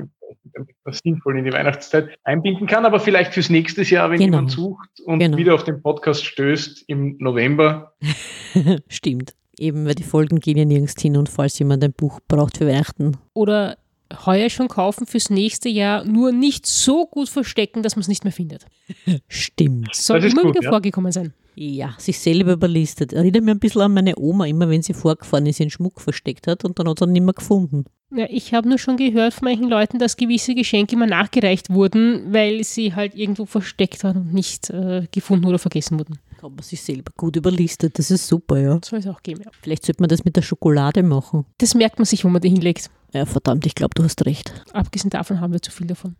damit 0.52 0.74
man 0.84 0.94
sinnvoll 0.94 1.38
in 1.38 1.44
die 1.44 1.52
Weihnachtszeit 1.52 2.16
einbinden 2.24 2.66
kann, 2.66 2.86
aber 2.86 3.00
vielleicht 3.00 3.34
fürs 3.34 3.50
nächste 3.50 3.82
Jahr, 3.82 4.10
wenn 4.10 4.18
Genau. 4.18 4.36
jemand 4.38 4.50
sucht 4.50 4.88
und 5.04 5.18
Genau. 5.18 5.36
wieder 5.36 5.54
auf 5.54 5.64
den 5.64 5.82
Podcast 5.82 6.24
stößt 6.24 6.84
im 6.88 7.16
November, 7.18 7.94
Stimmt. 8.88 9.34
Eben, 9.58 9.86
weil 9.86 9.94
die 9.94 10.02
Folgen 10.02 10.40
gehen 10.40 10.58
ja 10.58 10.64
nirgends 10.64 11.00
hin 11.00 11.16
und 11.16 11.28
falls 11.28 11.58
jemand 11.58 11.82
ein 11.82 11.92
Buch 11.92 12.20
braucht 12.28 12.58
für 12.58 12.66
Weihnachten, 12.66 13.16
Oder 13.32 13.78
heuer 14.24 14.50
schon 14.50 14.68
kaufen 14.68 15.06
fürs 15.06 15.30
nächste 15.30 15.68
Jahr, 15.68 16.04
nur 16.04 16.32
nicht 16.32 16.66
so 16.66 17.06
gut 17.06 17.28
verstecken, 17.28 17.82
dass 17.82 17.96
man 17.96 18.02
es 18.02 18.08
nicht 18.08 18.24
mehr 18.24 18.32
findet. 18.32 18.66
stimmt. 19.28 19.94
Soll 19.94 20.24
immer 20.24 20.42
gut, 20.42 20.54
wieder 20.54 20.64
ja. 20.64 20.70
vorgekommen 20.70 21.12
sein. 21.12 21.32
Ja, 21.54 21.94
sich 21.98 22.18
selber 22.18 22.52
überlistet. 22.52 23.14
Erinnert 23.14 23.42
mich 23.42 23.54
ein 23.54 23.58
bisschen 23.58 23.80
an 23.80 23.94
meine 23.94 24.18
Oma, 24.18 24.46
immer 24.46 24.68
wenn 24.68 24.82
sie 24.82 24.92
vorgefahren 24.92 25.46
ist, 25.46 25.58
ihren 25.58 25.70
Schmuck 25.70 26.00
versteckt 26.00 26.46
hat 26.46 26.64
und 26.64 26.78
dann 26.78 26.88
hat 26.88 26.98
sie 26.98 27.06
ihn 27.06 27.12
nicht 27.12 27.22
mehr 27.22 27.32
gefunden. 27.32 27.86
Ja, 28.14 28.26
ich 28.28 28.54
habe 28.54 28.68
nur 28.68 28.78
schon 28.78 28.96
gehört 28.96 29.34
von 29.34 29.46
manchen 29.46 29.68
Leuten, 29.68 29.98
dass 29.98 30.16
gewisse 30.16 30.54
Geschenke 30.54 30.94
immer 30.94 31.06
nachgereicht 31.06 31.70
wurden, 31.70 32.32
weil 32.32 32.62
sie 32.62 32.94
halt 32.94 33.14
irgendwo 33.14 33.46
versteckt 33.46 34.04
waren 34.04 34.18
und 34.18 34.34
nicht 34.34 34.70
äh, 34.70 35.06
gefunden 35.10 35.46
oder 35.46 35.58
vergessen 35.58 35.98
wurden. 35.98 36.18
Hat 36.46 36.54
man 36.54 36.62
sich 36.62 36.80
selber 36.80 37.12
gut 37.16 37.36
überlistet, 37.36 37.98
das 37.98 38.10
ist 38.10 38.26
super, 38.26 38.58
ja. 38.58 38.78
Soll 38.84 39.00
es 39.00 39.06
auch 39.06 39.22
geben, 39.22 39.42
ja. 39.44 39.50
Vielleicht 39.62 39.84
sollte 39.84 40.02
man 40.02 40.08
das 40.08 40.24
mit 40.24 40.36
der 40.36 40.42
Schokolade 40.42 41.02
machen. 41.02 41.44
Das 41.58 41.74
merkt 41.74 41.98
man 41.98 42.06
sich, 42.06 42.24
wo 42.24 42.28
man 42.28 42.40
die 42.40 42.48
hinlegt. 42.50 42.90
Ja, 43.12 43.26
verdammt, 43.26 43.66
ich 43.66 43.74
glaube, 43.74 43.94
du 43.94 44.02
hast 44.04 44.24
recht. 44.26 44.52
Abgesehen 44.72 45.10
davon 45.10 45.40
haben 45.40 45.52
wir 45.52 45.60
zu 45.62 45.70
viel 45.70 45.86
davon. 45.86 46.16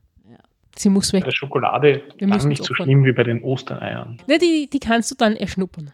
Sie 0.79 0.91
muss 0.91 1.11
bei 1.11 1.19
weg. 1.19 1.25
der 1.25 1.33
Schokolade 1.33 2.03
Wir 2.19 2.27
lang 2.27 2.37
müssen 2.37 2.49
nicht 2.49 2.63
so 2.63 2.73
opfern. 2.73 2.85
schlimm 2.85 3.05
wie 3.05 3.13
bei 3.13 3.23
den 3.25 3.43
Ostereiern. 3.43 4.19
Ne, 4.27 4.39
die, 4.39 4.69
die 4.71 4.79
kannst 4.79 5.11
du 5.11 5.15
dann 5.15 5.35
erschnuppern. 5.35 5.93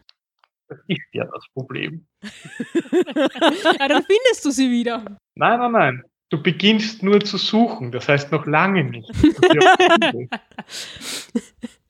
Das 0.69 0.79
ist 0.89 1.01
ja 1.13 1.25
das 1.25 1.45
Problem. 1.55 2.07
ja, 2.23 3.89
dann 3.89 4.03
findest 4.03 4.45
du 4.45 4.51
sie 4.51 4.71
wieder. 4.71 5.05
Nein, 5.35 5.59
nein, 5.61 5.73
nein. 5.73 6.03
Du 6.31 6.43
beginnst 6.43 7.03
nur 7.03 7.21
zu 7.21 7.37
suchen, 7.37 7.93
das 7.93 8.09
heißt 8.09 8.33
noch 8.33 8.47
lange 8.47 8.85
nicht. 8.85 9.09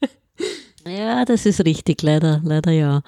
Ja, 0.87 1.25
das 1.25 1.47
ist 1.47 1.65
richtig, 1.65 2.03
leider, 2.03 2.41
leider 2.45 2.73
ja. 2.73 3.03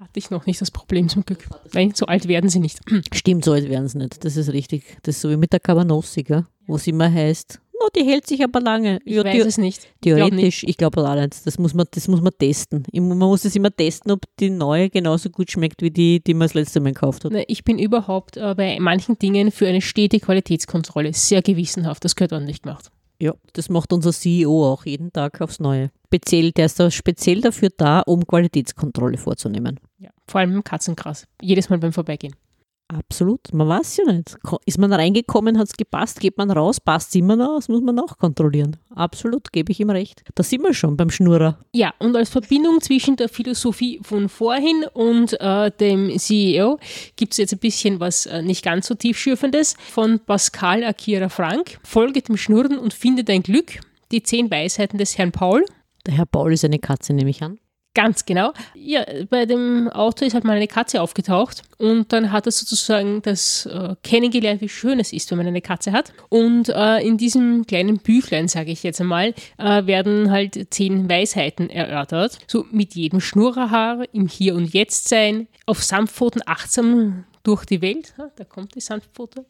Hatte 0.00 0.18
ich 0.18 0.30
noch 0.30 0.46
nicht 0.46 0.60
das 0.60 0.70
Problem 0.70 1.08
zum 1.08 1.24
Glück. 1.24 1.48
Nein, 1.72 1.92
so 1.94 2.06
alt 2.06 2.28
werden 2.28 2.50
sie 2.50 2.60
nicht. 2.60 2.80
Stimmt, 3.14 3.44
so 3.44 3.52
alt 3.52 3.68
werden 3.68 3.88
sie 3.88 3.98
nicht, 3.98 4.24
das 4.24 4.36
ist 4.36 4.52
richtig. 4.52 4.98
Das 5.02 5.16
ist 5.16 5.22
so 5.22 5.30
wie 5.30 5.36
mit 5.36 5.52
der 5.52 5.60
Cabanossi, 5.60 6.22
gell? 6.22 6.46
wo 6.66 6.76
es 6.76 6.86
immer 6.86 7.12
heißt, 7.12 7.60
no, 7.80 7.88
die 7.94 8.04
hält 8.04 8.26
sich 8.26 8.42
aber 8.42 8.60
lange. 8.60 9.00
Ich 9.04 9.14
ja, 9.14 9.24
weiß 9.24 9.46
es 9.46 9.58
nicht. 9.58 9.84
Ich 9.84 10.00
glaub 10.00 10.18
nicht. 10.18 10.30
theoretisch, 10.30 10.64
ich 10.64 10.76
glaube 10.76 11.08
auch 11.08 11.14
nicht. 11.14 11.46
Das 11.46 11.58
muss, 11.58 11.74
man, 11.74 11.86
das 11.90 12.08
muss 12.08 12.20
man 12.20 12.32
testen. 12.38 12.84
Man 12.92 13.18
muss 13.18 13.44
es 13.44 13.54
immer 13.56 13.74
testen, 13.74 14.12
ob 14.12 14.20
die 14.38 14.50
neue 14.50 14.90
genauso 14.90 15.30
gut 15.30 15.50
schmeckt 15.50 15.82
wie 15.82 15.90
die, 15.90 16.20
die 16.20 16.34
man 16.34 16.46
das 16.46 16.54
letzte 16.54 16.80
Mal 16.80 16.92
gekauft 16.92 17.24
hat. 17.24 17.32
Ne, 17.32 17.44
Ich 17.48 17.64
bin 17.64 17.78
überhaupt 17.78 18.36
äh, 18.36 18.54
bei 18.54 18.78
manchen 18.80 19.18
Dingen 19.18 19.50
für 19.50 19.66
eine 19.66 19.80
stete 19.80 20.20
Qualitätskontrolle 20.20 21.12
sehr 21.12 21.42
gewissenhaft. 21.42 22.04
Das 22.04 22.16
gehört 22.16 22.32
ordentlich 22.32 22.62
gemacht. 22.62 22.90
Ja, 23.18 23.32
das 23.54 23.68
macht 23.68 23.92
unser 23.92 24.12
CEO 24.12 24.72
auch 24.72 24.84
jeden 24.84 25.12
Tag 25.12 25.40
aufs 25.40 25.58
Neue. 25.60 25.90
Speziell, 26.06 26.52
der 26.52 26.66
ist 26.66 26.78
da 26.78 26.90
speziell 26.90 27.40
dafür 27.40 27.70
da, 27.76 28.00
um 28.00 28.26
Qualitätskontrolle 28.26 29.18
vorzunehmen. 29.18 29.80
Ja. 29.98 30.10
Vor 30.28 30.40
allem 30.40 30.54
im 30.54 30.64
Katzengras. 30.64 31.26
Jedes 31.40 31.68
Mal 31.68 31.78
beim 31.78 31.92
Vorbeigehen. 31.92 32.34
Absolut, 32.88 33.52
man 33.52 33.68
weiß 33.68 33.96
ja 33.96 34.12
nicht. 34.12 34.36
Ist 34.64 34.78
man 34.78 34.92
reingekommen, 34.92 35.58
hat 35.58 35.66
es 35.66 35.76
gepasst, 35.76 36.20
geht 36.20 36.38
man 36.38 36.52
raus, 36.52 36.80
passt 36.80 37.08
es 37.08 37.16
immer 37.16 37.34
noch, 37.34 37.56
das 37.56 37.68
muss 37.68 37.82
man 37.82 37.98
auch 37.98 38.16
kontrollieren. 38.16 38.76
Absolut, 38.94 39.52
gebe 39.52 39.72
ich 39.72 39.80
ihm 39.80 39.90
recht. 39.90 40.22
Da 40.36 40.44
sind 40.44 40.62
wir 40.62 40.72
schon 40.72 40.96
beim 40.96 41.10
Schnurrer. 41.10 41.58
Ja, 41.72 41.94
und 41.98 42.14
als 42.14 42.30
Verbindung 42.30 42.80
zwischen 42.80 43.16
der 43.16 43.28
Philosophie 43.28 43.98
von 44.02 44.28
vorhin 44.28 44.84
und 44.92 45.38
äh, 45.40 45.72
dem 45.72 46.16
CEO 46.16 46.78
gibt 47.16 47.32
es 47.32 47.38
jetzt 47.38 47.52
ein 47.54 47.58
bisschen 47.58 47.98
was 47.98 48.26
äh, 48.26 48.42
nicht 48.42 48.64
ganz 48.64 48.86
so 48.86 48.94
tiefschürfendes 48.94 49.74
von 49.90 50.20
Pascal 50.20 50.84
Akira 50.84 51.28
Frank. 51.28 51.78
Folge 51.82 52.22
dem 52.22 52.36
Schnurren 52.36 52.78
und 52.78 52.94
finde 52.94 53.24
dein 53.24 53.42
Glück. 53.42 53.80
Die 54.12 54.22
zehn 54.22 54.48
Weisheiten 54.48 54.98
des 54.98 55.18
Herrn 55.18 55.32
Paul. 55.32 55.64
Der 56.06 56.14
Herr 56.14 56.26
Paul 56.26 56.52
ist 56.52 56.64
eine 56.64 56.78
Katze, 56.78 57.12
nehme 57.12 57.30
ich 57.30 57.42
an. 57.42 57.58
Ganz 57.96 58.26
genau. 58.26 58.52
Ja, 58.74 59.06
bei 59.30 59.46
dem 59.46 59.88
Auto 59.88 60.26
ist 60.26 60.34
halt 60.34 60.44
mal 60.44 60.54
eine 60.54 60.66
Katze 60.66 61.00
aufgetaucht 61.00 61.62
und 61.78 62.12
dann 62.12 62.30
hat 62.30 62.44
er 62.44 62.52
sozusagen 62.52 63.22
das 63.22 63.64
äh, 63.64 63.94
kennengelernt, 64.02 64.60
wie 64.60 64.68
schön 64.68 65.00
es 65.00 65.14
ist, 65.14 65.30
wenn 65.30 65.38
man 65.38 65.46
eine 65.46 65.62
Katze 65.62 65.92
hat. 65.92 66.12
Und 66.28 66.68
äh, 66.68 66.98
in 66.98 67.16
diesem 67.16 67.66
kleinen 67.66 67.96
Büchlein, 67.96 68.48
sage 68.48 68.70
ich 68.70 68.82
jetzt 68.82 69.00
einmal, 69.00 69.32
äh, 69.56 69.86
werden 69.86 70.30
halt 70.30 70.74
zehn 70.74 71.08
Weisheiten 71.08 71.70
erörtert. 71.70 72.38
So 72.46 72.66
mit 72.70 72.94
jedem 72.94 73.20
Schnurrerhaar, 73.20 74.04
im 74.12 74.28
Hier 74.28 74.56
und 74.56 74.74
Jetzt 74.74 75.08
sein, 75.08 75.48
auf 75.64 75.82
Sanftpfoten 75.82 76.42
achtsam 76.44 77.24
durch 77.44 77.64
die 77.64 77.80
Welt, 77.80 78.12
da 78.36 78.44
kommt 78.44 78.74
die 78.74 78.80
Sanftpfote, 78.80 79.46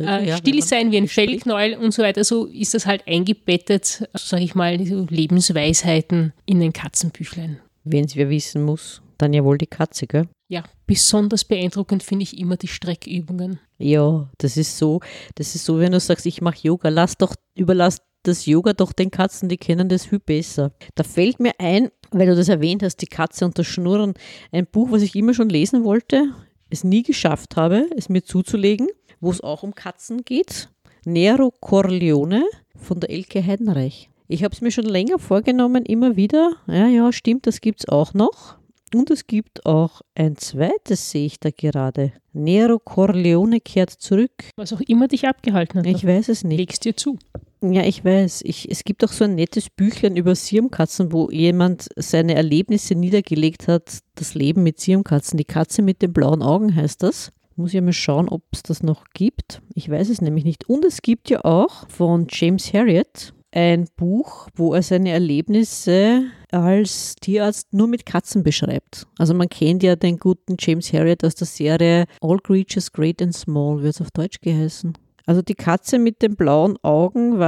äh, 0.00 0.26
ja, 0.26 0.38
still 0.38 0.60
sein 0.60 0.90
wie 0.90 0.96
ein 0.96 1.06
Fellknäuel 1.06 1.74
und 1.74 1.92
so 1.92 2.02
weiter. 2.02 2.24
So 2.24 2.46
ist 2.46 2.74
das 2.74 2.86
halt 2.86 3.06
eingebettet, 3.06 3.84
so 3.84 4.08
sage 4.14 4.42
ich 4.42 4.56
mal, 4.56 4.84
so 4.84 5.06
Lebensweisheiten 5.08 6.32
in 6.46 6.60
ein 6.62 6.72
Katzenbüchlein. 6.72 7.60
Wenn 7.88 8.04
es 8.04 8.16
wer 8.16 8.28
wissen 8.28 8.64
muss, 8.64 9.00
dann 9.16 9.32
ja 9.32 9.44
wohl 9.44 9.58
die 9.58 9.68
Katze, 9.68 10.08
gell? 10.08 10.28
Ja, 10.48 10.64
besonders 10.86 11.44
beeindruckend 11.44 12.02
finde 12.02 12.24
ich 12.24 12.36
immer 12.36 12.56
die 12.56 12.66
Streckübungen. 12.66 13.60
Ja, 13.78 14.28
das 14.38 14.56
ist 14.56 14.76
so, 14.76 15.00
das 15.36 15.54
ist 15.54 15.64
so, 15.64 15.78
wenn 15.78 15.92
du 15.92 16.00
sagst, 16.00 16.26
ich 16.26 16.40
mache 16.40 16.58
Yoga, 16.62 16.88
lass 16.88 17.16
doch, 17.16 17.36
überlass 17.54 18.02
das 18.24 18.44
Yoga 18.44 18.72
doch 18.72 18.92
den 18.92 19.12
Katzen, 19.12 19.48
die 19.48 19.56
kennen 19.56 19.88
das 19.88 20.06
viel 20.06 20.18
besser. 20.18 20.72
Da 20.96 21.04
fällt 21.04 21.38
mir 21.38 21.52
ein, 21.58 21.90
weil 22.10 22.26
du 22.26 22.34
das 22.34 22.48
erwähnt 22.48 22.82
hast, 22.82 22.96
die 22.96 23.06
Katze 23.06 23.44
und 23.44 23.56
das 23.56 23.68
Schnurren, 23.68 24.14
ein 24.50 24.66
Buch, 24.66 24.90
was 24.90 25.02
ich 25.02 25.14
immer 25.14 25.32
schon 25.32 25.48
lesen 25.48 25.84
wollte, 25.84 26.32
es 26.68 26.82
nie 26.82 27.04
geschafft 27.04 27.54
habe, 27.54 27.88
es 27.96 28.08
mir 28.08 28.24
zuzulegen, 28.24 28.88
wo 29.20 29.30
es 29.30 29.40
auch 29.40 29.62
um 29.62 29.76
Katzen 29.76 30.24
geht. 30.24 30.68
Nero 31.04 31.52
Corleone 31.60 32.44
von 32.74 32.98
der 32.98 33.10
Elke 33.10 33.46
Heidenreich. 33.46 34.10
Ich 34.28 34.42
habe 34.42 34.54
es 34.54 34.60
mir 34.60 34.70
schon 34.70 34.86
länger 34.86 35.18
vorgenommen, 35.18 35.84
immer 35.84 36.16
wieder. 36.16 36.52
Ja, 36.66 36.88
ja, 36.88 37.12
stimmt, 37.12 37.46
das 37.46 37.60
gibt 37.60 37.80
es 37.80 37.88
auch 37.88 38.12
noch. 38.14 38.56
Und 38.94 39.10
es 39.10 39.26
gibt 39.26 39.66
auch 39.66 40.00
ein 40.14 40.36
zweites, 40.36 41.10
sehe 41.10 41.26
ich 41.26 41.40
da 41.40 41.50
gerade. 41.50 42.12
Nero 42.32 42.78
Corleone 42.78 43.60
kehrt 43.60 43.90
zurück. 43.90 44.30
Was 44.56 44.72
auch 44.72 44.80
immer 44.80 45.08
dich 45.08 45.26
abgehalten 45.26 45.80
hat. 45.80 45.86
Ich 45.86 46.06
weiß 46.06 46.28
es 46.28 46.44
nicht. 46.44 46.58
Legst 46.58 46.84
dir 46.84 46.96
zu. 46.96 47.18
Ja, 47.62 47.82
ich 47.82 48.04
weiß. 48.04 48.42
Ich, 48.44 48.70
es 48.70 48.84
gibt 48.84 49.04
auch 49.04 49.12
so 49.12 49.24
ein 49.24 49.34
nettes 49.34 49.70
Büchlein 49.70 50.16
über 50.16 50.34
Siamkatzen, 50.34 51.12
wo 51.12 51.30
jemand 51.30 51.88
seine 51.96 52.34
Erlebnisse 52.34 52.94
niedergelegt 52.94 53.66
hat. 53.66 53.98
Das 54.14 54.34
Leben 54.34 54.62
mit 54.62 54.78
Siamkatzen. 54.78 55.36
Die 55.36 55.44
Katze 55.44 55.82
mit 55.82 56.00
den 56.02 56.12
blauen 56.12 56.42
Augen 56.42 56.74
heißt 56.74 57.02
das. 57.02 57.32
Muss 57.56 57.74
ich 57.74 57.80
mal 57.80 57.92
schauen, 57.92 58.28
ob 58.28 58.42
es 58.52 58.62
das 58.62 58.82
noch 58.82 59.04
gibt. 59.14 59.62
Ich 59.74 59.90
weiß 59.90 60.10
es 60.10 60.20
nämlich 60.20 60.44
nicht. 60.44 60.68
Und 60.68 60.84
es 60.84 61.02
gibt 61.02 61.30
ja 61.30 61.44
auch 61.44 61.88
von 61.88 62.26
James 62.30 62.72
Harriet 62.72 63.32
ein 63.56 63.86
Buch, 63.96 64.48
wo 64.54 64.74
er 64.74 64.82
seine 64.82 65.12
Erlebnisse 65.12 66.24
als 66.50 67.14
Tierarzt 67.16 67.72
nur 67.72 67.88
mit 67.88 68.04
Katzen 68.04 68.42
beschreibt. 68.42 69.06
Also 69.16 69.32
man 69.32 69.48
kennt 69.48 69.82
ja 69.82 69.96
den 69.96 70.18
guten 70.18 70.56
James 70.58 70.92
Harriet 70.92 71.24
aus 71.24 71.36
der 71.36 71.46
Serie 71.46 72.04
All 72.20 72.38
Creatures 72.38 72.92
Great 72.92 73.22
and 73.22 73.34
Small, 73.34 73.82
wird 73.82 73.94
es 73.94 74.02
auf 74.02 74.10
Deutsch 74.10 74.42
geheißen. 74.42 74.92
Also 75.24 75.40
die 75.40 75.54
Katze 75.54 75.98
mit 75.98 76.20
den 76.20 76.36
blauen 76.36 76.76
Augen, 76.82 77.42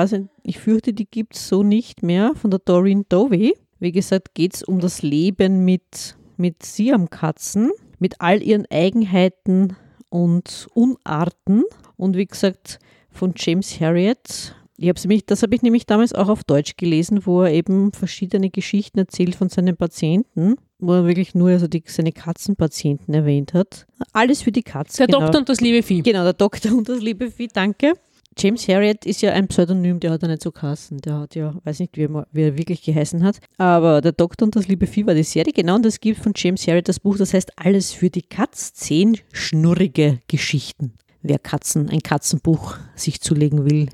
ich 0.44 0.58
fürchte, 0.58 0.94
die 0.94 1.04
gibt 1.04 1.36
es 1.36 1.46
so 1.46 1.62
nicht 1.62 2.02
mehr, 2.02 2.32
von 2.34 2.50
der 2.50 2.60
Doreen 2.60 3.04
Dovey. 3.10 3.54
Wie 3.78 3.92
gesagt, 3.92 4.34
geht 4.34 4.54
es 4.54 4.62
um 4.62 4.80
das 4.80 5.02
Leben 5.02 5.66
mit, 5.66 6.16
mit 6.38 6.62
Siamkatzen, 6.62 7.70
mit 7.98 8.18
all 8.20 8.42
ihren 8.42 8.64
Eigenheiten 8.70 9.76
und 10.08 10.68
Unarten. 10.72 11.64
Und 11.96 12.16
wie 12.16 12.26
gesagt, 12.26 12.78
von 13.10 13.34
James 13.36 13.78
Harriet 13.78 14.54
ich 14.80 14.88
hab's 14.88 15.06
mich, 15.06 15.26
das 15.26 15.42
habe 15.42 15.54
ich 15.56 15.62
nämlich 15.62 15.86
damals 15.86 16.14
auch 16.14 16.28
auf 16.28 16.44
Deutsch 16.44 16.76
gelesen, 16.76 17.26
wo 17.26 17.42
er 17.42 17.52
eben 17.52 17.92
verschiedene 17.92 18.48
Geschichten 18.48 19.00
erzählt 19.00 19.34
von 19.34 19.48
seinen 19.48 19.76
Patienten, 19.76 20.54
wo 20.78 20.92
er 20.92 21.04
wirklich 21.04 21.34
nur 21.34 21.50
also 21.50 21.66
die, 21.66 21.82
seine 21.84 22.12
Katzenpatienten 22.12 23.12
erwähnt 23.12 23.54
hat. 23.54 23.86
Alles 24.12 24.42
für 24.42 24.52
die 24.52 24.62
Katze. 24.62 24.98
Der 24.98 25.06
genau. 25.08 25.20
Doktor 25.20 25.38
und 25.40 25.48
das 25.48 25.60
liebe 25.60 25.82
Vieh. 25.82 26.02
Genau, 26.02 26.22
der 26.22 26.32
Doktor 26.32 26.72
und 26.72 26.88
das 26.88 27.00
liebe 27.00 27.28
Vieh, 27.30 27.48
danke. 27.52 27.94
James 28.38 28.68
Harriet 28.68 29.04
ist 29.04 29.20
ja 29.20 29.32
ein 29.32 29.48
Pseudonym, 29.48 29.98
der 29.98 30.12
hat 30.12 30.22
ja 30.22 30.28
nicht 30.28 30.44
so 30.44 30.52
geheißen. 30.52 30.98
Der 30.98 31.18
hat 31.18 31.34
ja, 31.34 31.56
weiß 31.64 31.80
nicht, 31.80 31.96
wie 31.96 32.04
er, 32.04 32.26
wie 32.30 32.42
er, 32.42 32.56
wirklich 32.56 32.82
geheißen 32.82 33.24
hat. 33.24 33.40
Aber 33.56 34.00
der 34.00 34.12
Doktor 34.12 34.44
und 34.44 34.54
das 34.54 34.68
liebe 34.68 34.86
Vieh 34.86 35.04
war 35.08 35.14
die 35.14 35.24
Serie, 35.24 35.52
genau. 35.52 35.74
Und 35.74 35.86
es 35.86 35.98
gibt 35.98 36.20
von 36.20 36.34
James 36.36 36.68
Harriet 36.68 36.88
das 36.88 37.00
Buch, 37.00 37.18
das 37.18 37.34
heißt 37.34 37.50
Alles 37.56 37.92
für 37.92 38.10
die 38.10 38.22
Katz. 38.22 38.74
Zehn 38.74 39.18
schnurrige 39.32 40.20
Geschichten. 40.28 40.92
Wer 41.20 41.40
Katzen, 41.40 41.88
ein 41.88 42.00
Katzenbuch 42.00 42.76
sich 42.94 43.20
zulegen 43.20 43.68
will 43.68 43.88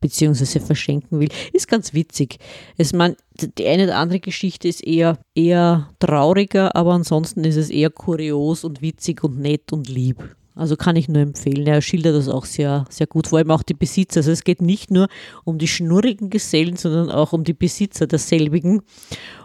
beziehungsweise 0.00 0.60
verschenken 0.60 1.20
will. 1.20 1.28
Ist 1.52 1.68
ganz 1.68 1.94
witzig. 1.94 2.38
Es 2.76 2.92
man, 2.92 3.16
die 3.40 3.66
eine 3.66 3.84
oder 3.84 3.96
andere 3.96 4.20
Geschichte 4.20 4.68
ist 4.68 4.86
eher, 4.86 5.18
eher 5.34 5.90
trauriger, 5.98 6.74
aber 6.76 6.92
ansonsten 6.92 7.44
ist 7.44 7.56
es 7.56 7.70
eher 7.70 7.90
kurios 7.90 8.64
und 8.64 8.82
witzig 8.82 9.24
und 9.24 9.38
nett 9.38 9.72
und 9.72 9.88
lieb. 9.88 10.36
Also 10.56 10.74
kann 10.74 10.96
ich 10.96 11.06
nur 11.06 11.20
empfehlen. 11.20 11.66
Er 11.66 11.82
schildert 11.82 12.16
das 12.16 12.30
auch 12.30 12.46
sehr, 12.46 12.86
sehr 12.88 13.06
gut, 13.06 13.26
vor 13.26 13.38
allem 13.38 13.50
auch 13.50 13.62
die 13.62 13.74
Besitzer. 13.74 14.20
Also 14.20 14.30
es 14.30 14.42
geht 14.42 14.62
nicht 14.62 14.90
nur 14.90 15.08
um 15.44 15.58
die 15.58 15.68
schnurrigen 15.68 16.30
Gesellen, 16.30 16.76
sondern 16.76 17.10
auch 17.10 17.34
um 17.34 17.44
die 17.44 17.52
Besitzer 17.52 18.06
derselbigen. 18.06 18.80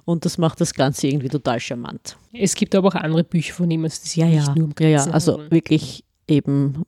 Und 0.05 0.23
das 0.23 0.37
macht 0.37 0.61
das 0.61 0.73
Ganze 0.73 1.07
irgendwie 1.07 1.27
total 1.27 1.59
charmant. 1.59 2.17
Es 2.31 2.55
gibt 2.55 2.73
aber 2.75 2.87
auch 2.87 2.95
andere 2.95 3.25
Bücher 3.25 3.53
von 3.53 3.69
ihm, 3.69 3.83
also 3.83 3.99
ja, 4.21 4.27
ja, 4.27 4.53
um 4.57 4.73
ja, 4.79 4.87
ja, 4.87 5.03
also 5.07 5.41
wirklich 5.49 6.05
eben 6.29 6.83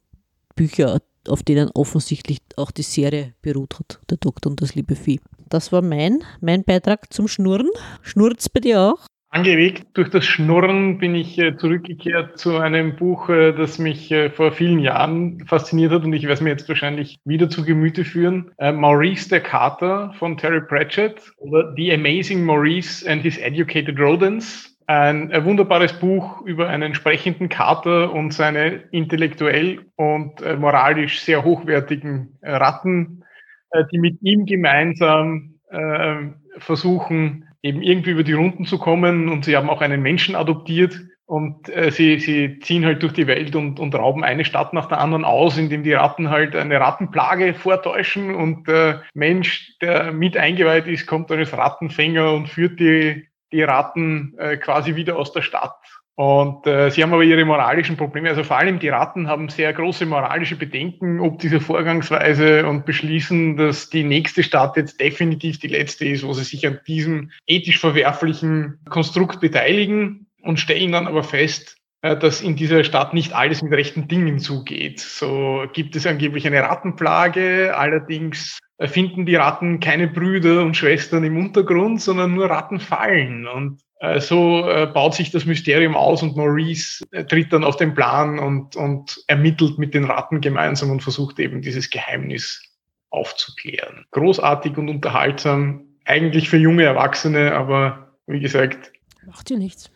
Bücher, 0.56 1.02
auf 1.30 1.44
denen 1.44 1.70
offensichtlich 1.74 2.40
auch 2.58 2.72
die 2.72 2.84
Serie 2.84 3.34
beruht 3.42 3.80
hat, 3.80 4.00
der 4.10 4.18
Doktor 4.18 4.52
und 4.52 4.62
das 4.62 4.76
liebe 4.76 4.96
Vieh. 4.96 5.20
Das 5.50 5.72
war 5.72 5.82
mein, 5.82 6.24
mein 6.42 6.64
Beitrag 6.64 7.14
zum 7.14 7.28
Schnurren. 7.28 7.70
Schnurrt's 8.02 8.50
bei 8.50 8.60
dir 8.60 8.82
auch? 8.82 9.08
Angeregt 9.34 9.88
durch 9.96 10.12
das 10.12 10.26
Schnurren 10.26 11.00
bin 11.00 11.16
ich 11.16 11.40
äh, 11.40 11.58
zurückgekehrt 11.58 12.38
zu 12.38 12.58
einem 12.58 12.96
Buch, 12.96 13.30
äh, 13.30 13.52
das 13.52 13.80
mich 13.80 14.12
äh, 14.12 14.30
vor 14.30 14.52
vielen 14.52 14.78
Jahren 14.78 15.44
fasziniert 15.48 15.92
hat 15.92 16.04
und 16.04 16.14
ich 16.14 16.22
werde 16.22 16.36
es 16.36 16.42
mir 16.42 16.52
jetzt 16.52 16.70
wahrscheinlich 16.70 17.18
wieder 17.26 17.50
zu 17.50 17.66
Gemüte 17.66 18.06
führen. 18.06 18.52
Maurice 18.60 19.30
der 19.30 19.42
Kater 19.42 20.14
von 20.20 20.38
Terry 20.38 20.62
Pratchett 20.62 21.20
oder 21.38 21.74
The 21.76 21.94
Amazing 21.94 22.44
Maurice 22.44 23.10
and 23.10 23.24
His 23.24 23.40
Educated 23.40 24.00
Rodents 24.00 24.73
ein, 24.88 25.32
wunderbares 25.46 25.94
Buch 25.94 26.42
über 26.42 26.70
einen 26.70 26.94
sprechenden 26.96 27.50
Kater 27.50 28.14
und 28.14 28.34
seine 28.34 28.84
intellektuell 28.92 29.86
und 29.96 30.42
äh, 30.42 30.56
moralisch 30.56 31.22
sehr 31.22 31.44
hochwertigen 31.44 32.38
äh, 32.42 32.52
Ratten, 32.52 33.24
äh, 33.72 33.84
die 33.92 34.00
mit 34.00 34.22
ihm 34.22 34.46
gemeinsam 34.46 35.56
äh, 35.70 36.16
versuchen, 36.58 37.48
eben 37.62 37.82
irgendwie 37.82 38.12
über 38.12 38.24
die 38.24 38.34
Runden 38.34 38.66
zu 38.66 38.78
kommen. 38.78 39.30
Und 39.30 39.46
sie 39.46 39.56
haben 39.56 39.70
auch 39.70 39.82
einen 39.82 40.02
Menschen 40.02 40.36
adoptiert. 40.36 41.00
Und 41.26 41.72
sie, 41.90 42.20
sie 42.20 42.60
ziehen 42.60 42.86
halt 42.86 43.02
durch 43.02 43.14
die 43.14 43.26
Welt 43.26 43.56
und, 43.56 43.80
und 43.80 43.96
rauben 43.96 44.26
eine 44.26 44.44
Stadt 44.44 44.74
nach 44.74 44.88
der 44.88 45.00
anderen 45.00 45.24
aus, 45.24 45.58
indem 45.58 45.82
die 45.82 45.94
Ratten 45.94 46.30
halt 46.30 46.54
eine 46.54 46.80
Rattenplage 46.80 47.54
vortäuschen. 47.54 48.36
Und 48.36 48.68
der 48.68 49.04
Mensch, 49.14 49.72
der 49.82 50.12
mit 50.12 50.36
eingeweiht 50.36 50.86
ist, 50.86 51.08
kommt 51.08 51.32
als 51.32 51.58
Rattenfänger 51.58 52.34
und 52.34 52.50
führt 52.50 52.80
die 52.80 53.26
die 53.54 53.64
Ratten 53.64 54.34
äh, 54.38 54.58
quasi 54.58 54.96
wieder 54.96 55.16
aus 55.16 55.32
der 55.32 55.42
Stadt. 55.42 55.78
Und 56.16 56.68
äh, 56.68 56.92
sie 56.92 57.02
haben 57.02 57.14
aber 57.14 57.24
ihre 57.24 57.44
moralischen 57.44 57.98
Probleme. 57.98 58.30
Also 58.30 58.44
vor 58.44 58.58
allem 58.58 58.80
die 58.80 58.90
Ratten 58.90 59.28
haben 59.28 59.50
sehr 59.50 59.74
große 59.74 60.06
moralische 60.06 60.56
Bedenken 60.56 61.20
ob 61.20 61.40
dieser 61.40 61.60
Vorgangsweise 61.60 62.68
und 62.68 62.86
beschließen, 62.86 63.58
dass 63.58 63.90
die 63.90 64.04
nächste 64.04 64.44
Stadt 64.44 64.78
jetzt 64.78 65.00
definitiv 65.00 65.60
die 65.60 65.70
letzte 65.70 66.06
ist, 66.06 66.24
wo 66.24 66.34
sie 66.34 66.44
sich 66.44 66.68
an 66.68 66.80
diesem 66.86 67.32
ethisch 67.48 67.80
verwerflichen 67.80 68.80
Konstrukt 68.90 69.40
beteiligen 69.40 70.28
und 70.44 70.60
stellen 70.60 70.92
dann 70.92 71.08
aber 71.08 71.24
fest, 71.24 71.78
äh, 72.04 72.16
dass 72.16 72.42
in 72.42 72.56
dieser 72.56 72.84
Stadt 72.84 73.16
nicht 73.16 73.34
alles 73.34 73.64
mit 73.64 73.74
rechten 73.74 74.08
Dingen 74.08 74.38
zugeht. 74.38 75.00
So 75.00 75.66
gibt 75.74 75.96
es 75.96 76.06
angeblich 76.06 76.46
eine 76.46 76.62
Rattenplage, 76.62 77.76
allerdings 77.76 78.60
finden 78.88 79.26
die 79.26 79.36
Ratten 79.36 79.80
keine 79.80 80.08
Brüder 80.08 80.64
und 80.64 80.76
Schwestern 80.76 81.24
im 81.24 81.38
Untergrund, 81.38 82.02
sondern 82.02 82.34
nur 82.34 82.50
Rattenfallen. 82.50 83.48
Und 83.48 83.82
äh, 84.00 84.20
so 84.20 84.68
äh, 84.68 84.88
baut 84.88 85.16
sich 85.16 85.32
das 85.32 85.46
Mysterium 85.46 85.96
aus 85.96 86.24
und 86.24 86.36
Maurice 86.36 87.06
äh, 87.12 87.24
tritt 87.24 87.54
dann 87.54 87.64
auf 87.64 87.78
den 87.78 87.94
Plan 87.94 88.40
und, 88.40 88.76
und 88.76 89.24
ermittelt 89.28 89.78
mit 89.78 89.94
den 89.94 90.06
Ratten 90.06 90.42
gemeinsam 90.42 90.92
und 90.92 91.02
versucht 91.02 91.40
eben 91.40 91.62
dieses 91.62 91.90
Geheimnis 91.90 92.62
aufzuklären. 93.10 94.06
Großartig 94.12 94.78
und 94.78 94.90
unterhaltsam, 94.90 95.86
eigentlich 96.06 96.50
für 96.50 96.58
junge 96.58 96.84
Erwachsene, 96.84 97.54
aber 97.54 98.18
wie 98.28 98.40
gesagt, 98.40 98.92
macht 99.26 99.50
ja 99.50 99.58
nichts. 99.58 99.90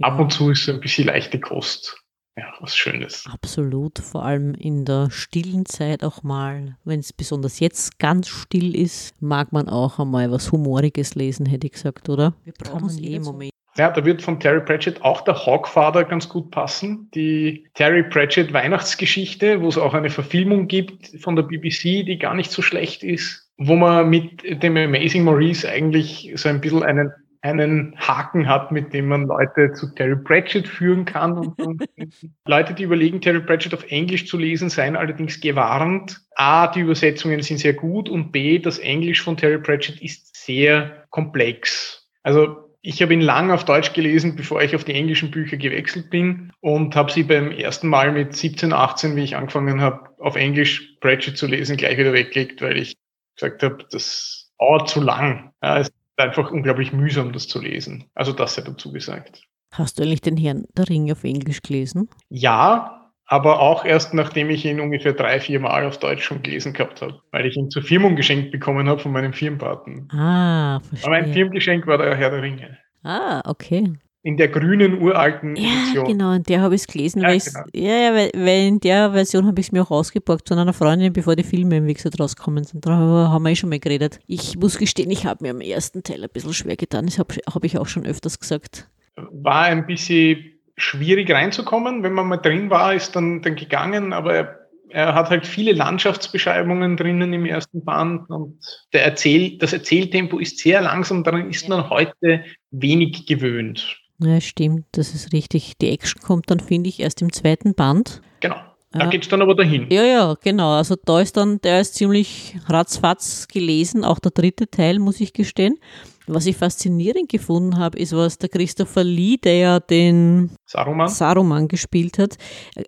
Ab 0.00 0.20
und 0.20 0.32
zu 0.32 0.50
ist 0.50 0.68
es 0.68 0.74
ein 0.74 0.80
bisschen 0.80 1.06
leichte 1.06 1.40
Kost 1.40 2.00
ja, 2.40 2.54
was 2.60 2.74
Schönes. 2.74 3.26
Absolut, 3.30 3.98
vor 3.98 4.24
allem 4.24 4.54
in 4.54 4.86
der 4.86 5.10
stillen 5.10 5.66
Zeit 5.66 6.02
auch 6.02 6.22
mal, 6.22 6.76
wenn 6.84 7.00
es 7.00 7.12
besonders 7.12 7.60
jetzt 7.60 7.98
ganz 7.98 8.28
still 8.28 8.74
ist, 8.74 9.14
mag 9.20 9.52
man 9.52 9.68
auch 9.68 9.98
einmal 9.98 10.30
was 10.32 10.50
Humoriges 10.50 11.14
lesen, 11.14 11.44
hätte 11.44 11.66
ich 11.66 11.74
gesagt, 11.74 12.08
oder? 12.08 12.32
Wir 12.44 12.54
brauchen 12.54 12.86
es 12.86 12.98
eh 12.98 13.16
im 13.16 13.24
Moment. 13.24 13.50
Ja, 13.76 13.90
da 13.90 14.04
wird 14.04 14.22
von 14.22 14.40
Terry 14.40 14.60
Pratchett 14.60 15.02
auch 15.02 15.20
der 15.20 15.46
Hawkfather 15.46 16.04
ganz 16.04 16.28
gut 16.28 16.50
passen. 16.50 17.08
Die 17.14 17.68
Terry 17.74 18.02
Pratchett 18.02 18.52
Weihnachtsgeschichte, 18.52 19.60
wo 19.60 19.68
es 19.68 19.78
auch 19.78 19.94
eine 19.94 20.10
Verfilmung 20.10 20.66
gibt 20.66 21.08
von 21.20 21.36
der 21.36 21.44
BBC, 21.44 22.04
die 22.04 22.18
gar 22.18 22.34
nicht 22.34 22.50
so 22.50 22.62
schlecht 22.62 23.04
ist, 23.04 23.48
wo 23.58 23.76
man 23.76 24.08
mit 24.08 24.42
dem 24.62 24.76
Amazing 24.76 25.24
Maurice 25.24 25.68
eigentlich 25.68 26.32
so 26.34 26.48
ein 26.48 26.60
bisschen 26.60 26.82
einen 26.82 27.12
einen 27.42 27.96
Haken 27.96 28.48
hat, 28.48 28.70
mit 28.70 28.92
dem 28.92 29.08
man 29.08 29.26
Leute 29.26 29.72
zu 29.72 29.94
Terry 29.94 30.16
Pratchett 30.16 30.68
führen 30.68 31.04
kann. 31.04 31.38
Und, 31.38 31.60
und 31.60 31.84
Leute, 32.46 32.74
die 32.74 32.82
überlegen, 32.82 33.20
Terry 33.20 33.40
Pratchett 33.40 33.74
auf 33.74 33.90
Englisch 33.90 34.26
zu 34.26 34.36
lesen, 34.36 34.68
seien 34.68 34.96
allerdings 34.96 35.40
gewarnt. 35.40 36.20
A, 36.34 36.66
die 36.66 36.80
Übersetzungen 36.80 37.42
sind 37.42 37.58
sehr 37.58 37.74
gut 37.74 38.08
und 38.08 38.32
B, 38.32 38.58
das 38.58 38.78
Englisch 38.78 39.22
von 39.22 39.36
Terry 39.36 39.58
Pratchett 39.58 40.00
ist 40.02 40.36
sehr 40.36 41.04
komplex. 41.10 42.08
Also 42.22 42.70
ich 42.82 43.02
habe 43.02 43.12
ihn 43.12 43.20
lang 43.20 43.50
auf 43.50 43.64
Deutsch 43.64 43.92
gelesen, 43.92 44.36
bevor 44.36 44.62
ich 44.62 44.74
auf 44.74 44.84
die 44.84 44.94
englischen 44.94 45.30
Bücher 45.30 45.56
gewechselt 45.56 46.10
bin 46.10 46.52
und 46.60 46.96
habe 46.96 47.12
sie 47.12 47.24
beim 47.24 47.50
ersten 47.50 47.88
Mal 47.88 48.12
mit 48.12 48.34
17, 48.34 48.72
18, 48.72 49.16
wie 49.16 49.24
ich 49.24 49.36
angefangen 49.36 49.80
habe, 49.80 50.10
auf 50.18 50.36
Englisch 50.36 50.96
Pratchett 51.00 51.36
zu 51.36 51.46
lesen, 51.46 51.76
gleich 51.76 51.98
wieder 51.98 52.12
weggelegt, 52.12 52.62
weil 52.62 52.78
ich 52.78 52.96
gesagt 53.36 53.62
habe, 53.62 53.86
das 53.90 54.52
dauert 54.58 54.88
zu 54.88 55.00
lang. 55.00 55.52
Ja, 55.62 55.78
es 55.78 55.90
einfach 56.16 56.50
unglaublich 56.50 56.92
mühsam, 56.92 57.32
das 57.32 57.48
zu 57.48 57.60
lesen. 57.60 58.04
Also 58.14 58.32
das 58.32 58.54
sei 58.54 58.62
dazu 58.62 58.92
gesagt. 58.92 59.42
Hast 59.72 59.98
du 59.98 60.02
eigentlich 60.02 60.20
den 60.20 60.36
Herrn 60.36 60.64
der 60.76 60.88
Ringe 60.88 61.12
auf 61.12 61.24
Englisch 61.24 61.62
gelesen? 61.62 62.08
Ja, 62.28 63.12
aber 63.26 63.60
auch 63.60 63.84
erst 63.84 64.12
nachdem 64.14 64.50
ich 64.50 64.64
ihn 64.64 64.80
ungefähr 64.80 65.12
drei, 65.12 65.38
vier 65.38 65.60
Mal 65.60 65.86
auf 65.86 65.98
Deutsch 65.98 66.24
schon 66.24 66.42
gelesen 66.42 66.72
gehabt 66.72 67.00
habe, 67.00 67.20
weil 67.30 67.46
ich 67.46 67.56
ihn 67.56 67.70
zur 67.70 67.82
Firmung 67.82 68.16
geschenkt 68.16 68.50
bekommen 68.50 68.88
habe 68.88 69.00
von 69.00 69.12
meinem 69.12 69.32
Firmenpaten. 69.32 70.08
Ah, 70.10 70.80
verstehe. 70.80 71.06
Aber 71.06 71.20
mein 71.20 71.32
Firmengeschenk 71.32 71.86
war 71.86 71.98
der 71.98 72.16
Herr 72.16 72.30
der 72.30 72.42
Ringe. 72.42 72.78
Ah, 73.04 73.40
okay 73.48 73.94
in 74.22 74.36
der 74.36 74.48
grünen 74.48 75.00
uralten 75.00 75.56
Edition. 75.56 75.94
Ja, 75.94 76.02
genau, 76.04 76.32
in 76.32 76.42
der 76.42 76.60
habe 76.60 76.74
ich 76.74 76.82
es 76.82 76.86
gelesen, 76.86 77.22
ja, 77.22 77.28
weil, 77.28 77.38
genau. 77.38 77.60
ja, 77.72 77.96
ja, 77.96 78.14
weil, 78.14 78.30
weil, 78.34 78.66
in 78.68 78.80
der 78.80 79.12
Version 79.12 79.46
habe 79.46 79.60
ich 79.60 79.68
es 79.68 79.72
mir 79.72 79.82
auch 79.82 79.90
ausgeborgt 79.90 80.48
von 80.48 80.58
einer 80.58 80.74
Freundin, 80.74 81.12
bevor 81.12 81.36
die 81.36 81.42
Filme 81.42 81.78
im 81.78 81.86
Wechsel 81.86 82.10
rauskommen 82.18 82.64
sind. 82.64 82.84
Da 82.84 82.90
haben 82.90 83.42
wir 83.42 83.50
eh 83.50 83.56
schon 83.56 83.70
mal 83.70 83.78
geredet. 83.78 84.20
Ich 84.26 84.58
muss 84.58 84.76
gestehen, 84.76 85.10
ich 85.10 85.24
habe 85.24 85.44
mir 85.44 85.50
am 85.50 85.60
ersten 85.60 86.02
Teil 86.02 86.22
ein 86.22 86.30
bisschen 86.30 86.52
schwer 86.52 86.76
getan. 86.76 87.06
Das 87.06 87.18
habe 87.18 87.34
hab 87.46 87.64
ich 87.64 87.78
auch 87.78 87.86
schon 87.86 88.04
öfters 88.04 88.38
gesagt. 88.38 88.88
War 89.16 89.62
ein 89.62 89.86
bisschen 89.86 90.60
schwierig 90.76 91.30
reinzukommen. 91.30 92.02
Wenn 92.02 92.12
man 92.12 92.28
mal 92.28 92.36
drin 92.36 92.68
war, 92.68 92.94
ist 92.94 93.16
dann, 93.16 93.40
dann 93.40 93.56
gegangen, 93.56 94.12
aber 94.12 94.34
er, 94.34 94.60
er 94.90 95.14
hat 95.14 95.30
halt 95.30 95.46
viele 95.46 95.72
Landschaftsbeschreibungen 95.72 96.98
drinnen 96.98 97.32
im 97.32 97.46
ersten 97.46 97.84
Band 97.84 98.28
und 98.28 98.58
der 98.92 99.04
Erzähl, 99.04 99.56
das 99.58 99.72
Erzähltempo 99.72 100.38
ist 100.38 100.58
sehr 100.58 100.82
langsam, 100.82 101.24
daran 101.24 101.48
ist 101.48 101.68
man 101.68 101.88
heute 101.88 102.44
wenig 102.70 103.26
gewöhnt. 103.26 104.00
Ja, 104.22 104.40
stimmt, 104.40 104.84
das 104.92 105.14
ist 105.14 105.32
richtig. 105.32 105.78
Die 105.78 105.90
Action 105.90 106.22
kommt 106.22 106.50
dann, 106.50 106.60
finde 106.60 106.88
ich, 106.88 107.00
erst 107.00 107.22
im 107.22 107.32
zweiten 107.32 107.74
Band. 107.74 108.20
Genau. 108.40 108.56
Da 108.92 109.04
ja. 109.04 109.06
geht 109.06 109.22
es 109.22 109.28
dann 109.28 109.40
aber 109.40 109.54
dahin. 109.54 109.86
Ja, 109.90 110.04
ja, 110.04 110.34
genau. 110.42 110.72
Also 110.72 110.96
da 111.04 111.20
ist 111.20 111.36
dann, 111.36 111.60
der 111.60 111.80
ist 111.80 111.94
ziemlich 111.94 112.56
ratzfatz 112.66 113.46
gelesen, 113.46 114.04
auch 114.04 114.18
der 114.18 114.32
dritte 114.32 114.68
Teil, 114.68 114.98
muss 114.98 115.20
ich 115.20 115.32
gestehen. 115.32 115.78
Was 116.26 116.46
ich 116.46 116.56
faszinierend 116.56 117.28
gefunden 117.28 117.78
habe, 117.78 117.98
ist, 117.98 118.12
was 118.14 118.38
der 118.38 118.48
Christopher 118.48 119.04
Lee, 119.04 119.36
der 119.36 119.58
ja 119.58 119.80
den 119.80 120.50
Saruman, 120.64 121.08
Saruman 121.08 121.68
gespielt 121.68 122.18
hat, 122.18 122.36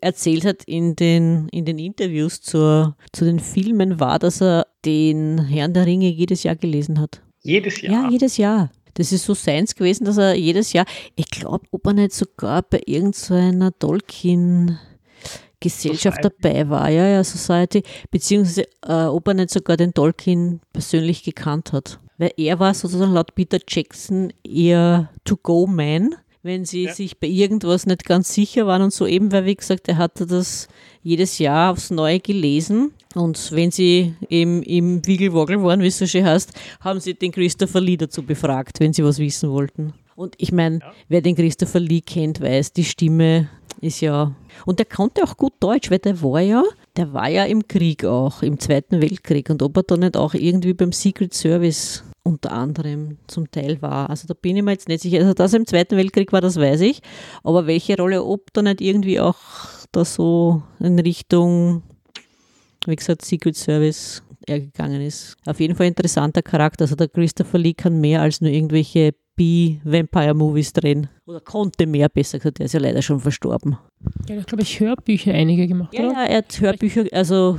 erzählt 0.01 0.45
hat 0.45 0.65
in 0.65 0.97
den, 0.97 1.49
in 1.51 1.65
den 1.65 1.79
Interviews 1.79 2.41
zur, 2.41 2.97
zu 3.13 3.25
den 3.25 3.39
Filmen, 3.39 4.01
war, 4.01 4.19
dass 4.19 4.43
er 4.43 4.67
den 4.85 5.39
Herrn 5.39 5.73
der 5.73 5.87
Ringe 5.87 6.09
jedes 6.09 6.43
Jahr 6.43 6.57
gelesen 6.57 7.01
hat. 7.01 7.23
Jedes 7.43 7.81
Jahr? 7.81 8.05
Ja, 8.05 8.11
jedes 8.11 8.37
Jahr. 8.37 8.71
Das 8.95 9.13
ist 9.13 9.25
so 9.25 9.35
seins 9.35 9.75
gewesen, 9.75 10.05
dass 10.05 10.19
er 10.19 10.35
jedes 10.35 10.73
Jahr, 10.73 10.87
ich 11.17 11.31
glaube, 11.31 11.67
ob 11.71 11.87
er 11.87 11.95
nicht 11.95 12.13
sogar 12.13 12.63
bei 12.63 12.81
irgendeiner 12.87 13.71
so 13.71 13.77
Tolkien 13.79 14.79
Gesellschaft 15.63 16.19
dabei 16.25 16.69
war, 16.69 16.91
ja, 16.91 17.07
ja, 17.07 17.25
Society, 17.25 17.85
beziehungsweise 18.11 18.65
äh, 18.87 19.05
ob 19.05 19.29
er 19.29 19.35
nicht 19.35 19.51
sogar 19.51 19.77
den 19.77 19.95
Tolkien 19.95 20.61
persönlich 20.73 21.23
gekannt 21.23 21.73
hat. 21.73 22.01
Weil 22.19 22.33
er 22.37 22.59
war 22.59 22.75
sozusagen 22.75 23.13
laut 23.13 23.35
Peter 23.35 23.59
Jackson 23.67 24.33
eher 24.45 25.11
To-Go-Man, 25.25 26.17
wenn 26.43 26.65
sie 26.65 26.85
ja. 26.85 26.95
sich 26.95 27.19
bei 27.19 27.29
irgendwas 27.29 27.87
nicht 27.87 28.05
ganz 28.05 28.35
sicher 28.35 28.67
waren 28.67 28.83
und 28.83 28.93
so 28.93 29.07
eben, 29.07 29.31
weil 29.33 29.45
wie 29.45 29.55
gesagt, 29.55 29.89
er 29.89 29.97
hatte 29.97 30.27
das 30.27 30.69
jedes 31.03 31.39
Jahr 31.39 31.73
aufs 31.73 31.91
Neue 31.91 32.21
gelesen 32.21 32.93
und 33.15 33.53
wenn 33.53 33.71
sie 33.71 34.15
eben 34.29 34.63
im 34.63 35.07
Wiegelwoggle 35.07 35.63
waren, 35.63 35.81
wie 35.81 35.87
es 35.87 35.99
so 35.99 36.07
schön 36.07 36.25
heißt, 36.25 36.53
haben 36.81 37.01
sie 37.01 37.15
den 37.15 37.33
Christopher 37.33 37.81
Lee 37.81 37.97
dazu 37.97 38.23
befragt, 38.23 38.81
wenn 38.81 38.93
sie 38.93 39.05
was 39.05 39.19
wissen 39.19 39.51
wollten. 39.51 39.93
Und 40.15 40.35
ich 40.39 40.53
meine, 40.53 40.81
ja. 40.81 40.93
wer 41.09 41.23
den 41.23 41.35
Christopher 41.35 41.81
Lee 41.81 42.01
kennt, 42.01 42.41
weiß, 42.41 42.73
die 42.73 42.85
Stimme 42.85 43.49
ist 43.81 44.01
ja. 44.01 44.35
Und 44.67 44.79
der 44.79 44.87
konnte 44.87 45.25
auch 45.25 45.37
gut 45.37 45.55
Deutsch, 45.61 45.91
weil 45.91 45.99
der 45.99 46.23
war 46.23 46.41
ja, 46.41 46.63
der 46.97 47.13
war 47.13 47.29
ja 47.29 47.45
im 47.45 47.67
Krieg 47.67 48.05
auch, 48.05 48.43
im 48.43 48.59
Zweiten 48.59 49.01
Weltkrieg. 49.01 49.51
Und 49.51 49.63
ob 49.63 49.77
er 49.77 49.83
da 49.83 49.97
nicht 49.97 50.17
auch 50.17 50.35
irgendwie 50.35 50.75
beim 50.75 50.93
Secret 50.93 51.35
Service 51.35 52.05
unter 52.25 52.53
anderem 52.53 53.19
zum 53.27 53.51
Teil 53.51 53.83
war. 53.83 54.11
Also 54.11 54.27
da 54.29 54.35
bin 54.35 54.57
ich 54.57 54.63
mir 54.63 54.73
jetzt 54.73 54.89
nicht 54.89 55.03
sicher. 55.03 55.19
Also 55.19 55.35
dass 55.35 55.53
er 55.53 55.61
im 55.61 55.67
Zweiten 55.67 55.97
Weltkrieg 55.97 56.33
war, 56.33 56.41
das 56.41 56.57
weiß 56.57 56.81
ich. 56.83 57.01
Aber 57.43 57.67
welche 57.67 57.97
Rolle, 57.97 58.25
ob 58.25 58.53
da 58.53 58.63
nicht 58.63 58.81
irgendwie 58.81 59.21
auch 59.21 59.37
da 59.91 60.05
so 60.05 60.63
in 60.79 60.99
Richtung 60.99 61.83
wie 62.87 62.97
gesagt, 62.97 63.25
Secret 63.25 63.57
Service 63.57 64.23
er 64.47 64.61
gegangen 64.61 65.01
ist. 65.01 65.37
Auf 65.47 65.61
jeden 65.61 65.77
Fall 65.77 65.87
interessanter 65.87 66.43
Charakter. 66.43 66.83
Also 66.83 66.97
der 66.97 67.09
Christopher 67.09 67.59
Lee 67.59 67.75
kann 67.75 68.01
mehr 68.01 68.23
als 68.23 68.41
nur 68.41 68.51
irgendwelche 68.51 69.15
B-Vampire-Movies 69.37 70.73
drehen. 70.73 71.09
Oder 71.27 71.41
konnte 71.41 71.87
mehr, 71.87 72.09
besser 72.09 72.39
gesagt. 72.39 72.59
Er 72.61 72.67
ist 72.67 72.73
ja 72.73 72.81
leider 72.81 73.03
schon 73.03 73.21
verstorben. 73.21 73.79
Ja, 74.29 74.37
da 74.37 74.43
glaube 74.43 74.63
ich 74.63 74.81
Hörbücher 74.81 75.33
einige 75.33 75.69
gemacht, 75.69 75.95
ja, 75.95 76.07
oder? 76.07 76.13
Ja, 76.13 76.25
er 76.25 76.39
hat 76.39 76.61
Hörbücher 76.61 77.05
also 77.13 77.59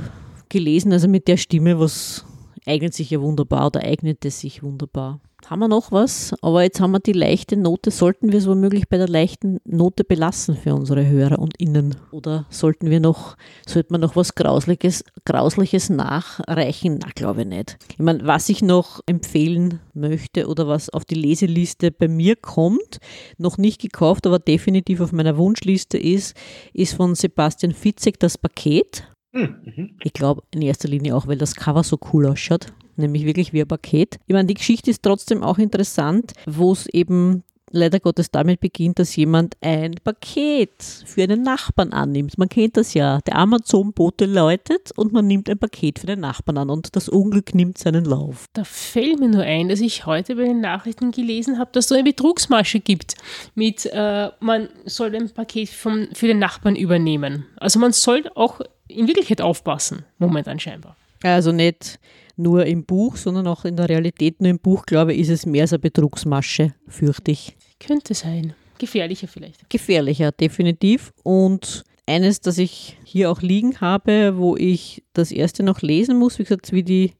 gelesen, 0.50 0.92
also 0.92 1.08
mit 1.08 1.26
der 1.26 1.36
Stimme, 1.36 1.78
was 1.78 2.24
eignet 2.66 2.94
sich 2.94 3.10
ja 3.10 3.20
wunderbar 3.20 3.66
oder 3.66 3.82
eignete 3.82 4.30
sich 4.30 4.62
wunderbar. 4.62 5.20
Haben 5.46 5.60
wir 5.60 5.68
noch 5.68 5.92
was? 5.92 6.34
Aber 6.40 6.62
jetzt 6.62 6.80
haben 6.80 6.92
wir 6.92 7.00
die 7.00 7.12
leichte 7.12 7.56
Note. 7.56 7.90
Sollten 7.90 8.32
wir 8.32 8.38
es 8.38 8.46
womöglich 8.46 8.88
bei 8.88 8.96
der 8.96 9.08
leichten 9.08 9.60
Note 9.66 10.02
belassen 10.02 10.56
für 10.56 10.74
unsere 10.74 11.06
Hörer 11.06 11.38
und 11.38 11.60
Innen? 11.60 11.96
Oder 12.12 12.46
sollten 12.48 12.88
wir 12.88 12.98
noch, 12.98 13.36
sollte 13.66 13.92
man 13.92 14.00
noch 14.00 14.16
was 14.16 14.34
Grausliches, 14.34 15.04
Grausliches 15.26 15.90
nachreichen? 15.90 16.98
Na, 17.02 17.10
glaube 17.14 17.42
ich 17.42 17.48
nicht. 17.48 17.76
Ich 17.92 17.98
meine, 17.98 18.26
was 18.26 18.48
ich 18.48 18.62
noch 18.62 19.00
empfehlen 19.04 19.80
möchte 19.92 20.48
oder 20.48 20.66
was 20.66 20.88
auf 20.88 21.04
die 21.04 21.14
Leseliste 21.14 21.90
bei 21.90 22.08
mir 22.08 22.36
kommt, 22.36 22.98
noch 23.36 23.58
nicht 23.58 23.82
gekauft, 23.82 24.26
aber 24.26 24.38
definitiv 24.38 25.02
auf 25.02 25.12
meiner 25.12 25.36
Wunschliste 25.36 25.98
ist, 25.98 26.34
ist 26.72 26.94
von 26.94 27.14
Sebastian 27.14 27.74
Fitzek 27.74 28.18
das 28.18 28.38
Paket. 28.38 29.04
Hm, 29.34 29.56
mhm. 29.64 29.90
Ich 30.02 30.12
glaube 30.12 30.42
in 30.52 30.62
erster 30.62 30.88
Linie 30.88 31.14
auch, 31.16 31.26
weil 31.26 31.38
das 31.38 31.56
Cover 31.56 31.82
so 31.82 31.98
cool 32.12 32.26
ausschaut, 32.26 32.68
nämlich 32.96 33.26
wirklich 33.26 33.52
wie 33.52 33.60
ein 33.60 33.68
Paket. 33.68 34.18
Ich 34.26 34.32
meine, 34.32 34.46
die 34.46 34.54
Geschichte 34.54 34.90
ist 34.90 35.02
trotzdem 35.02 35.42
auch 35.42 35.58
interessant, 35.58 36.32
wo 36.46 36.72
es 36.72 36.86
eben 36.86 37.42
leider 37.74 37.98
Gottes 37.98 38.30
damit 38.30 38.60
beginnt, 38.60 38.98
dass 38.98 39.16
jemand 39.16 39.56
ein 39.60 39.96
Paket 40.02 40.70
für 41.04 41.24
einen 41.24 41.42
Nachbarn 41.42 41.92
annimmt. 41.92 42.38
Man 42.38 42.48
kennt 42.48 42.76
das 42.76 42.94
ja. 42.94 43.20
Der 43.22 43.36
Amazon-Bote 43.36 44.26
läutet 44.26 44.92
und 44.96 45.12
man 45.12 45.26
nimmt 45.26 45.50
ein 45.50 45.58
Paket 45.58 45.98
für 45.98 46.06
den 46.06 46.20
Nachbarn 46.20 46.58
an 46.58 46.70
und 46.70 46.94
das 46.94 47.08
Unglück 47.08 47.54
nimmt 47.54 47.78
seinen 47.78 48.04
Lauf. 48.04 48.46
Da 48.52 48.64
fällt 48.64 49.18
mir 49.18 49.28
nur 49.28 49.42
ein, 49.42 49.68
dass 49.68 49.80
ich 49.80 50.06
heute 50.06 50.36
bei 50.36 50.44
den 50.44 50.60
Nachrichten 50.60 51.10
gelesen 51.10 51.58
habe, 51.58 51.70
dass 51.72 51.86
es 51.86 51.88
so 51.88 51.94
eine 51.96 52.04
Betrugsmasche 52.04 52.78
gibt 52.78 53.16
mit, 53.54 53.86
äh, 53.86 54.30
man 54.38 54.68
soll 54.84 55.14
ein 55.16 55.30
Paket 55.30 55.68
vom, 55.68 56.08
für 56.12 56.28
den 56.28 56.38
Nachbarn 56.38 56.76
übernehmen. 56.76 57.46
Also 57.56 57.80
man 57.80 57.92
soll 57.92 58.30
auch 58.36 58.60
in 58.88 59.06
Wirklichkeit 59.06 59.40
aufpassen, 59.40 60.04
momentan 60.18 60.58
scheinbar. 60.58 60.96
Also 61.22 61.52
nicht 61.52 61.98
nur 62.36 62.66
im 62.66 62.84
Buch, 62.84 63.16
sondern 63.16 63.46
auch 63.46 63.64
in 63.64 63.76
der 63.76 63.88
Realität. 63.88 64.40
Nur 64.40 64.50
im 64.50 64.58
Buch, 64.58 64.84
glaube 64.84 65.14
ich, 65.14 65.20
ist 65.20 65.30
es 65.30 65.46
mehr 65.46 65.62
als 65.62 65.72
eine 65.72 65.78
Betrugsmasche, 65.78 66.74
fürchte 66.88 67.30
ich. 67.30 67.56
Könnte 67.80 68.14
sein. 68.14 68.54
Gefährlicher 68.78 69.28
vielleicht. 69.28 69.70
Gefährlicher, 69.70 70.32
definitiv. 70.32 71.12
Und 71.22 71.84
eines, 72.06 72.40
das 72.40 72.58
ich 72.58 72.98
hier 73.04 73.30
auch 73.30 73.40
liegen 73.40 73.80
habe, 73.80 74.36
wo 74.36 74.56
ich 74.56 75.02
das 75.12 75.32
erste 75.32 75.62
noch 75.62 75.80
lesen 75.80 76.18
muss, 76.18 76.38
wie 76.38 76.42
gesagt, 76.42 76.72
wie 76.72 76.82
die 76.82 77.12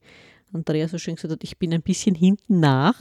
Andrea 0.53 0.89
so 0.89 0.99
schön 0.99 1.17
gesagt 1.17 1.33
hat, 1.33 1.45
ich 1.45 1.59
bin 1.59 1.73
ein 1.73 1.83
bisschen 1.83 2.15
hinten 2.15 2.61
nach, 2.61 3.01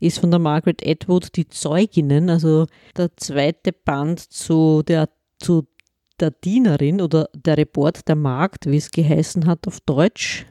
ist 0.00 0.20
von 0.20 0.30
der 0.30 0.40
Margaret 0.40 0.86
Atwood 0.86 1.36
Die 1.36 1.48
Zeuginnen, 1.48 2.30
also 2.30 2.66
der 2.96 3.14
zweite 3.16 3.72
Band 3.72 4.20
zu 4.20 4.82
der, 4.82 5.08
zu 5.38 5.66
der 6.20 6.30
Dienerin 6.30 7.00
oder 7.00 7.28
der 7.34 7.56
Report 7.56 8.06
der 8.08 8.16
Magd, 8.16 8.66
wie 8.66 8.76
es 8.76 8.90
geheißen 8.90 9.46
hat 9.46 9.66
auf 9.66 9.80
Deutsch, 9.80 10.46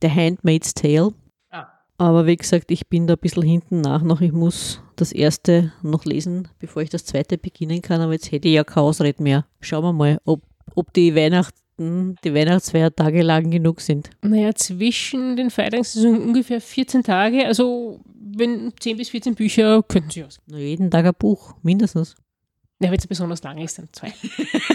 The 0.00 0.10
Handmaid's 0.10 0.74
Tale. 0.74 1.12
Ah. 1.50 1.68
Aber 1.98 2.26
wie 2.26 2.36
gesagt, 2.36 2.70
ich 2.70 2.88
bin 2.88 3.06
da 3.06 3.14
ein 3.14 3.20
bisschen 3.20 3.42
hinten 3.42 3.80
nach 3.80 4.02
noch. 4.02 4.20
Ich 4.20 4.32
muss 4.32 4.82
das 4.96 5.12
erste 5.12 5.72
noch 5.82 6.04
lesen, 6.04 6.48
bevor 6.58 6.82
ich 6.82 6.90
das 6.90 7.04
zweite 7.04 7.38
beginnen 7.38 7.82
kann. 7.82 8.00
Aber 8.00 8.12
jetzt 8.12 8.32
hätte 8.32 8.48
ich 8.48 8.54
ja 8.54 8.64
keine 8.64 8.86
Ausrede 8.86 9.22
mehr. 9.22 9.46
Schauen 9.60 9.84
wir 9.84 9.92
mal, 9.92 10.20
ob, 10.24 10.42
ob 10.74 10.92
die 10.92 11.14
Weihnachten, 11.14 12.16
die 12.24 12.34
Weihnachtsfeiertage 12.34 13.22
lang 13.22 13.50
genug 13.50 13.80
sind. 13.80 14.10
Naja, 14.22 14.54
zwischen 14.54 15.36
den 15.36 15.48
es 15.48 15.96
ungefähr 15.96 16.60
14 16.60 17.02
Tage. 17.02 17.46
Also, 17.46 18.00
wenn 18.14 18.72
10 18.78 18.96
bis 18.96 19.10
14 19.10 19.34
Bücher 19.34 19.82
könnten 19.82 20.10
sie 20.10 20.24
aus. 20.24 20.40
Jeden 20.46 20.90
Tag 20.90 21.06
ein 21.06 21.14
Buch, 21.18 21.54
mindestens. 21.62 22.16
Ja, 22.82 22.90
wenn 22.90 22.98
es 22.98 23.06
besonders 23.06 23.42
lang 23.42 23.58
ist, 23.58 23.78
dann 23.78 23.88
zwei. 23.92 24.12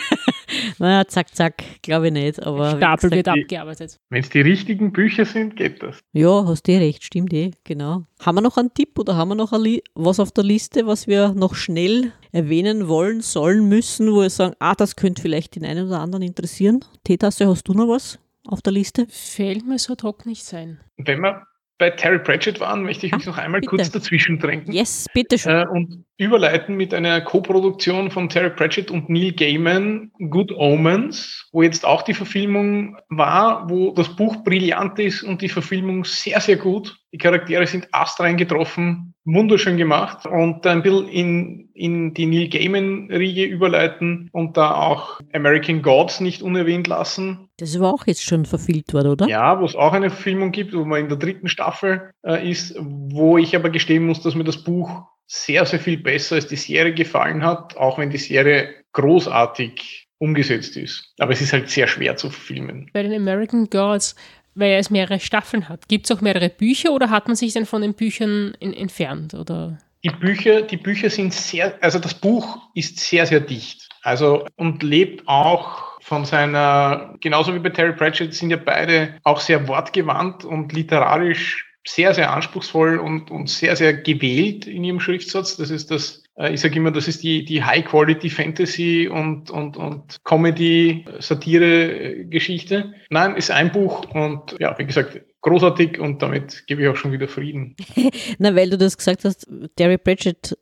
naja, 0.80 1.08
zack, 1.08 1.36
zack, 1.36 1.64
glaube 1.82 2.08
ich 2.08 2.14
nicht. 2.14 2.42
Aber 2.42 2.78
Stapel 2.78 3.12
wird 3.12 3.28
abgearbeitet. 3.28 4.00
Wenn 4.10 4.22
es 4.22 4.30
die 4.30 4.42
richtigen 4.42 4.92
Bücher 4.92 5.26
sind, 5.26 5.56
geht 5.56 5.84
das. 5.84 6.00
Ja, 6.14 6.46
hast 6.46 6.68
du 6.68 6.72
recht, 6.72 7.04
stimmt 7.04 7.34
eh, 7.34 7.52
genau. 7.64 8.06
Haben 8.22 8.36
wir 8.36 8.42
noch 8.42 8.58
einen 8.58 8.74
Tipp 8.74 8.98
oder 8.98 9.16
haben 9.16 9.30
wir 9.30 9.36
noch 9.36 9.52
was 9.96 10.20
auf 10.20 10.32
der 10.32 10.44
Liste, 10.44 10.88
was 10.88 11.08
wir 11.08 11.34
noch 11.34 11.56
schnell 11.56 12.12
erwähnen 12.32 12.88
wollen, 12.88 13.22
sollen, 13.22 13.68
müssen, 13.68 14.12
wo 14.12 14.22
wir 14.22 14.30
sagen, 14.30 14.56
ah, 14.60 14.76
das 14.76 14.96
könnte 14.96 15.22
vielleicht 15.22 15.56
den 15.56 15.66
einen 15.66 15.88
oder 15.88 16.00
anderen 16.00 16.24
interessieren? 16.24 16.80
Teetasse, 17.04 17.48
hast 17.48 17.68
du 17.68 17.74
noch 17.74 17.88
was 17.88 18.20
auf 18.48 18.62
der 18.62 18.74
Liste? 18.74 19.08
Fällt 19.10 19.66
mir 19.66 19.80
so 19.80 19.94
ad 19.94 20.04
hoc 20.04 20.26
nicht 20.26 20.44
sein. 20.44 20.80
Wenn 20.98 21.20
wir 21.22 21.46
bei 21.78 21.92
Terry 21.92 22.20
Pratchett 22.20 22.60
waren, 22.60 22.84
möchte 22.84 23.06
ich 23.06 23.12
mich 23.12 23.26
noch 23.26 23.38
einmal 23.38 23.62
bitte. 23.62 23.70
kurz 23.70 23.92
dazwischen 23.92 24.40
drängen. 24.40 24.72
Yes, 24.72 25.06
bitteschön. 25.14 25.52
Äh, 25.52 25.68
und 25.68 26.06
überleiten 26.18 26.76
mit 26.76 26.94
einer 26.94 27.22
Co-Produktion 27.22 28.10
von 28.10 28.28
Terry 28.28 28.50
Pratchett 28.50 28.90
und 28.90 29.08
Neil 29.10 29.34
Gaiman, 29.34 30.12
Good 30.30 30.52
Omens, 30.52 31.48
wo 31.52 31.62
jetzt 31.62 31.86
auch 31.86 32.02
die 32.02 32.16
Verfilmung 32.16 32.98
war, 33.10 33.70
wo 33.70 33.92
das 33.92 34.16
Buch 34.16 34.44
brillant 34.44 34.98
ist 34.98 35.24
und 35.24 35.42
die 35.42 35.50
Verfilmung 35.50 36.06
sehr, 36.06 36.42
sehr 36.42 36.58
gut. 36.58 36.98
Die 37.14 37.20
Charaktere 37.20 37.68
sind 37.68 37.88
astrein 37.92 38.36
getroffen, 38.36 39.14
wunderschön 39.26 39.78
gemacht 39.78 40.26
und 40.26 40.66
ein 40.66 40.82
bisschen 40.82 41.08
in, 41.08 41.70
in 41.74 42.14
die 42.16 42.26
Neil 42.26 42.50
Gaiman-Riege 42.50 43.46
überleiten 43.46 44.30
und 44.34 44.58
da 44.58 44.74
auch 44.74 45.20
American 45.34 45.84
Gods 45.84 46.20
nicht 46.20 46.42
unerwähnt 46.42 46.88
lassen. 46.88 47.50
Das 47.58 47.76
aber 47.76 47.94
auch 47.94 48.08
jetzt 48.08 48.24
schon 48.24 48.46
verfilmt 48.46 48.94
worden, 48.94 49.12
oder? 49.12 49.28
Ja, 49.28 49.60
wo 49.62 49.66
es 49.66 49.76
auch 49.76 49.94
eine 49.94 50.10
Verfilmung 50.10 50.52
gibt, 50.52 50.74
wo 50.74 50.84
man 50.84 51.02
in 51.02 51.10
der 51.10 51.18
dritten 51.18 51.48
Staffel 51.48 52.12
äh, 52.26 52.50
ist, 52.50 52.76
wo 52.80 53.38
ich 53.38 53.56
aber 53.56 53.70
gestehen 53.70 54.06
muss, 54.06 54.22
dass 54.22 54.36
mir 54.36 54.44
das 54.44 54.64
Buch 54.64 55.04
sehr, 55.28 55.66
sehr 55.66 55.80
viel 55.80 55.98
besser 55.98 56.36
als 56.36 56.48
die 56.48 56.56
Serie 56.56 56.94
gefallen 56.94 57.44
hat, 57.44 57.76
auch 57.78 58.00
wenn 58.00 58.10
die 58.10 58.18
Serie 58.18 58.74
großartig 58.94 60.08
umgesetzt 60.18 60.78
ist. 60.78 61.14
Aber 61.20 61.34
es 61.34 61.42
ist 61.42 61.54
halt 61.54 61.70
sehr 61.70 61.88
schwer 61.88 62.16
zu 62.16 62.30
filmen. 62.30 62.90
Bei 62.94 63.04
den 63.04 63.14
American 63.14 63.70
Gods, 63.70 64.16
weil 64.56 64.80
es 64.80 64.90
mehrere 64.90 65.20
Staffeln 65.20 65.70
hat, 65.70 65.88
gibt 65.88 66.10
es 66.10 66.18
auch 66.18 66.22
mehrere 66.22 66.50
Bücher 66.50 66.92
oder 66.92 67.10
hat 67.10 67.28
man 67.28 67.36
sich 67.36 67.54
dann 67.54 67.66
von 67.66 67.82
den 67.82 67.94
Büchern 67.94 68.56
in, 68.60 68.74
entfernt? 68.74 69.34
Oder? 69.34 69.78
Die 70.04 70.10
Bücher, 70.10 70.62
die 70.62 70.78
Bücher 70.78 71.10
sind 71.10 71.34
sehr, 71.34 71.78
also 71.82 72.00
das 72.00 72.14
Buch 72.14 72.58
ist 72.74 73.00
sehr, 73.00 73.26
sehr 73.26 73.42
dicht. 73.42 73.88
Also 74.02 74.48
und 74.56 74.82
lebt 74.82 75.28
auch 75.28 76.00
von 76.02 76.24
seiner, 76.24 77.16
genauso 77.20 77.54
wie 77.54 77.60
bei 77.60 77.70
Terry 77.70 77.94
Pratchett 77.94 78.34
sind 78.34 78.50
ja 78.50 78.58
beide 78.58 79.16
auch 79.24 79.42
sehr 79.42 79.68
wortgewandt 79.68 80.46
und 80.46 80.72
literarisch 80.72 81.67
sehr, 81.88 82.14
sehr 82.14 82.32
anspruchsvoll 82.34 82.98
und, 82.98 83.32
und 83.32 83.50
sehr, 83.50 83.78
sehr 83.78 83.94
gewählt 83.94 84.68
in 84.68 84.84
ihrem 84.84 85.00
Schriftsatz. 85.00 85.58
Das 85.58 85.70
ist 85.70 85.90
das, 85.90 86.24
äh, 86.36 86.54
ich 86.54 86.60
sage 86.60 86.76
immer, 86.76 86.92
das 86.92 87.08
ist 87.08 87.24
die, 87.24 87.46
die 87.46 87.64
High-Quality-Fantasy 87.64 89.08
und, 89.08 89.50
und, 89.50 89.78
und 89.78 90.18
Comedy-Satire-Geschichte. 90.26 92.94
Nein, 93.10 93.38
ist 93.38 93.52
ein 93.52 93.72
Buch 93.72 94.04
und 94.14 94.58
ja, 94.60 94.78
wie 94.78 94.86
gesagt, 94.86 95.22
großartig 95.42 95.98
und 96.00 96.22
damit 96.22 96.68
gebe 96.68 96.84
ich 96.84 96.90
auch 96.90 96.98
schon 96.98 97.14
wieder 97.14 97.30
Frieden. 97.30 97.76
Na, 98.38 98.54
weil 98.56 98.70
du 98.70 98.78
das 98.78 98.98
gesagt 98.98 99.24
hast, 99.24 99.48
Terry 99.78 99.98
Pratchett, 99.98 100.58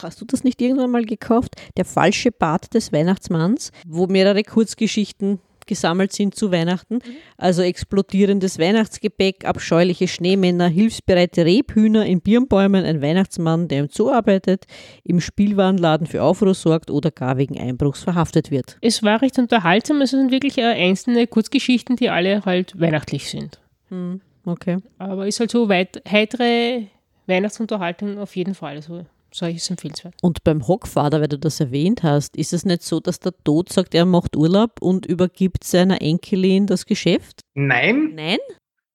hast 0.00 0.22
du 0.22 0.24
das 0.24 0.42
nicht 0.42 0.62
irgendwann 0.62 0.90
mal 0.90 1.04
gekauft? 1.04 1.56
Der 1.76 1.84
falsche 1.84 2.32
Bart 2.32 2.72
des 2.72 2.92
Weihnachtsmanns, 2.92 3.72
wo 3.86 4.06
mehrere 4.06 4.42
Kurzgeschichten 4.42 5.38
gesammelt 5.66 6.12
sind 6.12 6.34
zu 6.34 6.52
Weihnachten. 6.52 7.00
Also 7.36 7.62
explodierendes 7.62 8.58
Weihnachtsgebäck, 8.58 9.44
abscheuliche 9.44 10.08
Schneemänner, 10.08 10.68
hilfsbereite 10.68 11.44
Rebhühner 11.44 12.06
in 12.06 12.20
Birnbäumen, 12.20 12.84
ein 12.84 13.02
Weihnachtsmann, 13.02 13.68
der 13.68 13.80
im 13.80 13.88
Zoo 13.88 14.10
arbeitet, 14.10 14.66
im 15.04 15.20
Spielwarenladen 15.20 16.06
für 16.06 16.22
Aufruhr 16.22 16.54
sorgt 16.54 16.90
oder 16.90 17.10
gar 17.10 17.36
wegen 17.36 17.58
Einbruchs 17.58 18.02
verhaftet 18.02 18.50
wird. 18.50 18.78
Es 18.80 19.02
war 19.02 19.22
recht 19.22 19.38
unterhaltsam, 19.38 20.00
es 20.00 20.10
sind 20.10 20.30
wirklich 20.30 20.58
äh, 20.58 20.62
einzelne 20.62 21.26
Kurzgeschichten, 21.26 21.96
die 21.96 22.10
alle 22.10 22.44
halt 22.44 22.78
weihnachtlich 22.80 23.28
sind. 23.28 23.60
Hm, 23.88 24.20
okay. 24.44 24.78
Aber 24.98 25.26
ist 25.26 25.40
halt 25.40 25.50
so 25.50 25.68
weit, 25.68 26.02
heitere 26.10 26.84
Weihnachtsunterhaltung 27.26 28.18
auf 28.18 28.34
jeden 28.36 28.54
Fall. 28.54 28.76
Also 28.76 29.04
solches 29.32 29.70
empfehlenswert. 29.70 30.14
Und 30.22 30.44
beim 30.44 30.66
Hockvater, 30.66 31.20
weil 31.20 31.28
du 31.28 31.38
das 31.38 31.60
erwähnt 31.60 32.02
hast, 32.02 32.36
ist 32.36 32.52
es 32.52 32.64
nicht 32.64 32.82
so, 32.82 33.00
dass 33.00 33.20
der 33.20 33.32
Tod 33.44 33.72
sagt, 33.72 33.94
er 33.94 34.06
macht 34.06 34.36
Urlaub 34.36 34.80
und 34.80 35.06
übergibt 35.06 35.64
seiner 35.64 36.00
Enkelin 36.02 36.66
das 36.66 36.86
Geschäft? 36.86 37.40
Nein, 37.54 38.12
Nein? 38.14 38.38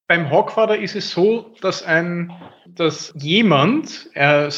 Beim 0.07 0.31
Hogfather 0.31 0.77
ist 0.77 0.95
es 0.95 1.11
so, 1.11 1.53
dass 1.59 1.83
ein, 1.83 2.31
dass 2.65 3.13
jemand, 3.17 4.09
äh, 4.13 4.49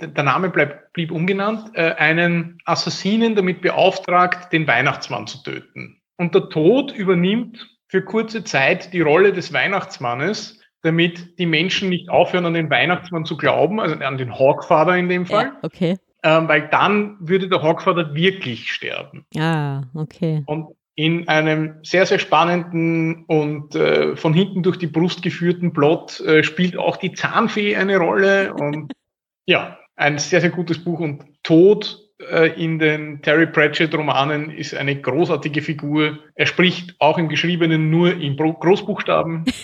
der 0.00 0.24
Name 0.24 0.50
bleibt, 0.50 0.92
blieb 0.94 1.12
ungenannt, 1.12 1.70
äh, 1.74 1.92
einen 1.92 2.58
Assassinen 2.64 3.36
damit 3.36 3.62
beauftragt, 3.62 4.52
den 4.52 4.66
Weihnachtsmann 4.66 5.28
zu 5.28 5.44
töten. 5.44 6.00
Und 6.16 6.34
der 6.34 6.48
Tod 6.48 6.90
übernimmt 6.90 7.68
für 7.86 8.02
kurze 8.04 8.42
Zeit 8.42 8.92
die 8.92 9.00
Rolle 9.00 9.32
des 9.32 9.52
Weihnachtsmannes, 9.52 10.59
damit 10.82 11.38
die 11.38 11.46
Menschen 11.46 11.88
nicht 11.88 12.08
aufhören, 12.08 12.46
an 12.46 12.54
den 12.54 12.70
Weihnachtsmann 12.70 13.24
zu 13.24 13.36
glauben, 13.36 13.80
also 13.80 13.94
an 13.96 14.18
den 14.18 14.38
Hogfather 14.38 14.96
in 14.96 15.08
dem 15.08 15.26
Fall, 15.26 15.46
Ja, 15.46 15.58
okay. 15.62 15.98
ähm, 16.22 16.48
weil 16.48 16.68
dann 16.68 17.16
würde 17.20 17.48
der 17.48 17.62
Hogfather 17.62 18.14
wirklich 18.14 18.72
sterben. 18.72 19.26
Ah, 19.36 19.82
okay. 19.94 20.42
Und 20.46 20.68
in 20.94 21.28
einem 21.28 21.76
sehr, 21.82 22.04
sehr 22.04 22.18
spannenden 22.18 23.24
und 23.24 23.74
äh, 23.74 24.16
von 24.16 24.34
hinten 24.34 24.62
durch 24.62 24.76
die 24.76 24.86
Brust 24.86 25.22
geführten 25.22 25.72
Plot 25.72 26.20
äh, 26.20 26.42
spielt 26.42 26.76
auch 26.76 26.96
die 26.98 27.12
Zahnfee 27.12 27.76
eine 27.76 27.96
Rolle. 27.96 28.52
Und 28.54 28.92
ja, 29.46 29.78
ein 29.96 30.18
sehr, 30.18 30.40
sehr 30.40 30.50
gutes 30.50 30.82
Buch. 30.82 31.00
Und 31.00 31.24
Tod 31.42 32.09
in 32.56 32.78
den 32.78 33.22
Terry 33.22 33.46
Pratchett-Romanen 33.46 34.50
ist 34.50 34.74
eine 34.74 35.00
großartige 35.00 35.62
Figur. 35.62 36.18
Er 36.34 36.46
spricht 36.46 36.94
auch 36.98 37.18
im 37.18 37.28
Geschriebenen 37.28 37.90
nur 37.90 38.14
in 38.14 38.36
Großbuchstaben. 38.36 39.44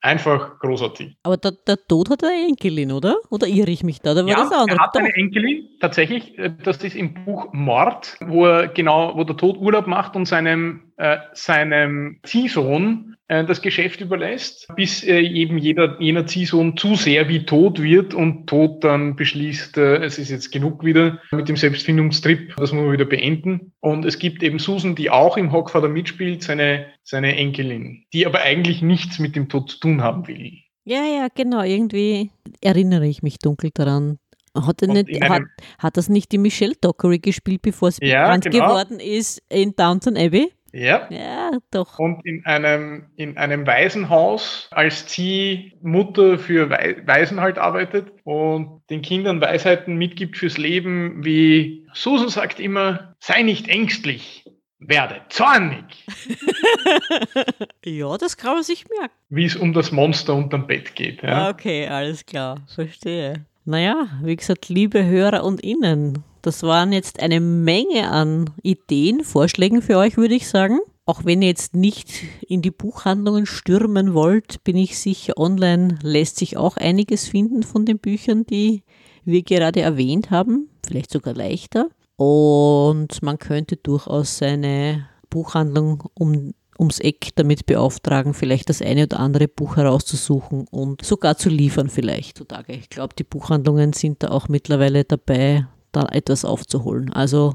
Einfach 0.00 0.60
großartig. 0.60 1.16
Aber 1.24 1.36
der, 1.36 1.52
der 1.66 1.78
Tod 1.88 2.10
hat 2.10 2.22
eine 2.22 2.46
Enkelin, 2.46 2.92
oder? 2.92 3.16
Oder 3.30 3.48
irre 3.48 3.70
ich 3.72 3.82
mich 3.82 4.00
da? 4.02 4.14
Da 4.14 4.22
war 4.24 4.28
Ja, 4.30 4.36
das 4.36 4.52
andere. 4.52 4.76
er 4.78 4.82
hat 4.84 4.96
eine 4.96 5.12
Enkelin, 5.16 5.68
tatsächlich. 5.80 6.38
äh, 6.38 6.52
Das 6.62 6.76
ist 6.84 6.94
im 6.94 7.24
Buch 7.24 7.48
Mord, 7.52 8.16
wo 8.20 8.46
er 8.46 8.68
genau, 8.68 9.16
wo 9.16 9.24
der 9.24 9.36
Tod 9.36 9.56
Urlaub 9.56 9.88
macht 9.88 10.14
und 10.14 10.26
seinem, 10.26 10.92
äh, 10.96 11.16
seinem 11.32 12.20
Ziehsohn 12.22 13.14
äh, 13.14 13.15
das 13.28 13.60
Geschäft 13.60 14.00
überlässt, 14.00 14.68
bis 14.76 15.02
äh, 15.02 15.18
eben 15.20 15.58
jeder, 15.58 16.00
jener 16.00 16.26
Ziehsohn 16.26 16.76
zu 16.76 16.94
sehr 16.94 17.28
wie 17.28 17.44
tot 17.44 17.82
wird 17.82 18.14
und 18.14 18.46
Tod 18.46 18.84
dann 18.84 19.16
beschließt, 19.16 19.76
äh, 19.78 19.96
es 19.96 20.18
ist 20.18 20.30
jetzt 20.30 20.52
genug 20.52 20.84
wieder 20.84 21.20
mit 21.32 21.48
dem 21.48 21.56
Selbstfindungstrip, 21.56 22.54
das 22.56 22.72
muss 22.72 22.82
man 22.84 22.92
wieder 22.92 23.04
beenden. 23.04 23.72
Und 23.80 24.04
es 24.04 24.18
gibt 24.18 24.42
eben 24.42 24.58
Susan, 24.58 24.94
die 24.94 25.10
auch 25.10 25.36
im 25.36 25.52
Hockvater 25.52 25.88
mitspielt, 25.88 26.42
seine, 26.42 26.86
seine 27.02 27.34
Enkelin, 27.36 28.04
die 28.12 28.26
aber 28.26 28.42
eigentlich 28.42 28.82
nichts 28.82 29.18
mit 29.18 29.34
dem 29.34 29.48
Tod 29.48 29.70
zu 29.70 29.80
tun 29.80 30.02
haben 30.02 30.28
will. 30.28 30.52
Ja, 30.84 31.04
ja, 31.04 31.26
genau. 31.34 31.62
Irgendwie 31.62 32.30
erinnere 32.60 33.08
ich 33.08 33.22
mich 33.22 33.38
dunkel 33.38 33.70
daran. 33.74 34.18
Hat, 34.56 34.80
er 34.82 34.88
nicht, 34.88 35.20
hat, 35.22 35.42
hat 35.78 35.96
das 35.96 36.08
nicht 36.08 36.32
die 36.32 36.38
Michelle 36.38 36.74
Dockery 36.80 37.18
gespielt, 37.18 37.60
bevor 37.60 37.90
sie 37.90 38.06
Ja, 38.06 38.22
bekannt 38.22 38.44
genau. 38.50 38.68
geworden 38.68 39.00
ist 39.00 39.42
in 39.50 39.74
Downton 39.74 40.16
Abbey? 40.16 40.50
Ja, 40.78 41.06
Ja, 41.10 41.50
doch. 41.70 41.98
und 41.98 42.24
in 42.26 42.44
einem, 42.44 43.06
in 43.16 43.36
einem 43.38 43.66
Waisenhaus 43.66 44.68
als 44.72 45.06
Ziehmutter 45.06 46.38
für 46.38 46.68
Wai- 46.70 46.96
Waisen 47.06 47.40
halt 47.40 47.56
arbeitet 47.58 48.12
und 48.24 48.82
den 48.90 49.00
Kindern 49.02 49.40
Weisheiten 49.40 49.96
mitgibt 49.96 50.36
fürs 50.36 50.58
Leben, 50.58 51.24
wie 51.24 51.86
Susan 51.94 52.28
sagt 52.28 52.60
immer, 52.60 53.14
sei 53.20 53.42
nicht 53.42 53.68
ängstlich, 53.68 54.44
werde 54.78 55.22
zornig, 55.30 55.84
Ja, 57.84 58.16
das 58.18 58.36
kann 58.36 58.54
man 58.54 58.62
sich 58.62 58.84
merken. 58.88 59.14
wie 59.28 59.44
es 59.46 59.56
um 59.56 59.72
das 59.72 59.92
Monster 59.92 60.34
unterm 60.34 60.66
Bett 60.66 60.94
geht. 60.94 61.22
Ja. 61.22 61.50
Okay, 61.50 61.86
alles 61.88 62.26
klar, 62.26 62.58
verstehe. 62.74 63.46
Naja, 63.64 64.06
wie 64.22 64.36
gesagt, 64.36 64.68
liebe 64.68 65.04
Hörer 65.04 65.42
und 65.44 65.60
Innen, 65.62 66.22
das 66.46 66.62
waren 66.62 66.92
jetzt 66.92 67.20
eine 67.20 67.40
Menge 67.40 68.08
an 68.08 68.50
Ideen, 68.62 69.24
Vorschlägen 69.24 69.82
für 69.82 69.98
euch, 69.98 70.16
würde 70.16 70.36
ich 70.36 70.46
sagen. 70.48 70.78
Auch 71.04 71.24
wenn 71.24 71.42
ihr 71.42 71.48
jetzt 71.48 71.74
nicht 71.74 72.22
in 72.46 72.62
die 72.62 72.70
Buchhandlungen 72.70 73.46
stürmen 73.46 74.14
wollt, 74.14 74.62
bin 74.62 74.76
ich 74.76 74.96
sicher, 74.96 75.34
online 75.36 75.98
lässt 76.02 76.36
sich 76.36 76.56
auch 76.56 76.76
einiges 76.76 77.26
finden 77.26 77.64
von 77.64 77.84
den 77.84 77.98
Büchern, 77.98 78.46
die 78.46 78.84
wir 79.24 79.42
gerade 79.42 79.80
erwähnt 79.80 80.30
haben, 80.30 80.68
vielleicht 80.86 81.10
sogar 81.10 81.34
leichter. 81.34 81.88
Und 82.14 83.22
man 83.22 83.38
könnte 83.38 83.76
durchaus 83.76 84.38
seine 84.38 85.08
Buchhandlung 85.30 86.04
um 86.14 86.54
ums 86.78 87.00
Eck 87.00 87.30
damit 87.34 87.66
beauftragen, 87.66 88.34
vielleicht 88.34 88.68
das 88.68 88.82
eine 88.82 89.04
oder 89.04 89.18
andere 89.18 89.48
Buch 89.48 89.76
herauszusuchen 89.76 90.66
und 90.70 91.04
sogar 91.04 91.38
zu 91.38 91.48
liefern 91.48 91.88
vielleicht 91.88 92.38
zutage. 92.38 92.74
Ich 92.74 92.90
glaube, 92.90 93.14
die 93.18 93.24
Buchhandlungen 93.24 93.94
sind 93.94 94.22
da 94.22 94.30
auch 94.30 94.48
mittlerweile 94.48 95.04
dabei, 95.04 95.66
da 95.96 96.06
etwas 96.12 96.44
aufzuholen. 96.44 97.12
Also 97.12 97.54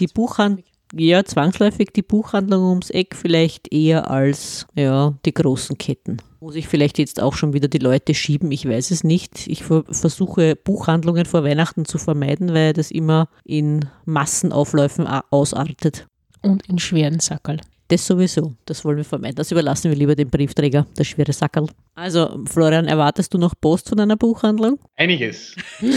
die 0.00 0.08
Buchhandlung 0.08 0.64
ja, 0.94 1.24
zwangsläufig 1.24 1.90
die 1.94 2.02
Buchhandlung 2.02 2.68
ums 2.68 2.90
Eck 2.90 3.16
vielleicht 3.16 3.72
eher 3.72 4.10
als 4.10 4.66
ja, 4.74 5.14
die 5.24 5.34
großen 5.34 5.76
Ketten. 5.78 6.18
Muss 6.40 6.54
ich 6.54 6.68
vielleicht 6.68 6.98
jetzt 6.98 7.20
auch 7.20 7.34
schon 7.34 7.52
wieder 7.52 7.68
die 7.68 7.78
Leute 7.78 8.14
schieben? 8.14 8.52
Ich 8.52 8.68
weiß 8.68 8.92
es 8.92 9.02
nicht. 9.02 9.48
Ich 9.48 9.64
versuche 9.64 10.54
Buchhandlungen 10.54 11.26
vor 11.26 11.42
Weihnachten 11.42 11.86
zu 11.86 11.98
vermeiden, 11.98 12.54
weil 12.54 12.72
das 12.72 12.90
immer 12.90 13.28
in 13.44 13.86
Massenaufläufen 14.04 15.06
ausartet. 15.06 16.06
Und 16.42 16.68
in 16.68 16.78
schweren 16.78 17.18
Sackerl. 17.18 17.60
Das 17.88 18.04
sowieso, 18.04 18.54
das 18.64 18.84
wollen 18.84 18.96
wir 18.96 19.04
vermeiden. 19.04 19.36
Das 19.36 19.52
überlassen 19.52 19.90
wir 19.90 19.96
lieber 19.96 20.16
dem 20.16 20.28
Briefträger, 20.28 20.86
das 20.96 21.06
schwere 21.06 21.32
Sackerl. 21.32 21.68
Also, 21.94 22.44
Florian, 22.46 22.86
erwartest 22.86 23.32
du 23.32 23.38
noch 23.38 23.54
Post 23.60 23.88
von 23.88 24.00
einer 24.00 24.16
Buchhandlung? 24.16 24.80
Einiges. 24.96 25.54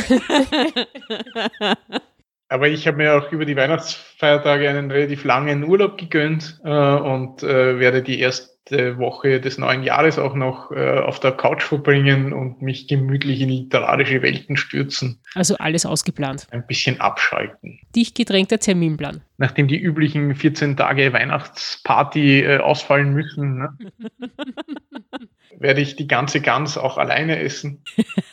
Aber 2.51 2.67
ich 2.67 2.87
habe 2.87 2.97
mir 2.97 3.15
auch 3.15 3.31
über 3.31 3.45
die 3.45 3.55
Weihnachtsfeiertage 3.55 4.67
einen 4.67 4.89
relativ 4.89 5.23
langen 5.23 5.63
Urlaub 5.63 5.99
gegönnt 5.99 6.59
äh, 6.63 6.69
und 6.69 7.43
äh, 7.43 7.79
werde 7.79 8.01
die 8.01 8.19
erste 8.19 8.97
Woche 8.97 9.39
des 9.39 9.59
neuen 9.59 9.83
Jahres 9.83 10.17
auch 10.17 10.33
noch 10.33 10.71
äh, 10.71 10.97
auf 10.99 11.19
der 11.19 11.31
Couch 11.31 11.61
verbringen 11.61 12.33
und 12.33 12.61
mich 12.61 12.87
gemütlich 12.87 13.41
in 13.41 13.49
literarische 13.49 14.23
Welten 14.23 14.57
stürzen. 14.57 15.19
Also 15.35 15.57
alles 15.57 15.85
ausgeplant. 15.85 16.47
Ein 16.49 16.65
bisschen 16.65 16.99
abschalten. 16.99 17.79
Dicht 17.95 18.15
gedrängter 18.15 18.57
Terminplan. 18.57 19.21
Nachdem 19.37 19.67
die 19.67 19.79
üblichen 19.79 20.33
14 20.33 20.75
Tage 20.75 21.13
Weihnachtsparty 21.13 22.41
äh, 22.41 22.57
ausfallen 22.57 23.13
müssen. 23.13 23.59
Ne? 23.59 23.77
werde 25.57 25.81
ich 25.81 25.95
die 25.95 26.07
ganze 26.07 26.41
Gans 26.41 26.77
auch 26.77 26.97
alleine 26.97 27.39
essen. 27.39 27.81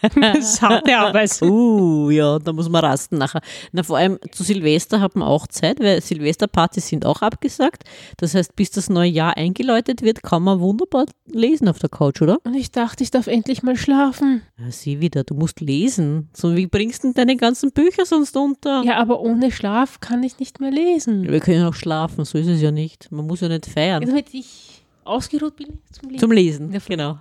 Satte 0.40 0.96
Arbeit. 0.96 1.40
uh, 1.42 2.10
ja, 2.10 2.38
da 2.38 2.52
muss 2.52 2.68
man 2.68 2.84
rasten 2.84 3.18
nachher. 3.18 3.40
Na, 3.72 3.82
vor 3.82 3.96
allem 3.96 4.18
zu 4.30 4.42
Silvester 4.42 5.00
hat 5.00 5.16
man 5.16 5.26
auch 5.26 5.46
Zeit, 5.46 5.80
weil 5.80 6.00
Silvesterpartys 6.00 6.88
sind 6.88 7.06
auch 7.06 7.22
abgesagt. 7.22 7.84
Das 8.18 8.34
heißt, 8.34 8.54
bis 8.56 8.70
das 8.70 8.88
neue 8.88 9.10
Jahr 9.10 9.36
eingeläutet 9.36 10.02
wird, 10.02 10.22
kann 10.22 10.42
man 10.42 10.60
wunderbar 10.60 11.06
lesen 11.26 11.68
auf 11.68 11.78
der 11.78 11.88
Couch, 11.88 12.20
oder? 12.22 12.38
Und 12.44 12.54
ich 12.54 12.70
dachte, 12.70 13.02
ich 13.02 13.10
darf 13.10 13.26
endlich 13.26 13.62
mal 13.62 13.76
schlafen. 13.76 14.42
Ja, 14.58 14.70
sieh 14.70 15.00
wieder, 15.00 15.24
du 15.24 15.34
musst 15.34 15.60
lesen. 15.60 16.28
So, 16.32 16.56
wie 16.56 16.66
bringst 16.66 17.02
du 17.02 17.08
denn 17.08 17.14
deine 17.14 17.36
ganzen 17.36 17.72
Bücher 17.72 18.04
sonst 18.04 18.36
unter? 18.36 18.82
Ja, 18.84 18.96
aber 18.98 19.20
ohne 19.20 19.50
Schlaf 19.50 20.00
kann 20.00 20.22
ich 20.22 20.38
nicht 20.38 20.60
mehr 20.60 20.70
lesen. 20.70 21.24
Ja, 21.24 21.32
wir 21.32 21.40
können 21.40 21.64
auch 21.64 21.74
schlafen, 21.74 22.24
so 22.24 22.38
ist 22.38 22.48
es 22.48 22.60
ja 22.60 22.70
nicht. 22.70 23.10
Man 23.10 23.26
muss 23.26 23.40
ja 23.40 23.48
nicht 23.48 23.66
feiern. 23.66 24.04
Damit 24.04 24.32
ich 24.32 24.75
Ausgeruht 25.06 25.56
bin 25.56 25.78
ich 25.84 25.92
zum 25.92 26.08
Lesen. 26.08 26.20
Zum 26.20 26.32
Lesen, 26.32 26.72
ja, 26.72 26.80
genau. 26.86 27.18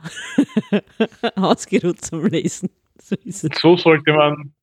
Ausgeruht 1.36 2.01
zum 2.01 2.25
Lesen. 2.25 2.69
So 3.01 3.15
ist 3.23 3.43
es. 3.43 3.61
So 3.61 3.77
sollte 3.77 4.13
man. 4.13 4.53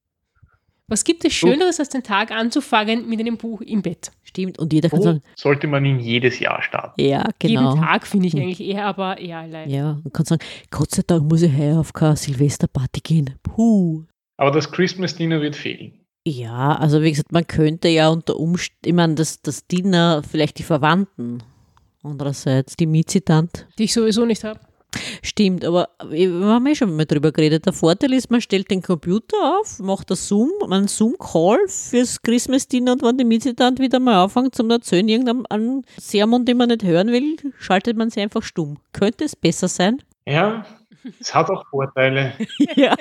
Was 0.89 1.05
gibt 1.05 1.25
es 1.25 1.33
Schöneres, 1.33 1.81
als 1.81 1.89
den 1.89 2.03
Tag 2.03 2.33
anzufangen 2.33 3.09
mit 3.09 3.21
einem 3.21 3.39
Buch 3.39 3.63
im 3.63 3.81
Bett? 3.81 4.11
Stimmt, 4.25 4.59
und 4.59 4.73
jeder 4.73 4.91
kann 4.91 5.01
so 5.01 5.05
sagen. 5.05 5.23
Sollte 5.37 5.67
man 5.67 5.85
ihn 5.85 6.01
jedes 6.01 6.39
Jahr 6.39 6.61
starten. 6.63 7.01
Ja, 7.01 7.29
genau. 7.39 7.71
Jeden 7.71 7.83
Tag 7.83 8.07
finde 8.07 8.27
ich 8.27 8.35
hm. 8.35 8.43
eigentlich 8.43 8.61
eher, 8.61 8.85
aber 8.85 9.17
eher 9.19 9.39
allein. 9.39 9.71
Ja, 9.71 10.01
man 10.03 10.13
kann 10.13 10.27
sagen, 10.27 10.43
Gott 10.71 10.91
sei 10.91 11.03
Dank 11.07 11.31
muss 11.31 11.43
ich 11.43 11.57
heuer 11.57 11.79
auf 11.79 11.93
keine 11.93 12.17
Silvesterparty 12.17 13.01
gehen. 13.01 13.31
Puh. 13.43 14.05
Aber 14.37 14.51
das 14.51 14.71
Christmas 14.71 15.15
Dinner 15.15 15.41
wird 15.41 15.57
fehlen. 15.57 16.01
Ja, 16.27 16.75
also 16.77 17.03
wie 17.03 17.11
gesagt, 17.11 17.33
man 17.33 17.47
könnte 17.47 17.89
ja 17.89 18.09
unter 18.09 18.37
Umständen, 18.39 18.89
ich 18.89 18.93
meine, 18.93 19.15
das, 19.15 19.41
das 19.41 19.67
Dinner, 19.67 20.23
vielleicht 20.29 20.59
die 20.59 20.63
Verwandten 20.63 21.43
Andererseits 22.03 22.77
die 22.77 22.87
Mietzitant. 22.87 23.67
Die 23.79 23.85
ich 23.85 23.93
sowieso 23.93 24.25
nicht 24.25 24.45
habe. 24.45 24.61
Stimmt, 25.23 25.65
aber 25.65 25.89
wir 26.07 26.31
haben 26.45 26.67
eh 26.67 26.75
schon 26.75 26.95
mal 26.95 27.07
drüber 27.07 27.33
geredet. 27.33 27.65
Der 27.65 27.73
Vorteil 27.73 28.13
ist, 28.13 28.31
man 28.31 28.41
stellt 28.41 28.71
den 28.71 28.83
Computer 28.83 29.37
auf, 29.59 29.79
macht 29.79 30.11
einen 30.11 30.17
Zoom, 30.17 30.51
einen 30.71 30.89
Zoom-Call 30.89 31.67
fürs 31.67 32.21
Christmas-Dinner 32.21 32.93
und 32.93 33.03
wenn 33.03 33.17
die 33.17 33.25
Mietzitant 33.25 33.79
wieder 33.79 34.01
mal 34.01 34.23
anfängt 34.23 34.55
zum 34.55 34.71
Erzählen, 34.71 35.09
irgendeinen 35.09 35.85
Sermon, 35.99 36.45
den 36.45 36.59
man 36.59 36.69
nicht 36.69 36.85
hören 36.85 37.09
will, 37.09 37.37
schaltet 37.59 37.97
man 37.97 38.11
sie 38.11 38.21
einfach 38.21 38.43
stumm. 38.43 38.79
Könnte 38.93 39.25
es 39.25 39.35
besser 39.35 39.69
sein? 39.69 40.03
Ja, 40.27 40.67
es 41.21 41.35
hat 41.35 41.51
auch 41.51 41.67
Vorteile. 41.69 42.35
ja, 42.77 42.95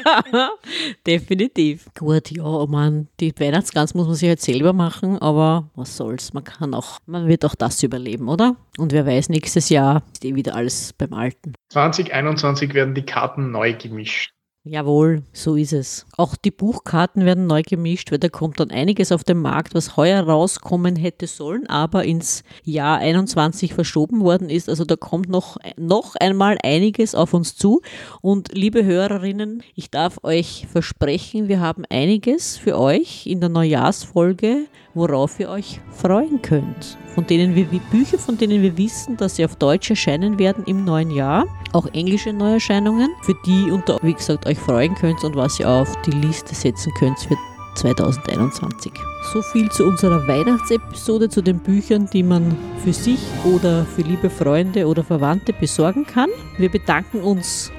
definitiv. 1.06 1.88
Gut, 1.98 2.32
ja, 2.32 2.66
man, 2.68 3.08
die 3.20 3.34
Weihnachtsgans 3.40 3.94
muss 3.94 4.08
man 4.08 4.16
sich 4.16 4.30
halt 4.30 4.42
selber 4.42 4.74
machen, 4.74 5.18
aber 5.20 5.70
was 5.76 5.98
soll's, 5.98 6.34
man 6.34 6.44
kann 6.44 6.74
auch, 6.74 7.00
man 7.06 7.28
wird 7.28 7.46
auch 7.46 7.56
das 7.56 7.82
überleben, 7.84 8.28
oder? 8.30 8.56
Und 8.78 8.92
wer 8.92 9.06
weiß, 9.06 9.30
nächstes 9.30 9.70
Jahr 9.70 10.04
ist 10.14 10.26
eh 10.26 10.36
wieder 10.36 10.56
alles 10.56 10.94
beim 10.94 11.14
Alten. 11.14 11.54
2021 11.70 12.74
werden 12.74 12.96
die 12.96 13.06
Karten 13.06 13.52
neu 13.52 13.74
gemischt. 13.74 14.34
Jawohl, 14.64 15.24
so 15.34 15.56
ist 15.56 15.74
es. 15.74 16.06
Auch 16.18 16.36
die 16.36 16.52
Buchkarten 16.52 17.26
werden 17.26 17.48
neu 17.48 17.64
gemischt, 17.64 18.12
weil 18.12 18.20
da 18.20 18.30
kommt 18.30 18.60
dann 18.60 18.70
einiges 18.70 19.12
auf 19.12 19.24
den 19.24 19.40
Markt, 19.40 19.74
was 19.74 19.98
heuer 19.98 20.22
rauskommen 20.22 20.96
hätte 20.96 21.26
sollen, 21.26 21.66
aber 21.66 22.06
ins 22.06 22.44
Jahr 22.64 23.00
21 23.00 23.74
verschoben 23.74 24.22
worden 24.22 24.52
ist. 24.52 24.70
Also 24.70 24.86
da 24.86 24.96
kommt 24.96 25.30
noch, 25.30 25.58
noch 25.78 26.16
einmal 26.16 26.60
einiges 26.62 27.16
auf 27.16 27.34
uns 27.34 27.56
zu. 27.56 27.82
Und 28.22 28.50
liebe 28.54 28.86
Hörerinnen, 28.86 29.64
ich 29.74 29.90
darf 29.90 30.20
euch 30.22 30.68
versprechen, 30.72 31.48
wir 31.48 31.60
haben 31.60 31.84
einiges 31.90 32.58
für 32.58 32.78
euch 32.78 33.26
in 33.26 33.40
der 33.40 33.50
Neujahrsfolge, 33.50 34.68
worauf 34.94 35.40
ihr 35.40 35.50
euch 35.50 35.80
freuen 35.92 36.42
könnt. 36.42 36.98
Von 37.16 37.28
denen 37.28 37.56
wir, 37.56 37.66
Bücher, 37.92 38.18
von 38.18 38.38
denen 38.38 38.62
wir 38.62 38.78
wissen, 38.78 39.18
dass 39.18 39.36
sie 39.36 39.46
auf 39.46 39.56
Deutsch 39.56 39.90
erscheinen 39.90 40.40
werden 40.40 40.64
im 40.66 40.86
neuen 40.86 41.12
Jahr. 41.12 41.46
Auch 41.74 41.88
englische 41.94 42.34
Neuerscheinungen, 42.34 43.10
für 43.24 43.36
die 43.46 43.70
unter, 43.72 44.00
wie 44.02 44.14
gesagt, 44.14 44.46
euch 44.46 44.58
freuen 44.58 44.96
könnt 44.96 45.24
und 45.24 45.36
was 45.36 45.60
ihr 45.60 45.70
auf 45.70 45.94
die 46.04 46.12
Liste 46.12 46.56
setzen 46.56 46.92
könnt 46.98 47.20
für 47.20 47.36
2021. 47.76 48.92
So 49.34 49.42
viel 49.42 49.70
zu 49.72 49.86
unserer 49.86 50.28
Weihnachtsepisode, 50.28 51.30
zu 51.30 51.42
den 51.42 51.60
Büchern, 51.60 52.10
die 52.12 52.24
man 52.24 52.58
für 52.84 52.94
sich 52.94 53.20
oder 53.46 53.86
für 53.86 54.02
liebe 54.02 54.30
Freunde 54.30 54.88
oder 54.88 55.04
Verwandte 55.04 55.54
besorgen 55.54 56.06
kann. 56.06 56.30
Wir 56.58 56.70
bedanken 56.70 57.22
uns 57.22 57.72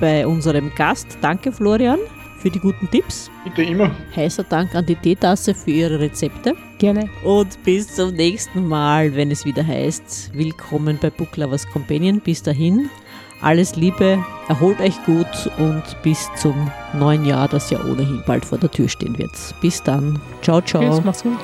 bei 0.00 0.26
unserem 0.26 0.72
Gast. 0.74 1.18
Danke, 1.20 1.52
Florian 1.52 1.98
für 2.40 2.50
die 2.50 2.58
guten 2.58 2.90
Tipps. 2.90 3.30
Bitte 3.44 3.62
immer. 3.62 3.94
Heißer 4.16 4.44
Dank 4.44 4.74
an 4.74 4.86
die 4.86 4.96
Teetasse 4.96 5.54
für 5.54 5.70
ihre 5.70 6.00
Rezepte. 6.00 6.54
Gerne. 6.78 7.08
Und 7.22 7.62
bis 7.64 7.94
zum 7.94 8.14
nächsten 8.14 8.66
Mal, 8.66 9.14
wenn 9.14 9.30
es 9.30 9.44
wieder 9.44 9.66
heißt, 9.66 10.30
willkommen 10.34 10.98
bei 11.00 11.10
Book 11.10 11.36
Lovers 11.36 11.66
Companion. 11.68 12.20
Bis 12.20 12.42
dahin, 12.42 12.88
alles 13.42 13.76
Liebe, 13.76 14.18
erholt 14.48 14.80
euch 14.80 15.02
gut 15.04 15.50
und 15.58 15.82
bis 16.02 16.28
zum 16.36 16.70
neuen 16.94 17.24
Jahr, 17.24 17.48
das 17.48 17.70
ja 17.70 17.78
ohnehin 17.84 18.22
bald 18.26 18.44
vor 18.44 18.58
der 18.58 18.70
Tür 18.70 18.88
stehen 18.88 19.16
wird. 19.18 19.32
Bis 19.60 19.82
dann. 19.82 20.20
Ciao, 20.42 20.60
ciao. 20.60 20.82
Tschüss, 20.82 21.04
mach's 21.04 21.22
gut. 21.22 21.38